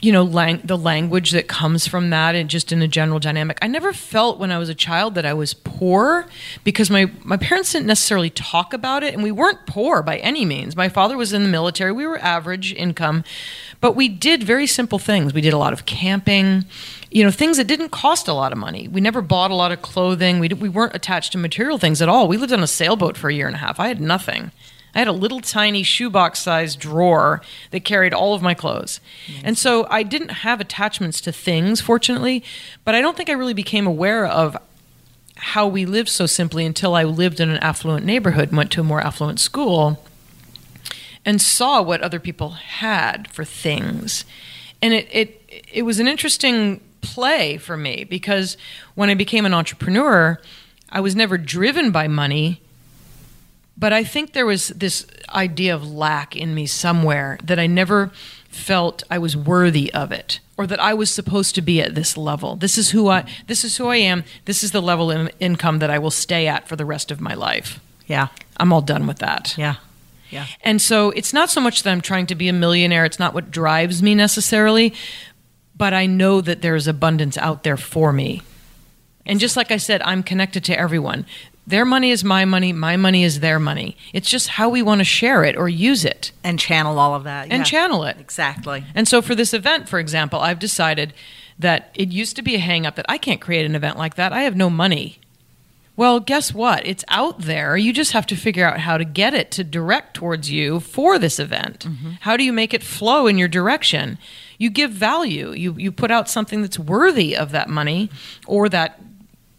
you 0.06 0.12
know, 0.12 0.22
lang- 0.22 0.60
the 0.62 0.78
language 0.78 1.32
that 1.32 1.48
comes 1.48 1.88
from 1.88 2.10
that 2.10 2.36
and 2.36 2.48
just 2.48 2.70
in 2.70 2.80
a 2.80 2.86
general 2.86 3.18
dynamic. 3.18 3.58
I 3.60 3.66
never 3.66 3.92
felt 3.92 4.38
when 4.38 4.52
I 4.52 4.58
was 4.58 4.68
a 4.68 4.74
child 4.74 5.16
that 5.16 5.26
I 5.26 5.34
was 5.34 5.52
poor 5.52 6.28
because 6.62 6.90
my, 6.90 7.10
my 7.24 7.36
parents 7.36 7.72
didn't 7.72 7.88
necessarily 7.88 8.30
talk 8.30 8.72
about 8.72 9.02
it, 9.02 9.14
and 9.14 9.22
we 9.24 9.32
weren't 9.32 9.66
poor 9.66 10.04
by 10.04 10.18
any 10.18 10.44
means. 10.44 10.76
My 10.76 10.88
father 10.88 11.16
was 11.16 11.32
in 11.32 11.42
the 11.42 11.48
military, 11.48 11.90
we 11.90 12.06
were 12.06 12.18
average 12.18 12.72
income, 12.72 13.24
but 13.80 13.96
we 13.96 14.08
did 14.08 14.44
very 14.44 14.68
simple 14.68 15.00
things. 15.00 15.34
We 15.34 15.40
did 15.40 15.52
a 15.52 15.58
lot 15.58 15.72
of 15.72 15.86
camping, 15.86 16.66
you 17.10 17.24
know, 17.24 17.32
things 17.32 17.56
that 17.56 17.66
didn't 17.66 17.88
cost 17.88 18.28
a 18.28 18.32
lot 18.32 18.52
of 18.52 18.58
money. 18.58 18.86
We 18.86 19.00
never 19.00 19.20
bought 19.20 19.50
a 19.50 19.56
lot 19.56 19.72
of 19.72 19.82
clothing, 19.82 20.38
we, 20.38 20.46
d- 20.46 20.54
we 20.54 20.68
weren't 20.68 20.94
attached 20.94 21.32
to 21.32 21.38
material 21.38 21.78
things 21.78 22.00
at 22.00 22.08
all. 22.08 22.28
We 22.28 22.36
lived 22.36 22.52
on 22.52 22.62
a 22.62 22.68
sailboat 22.68 23.16
for 23.16 23.28
a 23.28 23.34
year 23.34 23.48
and 23.48 23.56
a 23.56 23.58
half. 23.58 23.80
I 23.80 23.88
had 23.88 24.00
nothing. 24.00 24.52
I 24.96 25.00
had 25.00 25.08
a 25.08 25.12
little 25.12 25.42
tiny 25.42 25.82
shoebox 25.82 26.38
sized 26.38 26.80
drawer 26.80 27.42
that 27.70 27.84
carried 27.84 28.14
all 28.14 28.32
of 28.32 28.40
my 28.40 28.54
clothes. 28.54 28.98
And 29.44 29.58
so 29.58 29.86
I 29.90 30.02
didn't 30.02 30.30
have 30.30 30.58
attachments 30.58 31.20
to 31.20 31.32
things, 31.32 31.82
fortunately, 31.82 32.42
but 32.82 32.94
I 32.94 33.02
don't 33.02 33.14
think 33.14 33.28
I 33.28 33.34
really 33.34 33.52
became 33.52 33.86
aware 33.86 34.24
of 34.24 34.56
how 35.36 35.66
we 35.66 35.84
lived 35.84 36.08
so 36.08 36.24
simply 36.24 36.64
until 36.64 36.94
I 36.94 37.04
lived 37.04 37.40
in 37.40 37.50
an 37.50 37.58
affluent 37.58 38.06
neighborhood 38.06 38.56
went 38.56 38.72
to 38.72 38.80
a 38.80 38.84
more 38.84 39.02
affluent 39.02 39.38
school 39.38 40.02
and 41.26 41.42
saw 41.42 41.82
what 41.82 42.00
other 42.00 42.18
people 42.18 42.52
had 42.52 43.30
for 43.30 43.44
things. 43.44 44.24
And 44.80 44.94
it, 44.94 45.08
it, 45.12 45.42
it 45.74 45.82
was 45.82 46.00
an 46.00 46.08
interesting 46.08 46.80
play 47.02 47.58
for 47.58 47.76
me 47.76 48.04
because 48.04 48.56
when 48.94 49.10
I 49.10 49.14
became 49.14 49.44
an 49.44 49.52
entrepreneur, 49.52 50.40
I 50.88 51.00
was 51.00 51.14
never 51.14 51.36
driven 51.36 51.90
by 51.90 52.08
money 52.08 52.62
but 53.76 53.92
I 53.92 54.04
think 54.04 54.32
there 54.32 54.46
was 54.46 54.68
this 54.68 55.06
idea 55.34 55.74
of 55.74 55.90
lack 55.90 56.34
in 56.34 56.54
me 56.54 56.66
somewhere 56.66 57.38
that 57.44 57.58
I 57.58 57.66
never 57.66 58.10
felt 58.48 59.02
I 59.10 59.18
was 59.18 59.36
worthy 59.36 59.92
of 59.92 60.12
it 60.12 60.40
or 60.56 60.66
that 60.66 60.80
I 60.80 60.94
was 60.94 61.10
supposed 61.10 61.54
to 61.56 61.62
be 61.62 61.82
at 61.82 61.94
this 61.94 62.16
level. 62.16 62.56
This 62.56 62.78
is 62.78 62.90
who 62.90 63.08
I 63.08 63.24
this 63.46 63.64
is 63.64 63.76
who 63.76 63.88
I 63.88 63.96
am. 63.96 64.24
This 64.46 64.62
is 64.64 64.72
the 64.72 64.80
level 64.80 65.10
of 65.10 65.30
income 65.40 65.78
that 65.80 65.90
I 65.90 65.98
will 65.98 66.10
stay 66.10 66.46
at 66.46 66.66
for 66.66 66.76
the 66.76 66.84
rest 66.84 67.10
of 67.10 67.20
my 67.20 67.34
life. 67.34 67.80
Yeah, 68.06 68.28
I'm 68.56 68.72
all 68.72 68.82
done 68.82 69.06
with 69.06 69.18
that. 69.18 69.56
yeah, 69.58 69.76
yeah. 70.30 70.46
And 70.62 70.80
so 70.80 71.10
it's 71.10 71.32
not 71.32 71.50
so 71.50 71.60
much 71.60 71.82
that 71.82 71.90
I'm 71.90 72.00
trying 72.00 72.26
to 72.28 72.34
be 72.34 72.48
a 72.48 72.52
millionaire, 72.52 73.04
it's 73.04 73.18
not 73.18 73.34
what 73.34 73.50
drives 73.50 74.02
me 74.02 74.14
necessarily, 74.14 74.94
but 75.76 75.92
I 75.92 76.06
know 76.06 76.40
that 76.40 76.62
there's 76.62 76.86
abundance 76.86 77.36
out 77.36 77.62
there 77.62 77.76
for 77.76 78.12
me. 78.12 78.42
And 79.26 79.40
just 79.40 79.56
like 79.56 79.72
I 79.72 79.76
said, 79.76 80.00
I'm 80.02 80.22
connected 80.22 80.64
to 80.64 80.78
everyone. 80.78 81.26
Their 81.66 81.84
money 81.84 82.10
is 82.12 82.22
my 82.22 82.44
money, 82.44 82.72
my 82.72 82.96
money 82.96 83.24
is 83.24 83.40
their 83.40 83.58
money. 83.58 83.96
It's 84.12 84.30
just 84.30 84.48
how 84.48 84.68
we 84.68 84.82
want 84.82 85.00
to 85.00 85.04
share 85.04 85.42
it 85.44 85.56
or 85.56 85.68
use 85.68 86.04
it 86.04 86.30
And 86.44 86.58
channel 86.60 86.98
all 86.98 87.14
of 87.14 87.24
that. 87.24 87.44
and 87.50 87.58
yeah. 87.60 87.64
channel 87.64 88.04
it. 88.04 88.16
Exactly. 88.20 88.84
And 88.94 89.08
so 89.08 89.20
for 89.20 89.34
this 89.34 89.52
event, 89.52 89.88
for 89.88 89.98
example, 89.98 90.40
I've 90.40 90.60
decided 90.60 91.12
that 91.58 91.90
it 91.94 92.10
used 92.12 92.36
to 92.36 92.42
be 92.42 92.54
a 92.54 92.58
hang 92.58 92.86
up 92.86 92.94
that 92.96 93.06
I 93.08 93.18
can't 93.18 93.40
create 93.40 93.66
an 93.66 93.74
event 93.74 93.98
like 93.98 94.14
that. 94.14 94.32
I 94.32 94.42
have 94.42 94.54
no 94.54 94.70
money. 94.70 95.18
Well, 95.96 96.20
guess 96.20 96.52
what? 96.52 96.86
It's 96.86 97.04
out 97.08 97.40
there. 97.40 97.74
You 97.76 97.90
just 97.92 98.12
have 98.12 98.26
to 98.26 98.36
figure 98.36 98.66
out 98.66 98.80
how 98.80 98.98
to 98.98 99.04
get 99.04 99.32
it 99.32 99.50
to 99.52 99.64
direct 99.64 100.12
towards 100.14 100.50
you 100.50 100.78
for 100.80 101.18
this 101.18 101.38
event. 101.38 101.86
Mm-hmm. 101.88 102.10
How 102.20 102.36
do 102.36 102.44
you 102.44 102.52
make 102.52 102.74
it 102.74 102.82
flow 102.82 103.26
in 103.26 103.38
your 103.38 103.48
direction? 103.48 104.18
You 104.58 104.68
give 104.68 104.90
value. 104.90 105.52
You 105.52 105.72
you 105.78 105.90
put 105.90 106.10
out 106.10 106.28
something 106.28 106.60
that's 106.60 106.78
worthy 106.78 107.34
of 107.34 107.50
that 107.52 107.70
money 107.70 108.10
or 108.46 108.68
that 108.68 109.00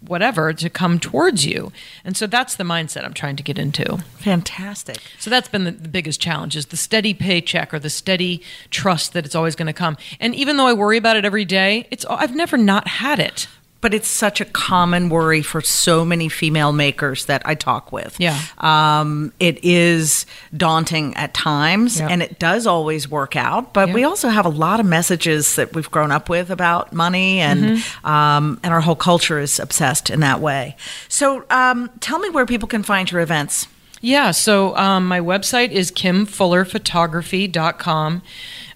whatever 0.08 0.54
to 0.54 0.70
come 0.70 1.00
towards 1.00 1.46
you. 1.46 1.72
And 2.04 2.16
so 2.16 2.28
that's 2.28 2.56
the 2.56 2.64
mindset 2.64 3.04
I'm 3.04 3.14
trying 3.14 3.36
to 3.38 3.44
get 3.44 3.58
into. 3.58 3.98
Fantastic. 4.20 5.00
So 5.20 5.30
that's 5.30 5.48
been 5.50 5.64
the, 5.64 5.72
the 5.72 5.90
biggest 5.90 6.22
challenge 6.22 6.56
is 6.56 6.68
the 6.68 6.78
steady 6.78 7.14
paycheck 7.14 7.74
or 7.74 7.80
the 7.80 7.90
steady 7.90 8.42
trust 8.70 9.14
that 9.14 9.26
it's 9.26 9.36
always 9.36 9.56
going 9.56 9.68
to 9.68 9.74
come. 9.74 9.98
And 10.20 10.36
even 10.36 10.58
though 10.58 10.68
I 10.68 10.74
worry 10.74 10.98
about 10.98 11.18
it 11.18 11.26
every 11.26 11.46
day, 11.46 11.88
it's 11.92 12.06
I've 12.06 12.36
never 12.36 12.58
not 12.58 12.88
had 12.88 13.20
it. 13.20 13.48
But 13.80 13.94
it's 13.94 14.08
such 14.08 14.42
a 14.42 14.46
common 14.46 15.10
worry 15.10 15.44
for 15.44 15.62
so 15.62 16.04
many 16.04 16.30
female 16.30 16.74
makers 16.74 17.26
that 17.26 17.44
I 17.46 17.54
talk 17.54 17.92
with. 17.92 18.20
Yeah. 18.20 18.36
Um, 18.58 19.32
it 19.40 19.64
is 19.64 20.26
daunting 20.56 21.14
at 21.16 21.36
times, 21.36 22.00
Yeah. 22.00 22.08
and 22.10 22.24
it 22.24 22.40
does 22.40 22.66
always 22.66 23.08
work 23.10 23.36
out. 23.36 23.74
But 23.74 23.90
Yeah. 23.90 23.94
we 23.94 24.04
also 24.04 24.30
have 24.30 24.48
a 24.48 24.50
lot 24.50 24.80
of 24.80 24.88
messages 24.88 25.56
that 25.58 25.76
we've 25.76 25.92
grown 25.92 26.12
up 26.12 26.28
with 26.28 26.50
about 26.50 26.92
money, 26.92 27.40
and 27.40 27.78
Mm-hmm. 27.78 28.08
um, 28.08 28.60
and 28.64 28.74
our 28.74 28.82
whole 28.82 28.96
culture 28.96 29.40
is 29.40 29.60
obsessed 29.60 30.10
in 30.10 30.22
that 30.22 30.40
way. 30.42 30.76
So, 31.08 31.44
um, 31.52 31.92
tell 32.00 32.18
me 32.18 32.30
where 32.30 32.48
people 32.48 32.68
can 32.68 32.82
find 32.84 33.12
your 33.12 33.22
events. 33.22 33.68
Yeah, 34.02 34.32
so 34.32 34.76
um, 34.78 35.08
my 35.08 35.20
website 35.20 35.72
is 35.72 35.92
kimfullerphotography.com. 35.92 38.22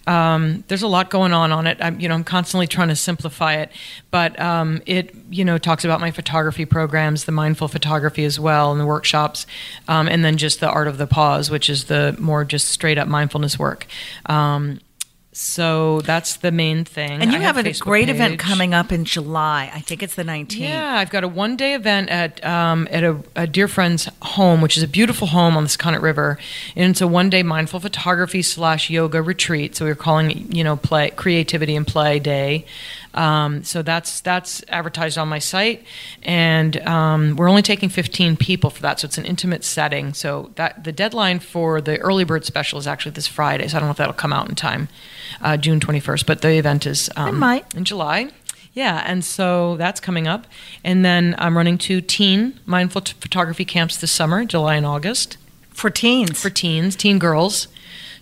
Um, 0.08 0.64
there's 0.68 0.82
a 0.82 0.88
lot 0.88 1.10
going 1.10 1.34
on 1.34 1.52
on 1.52 1.68
it. 1.68 1.78
I'm, 1.80 2.00
you 2.00 2.10
know, 2.10 2.16
I'm 2.16 2.24
constantly 2.24 2.68
trying 2.68 2.88
to 2.88 2.96
simplify 2.96 3.56
it, 3.56 3.72
but 4.10 4.40
um, 4.40 4.82
it, 4.86 5.16
you 5.30 5.46
know, 5.46 5.58
talks 5.58 5.86
about 5.86 6.00
my 6.00 6.12
photography 6.12 6.66
programs, 6.66 7.26
the 7.26 7.32
mindful 7.32 7.68
photography 7.68 8.26
as 8.26 8.40
well, 8.40 8.72
and 8.72 8.80
the 8.80 8.86
workshops, 8.86 9.46
um, 9.88 10.08
and 10.08 10.26
then 10.26 10.38
just 10.38 10.60
the 10.60 10.70
art 10.70 10.88
of 10.88 10.98
the 10.98 11.08
pause, 11.08 11.52
which 11.52 11.70
is 11.70 11.86
the 11.86 12.16
more 12.20 12.44
just 12.44 12.70
straight 12.70 12.98
up 12.98 13.08
mindfulness 13.08 13.60
work. 13.60 13.86
Um, 14.26 14.80
so 15.34 16.02
that's 16.02 16.38
the 16.38 16.52
main 16.52 16.84
thing. 16.84 17.22
And 17.22 17.32
you 17.32 17.40
I 17.40 17.42
have, 17.42 17.56
a 17.56 17.64
Facebook 17.64 17.82
great 17.82 18.10
event 18.10 18.38
coming 18.38 18.74
up 18.74 18.92
in 18.92 19.06
July. 19.06 19.72
I 19.74 19.80
think 19.80 20.04
it's 20.04 20.16
the 20.16 20.26
19th. 20.26 20.60
Yeah, 20.60 20.96
I've 20.98 21.10
got 21.10 21.24
a 21.24 21.28
one 21.28 21.56
day 21.56 21.74
event 21.74 22.10
at 22.10 22.44
um, 22.44 22.86
at 22.92 23.06
a, 23.06 23.18
a 23.38 23.48
dear 23.48 23.70
friend's 23.70 24.10
home, 24.22 24.60
which 24.60 24.76
is 24.76 24.84
a 24.84 24.90
beautiful 24.90 25.28
home 25.28 25.56
on 25.56 25.64
the 25.64 25.70
Sconnet 25.70 26.02
River, 26.02 26.38
and 26.76 26.92
it's 26.92 27.00
a 27.00 27.08
one 27.08 27.30
day 27.30 27.44
mindful 27.44 27.80
photography 27.80 28.42
slash 28.42 28.90
yoga 28.90 29.22
retreat. 29.22 29.78
So 29.78 29.86
we're 29.86 29.96
calling 29.96 30.32
it, 30.32 30.56
you 30.56 30.66
know, 30.66 30.76
play 30.76 31.12
creativity 31.12 31.78
and 31.78 31.88
play 31.88 32.20
day. 32.20 32.66
Um, 33.14 33.64
so 33.64 33.82
that's 33.82 34.22
that's 34.22 34.64
advertised 34.70 35.18
on 35.18 35.28
my 35.28 35.40
site, 35.40 35.84
and 36.24 36.78
um, 36.88 37.36
we're 37.36 37.50
only 37.50 37.62
taking 37.62 37.90
15 37.90 38.38
people 38.38 38.70
for 38.70 38.82
that. 38.84 39.00
So 39.00 39.06
it's 39.06 39.18
an 39.18 39.26
intimate 39.26 39.64
setting. 39.64 40.14
So 40.14 40.52
that 40.56 40.84
the 40.84 40.92
deadline 40.92 41.40
for 41.40 41.82
the 41.82 41.98
early 42.00 42.24
bird 42.24 42.46
special 42.46 42.80
is 42.80 42.88
actually 42.88 43.12
this 43.12 43.28
Friday. 43.28 43.68
So 43.68 43.78
I 43.78 43.80
don't 43.80 43.88
know 43.88 43.92
if 43.92 43.98
that'll 43.98 44.14
come 44.14 44.32
out 44.34 44.48
in 44.50 44.56
time, 44.56 44.88
uh, 45.42 45.58
June 45.58 45.80
21st. 45.80 46.26
But 46.26 46.42
the 46.42 46.54
event 46.58 46.86
is 46.86 47.10
um, 47.16 47.40
in 47.76 47.84
July. 47.86 48.30
Yeah, 48.74 49.04
and 49.06 49.26
so 49.26 49.76
that's 49.76 50.00
coming 50.00 50.28
up. 50.28 50.48
And 50.84 51.04
then 51.04 51.36
I'm 51.38 51.58
running 51.58 51.78
two 51.78 52.00
teen 52.00 52.60
mindful 52.66 53.02
t- 53.02 53.14
photography 53.20 53.66
camps 53.66 53.98
this 53.98 54.12
summer, 54.14 54.46
July 54.46 54.76
and 54.76 54.86
August, 54.86 55.36
For 55.72 55.90
teens. 55.90 56.42
for 56.42 56.50
teens, 56.50 56.96
teen 56.96 57.20
girls. 57.20 57.68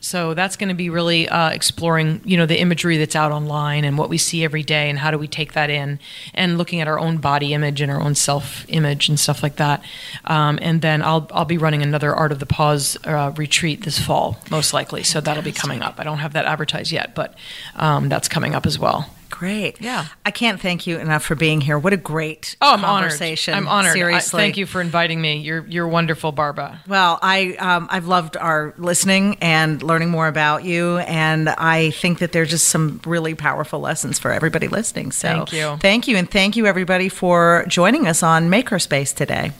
So 0.02 0.34
that's 0.34 0.56
going 0.56 0.70
to 0.70 0.76
be 0.76 0.89
really 0.89 1.28
uh, 1.28 1.50
exploring, 1.50 2.22
you 2.24 2.38
know, 2.38 2.45
the 2.45 2.60
imagery 2.60 2.97
that's 2.97 3.16
out 3.16 3.32
online 3.32 3.84
and 3.86 3.97
what 3.97 4.10
we 4.10 4.18
see 4.18 4.43
every 4.43 4.64
day, 4.64 4.89
and 4.89 5.00
how 5.00 5.12
do 5.12 5.18
we 5.18 5.28
take 5.28 5.54
that 5.54 5.70
in, 5.70 6.00
and 6.34 6.58
looking 6.58 6.82
at 6.82 6.88
our 6.88 7.00
own 7.00 7.18
body 7.18 7.54
image 7.54 7.82
and 7.82 7.91
our 7.91 8.02
own 8.02 8.16
self 8.16 8.66
image 8.70 9.10
and 9.10 9.20
stuff 9.20 9.43
like 9.43 9.58
that. 9.58 9.84
Um, 10.26 10.60
and 10.62 10.82
then 10.82 11.02
I'll 11.02 11.28
I'll 11.32 11.45
be 11.45 11.58
running 11.58 11.82
another 11.82 12.14
Art 12.14 12.32
of 12.32 12.39
the 12.39 12.45
Pause 12.45 12.97
uh, 13.06 13.34
retreat 13.36 13.84
this 13.84 14.00
fall, 14.00 14.38
most 14.50 14.74
likely. 14.74 15.04
So 15.04 15.22
that'll 15.22 15.43
be 15.43 15.52
coming 15.52 15.82
up. 15.82 15.95
I 16.00 16.04
don't 16.04 16.20
have 16.20 16.34
that 16.34 16.45
advertised 16.45 16.91
yet, 16.91 17.16
but 17.16 17.36
um, 17.76 18.10
that's 18.10 18.28
coming 18.28 18.56
up 18.56 18.66
as 18.66 18.80
well. 18.80 19.14
Great. 19.30 19.80
Yeah. 19.82 20.06
I 20.26 20.32
can't 20.32 20.60
thank 20.60 20.88
you 20.88 20.98
enough 21.00 21.24
for 21.24 21.36
being 21.36 21.62
here. 21.62 21.78
What 21.80 21.94
a 21.94 21.98
great 21.98 22.56
Oh, 22.62 22.74
I'm 22.74 22.82
conversation. 22.82 23.54
honored. 23.54 23.68
I'm 23.68 23.72
honored. 23.72 23.90
I- 23.92 23.94
Seriously. 23.94 24.40
thank 24.42 24.58
you 24.58 24.66
for 24.66 24.82
inviting 24.82 25.22
me. 25.22 25.38
You're 25.38 25.66
you're 25.68 25.88
wonderful, 25.88 26.32
Barbara. 26.32 26.82
Well, 26.88 27.20
I 27.22 27.54
um, 27.60 27.88
I've 27.92 28.08
loved 28.08 28.36
our 28.38 28.74
listening 28.78 29.38
and 29.42 29.82
learning 29.84 30.10
more 30.10 30.28
about 30.28 30.64
you, 30.64 30.98
and 31.00 31.50
I 31.50 31.92
think 31.92 32.20
that 32.20 32.32
there's 32.32 32.50
just 32.50 32.68
some 32.70 33.00
really 33.06 33.36
powerful 33.36 33.80
lessons 33.80 34.20
for 34.20 34.32
everybody 34.32 34.68
listening. 34.68 35.12
So 35.12 35.28
Thank 35.28 35.54
you. 35.54 35.78
thank 35.80 36.08
you, 36.08 36.18
and 36.18 36.30
thank 36.30 36.56
you 36.56 36.66
everybody 36.66 37.10
for 37.10 37.66
joining 37.68 38.08
us 38.08 38.24
on 38.24 38.50
Make 38.50 38.70
Her 38.70 38.80
Space 38.80 39.14
today. 39.14 39.52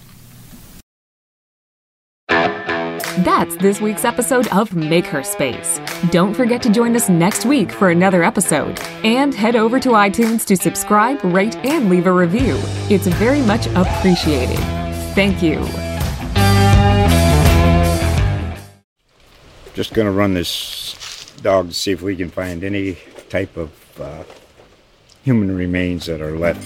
That's 3.24 3.57
this 3.57 3.82
week's 3.82 4.05
episode 4.05 4.47
of 4.47 4.74
Make 4.74 5.05
Her 5.05 5.24
Space. 5.24 5.82
Don't 6.09 6.34
forget 6.34 6.61
to 6.61 6.70
join 6.70 6.95
us 6.95 7.09
next 7.09 7.45
week 7.45 7.70
for 7.70 7.89
another 7.89 8.24
episode. 8.24 8.80
And 9.03 9.36
head 9.36 9.57
over 9.57 9.78
to 9.78 9.89
iTunes 9.89 10.45
to 10.45 10.55
subscribe, 10.55 11.22
rate, 11.22 11.57
and 11.65 11.89
leave 11.89 12.07
a 12.07 12.13
review. 12.13 12.57
It's 12.89 13.07
very 13.07 13.41
much 13.41 13.67
appreciated. 13.76 14.57
Thank 15.15 15.43
you. 15.43 15.59
Just 19.74 19.93
gonna 19.93 20.13
run 20.13 20.34
this 20.34 21.36
dog 21.41 21.67
to 21.67 21.74
see 21.74 21.91
if 21.91 22.01
we 22.01 22.15
can 22.15 22.30
find 22.30 22.63
any 22.63 22.99
type 23.28 23.57
of 23.57 23.99
uh, 23.99 24.24
human 25.26 25.53
remains 25.57 26.05
that 26.05 26.22
are 26.22 26.38
left. 26.38 26.65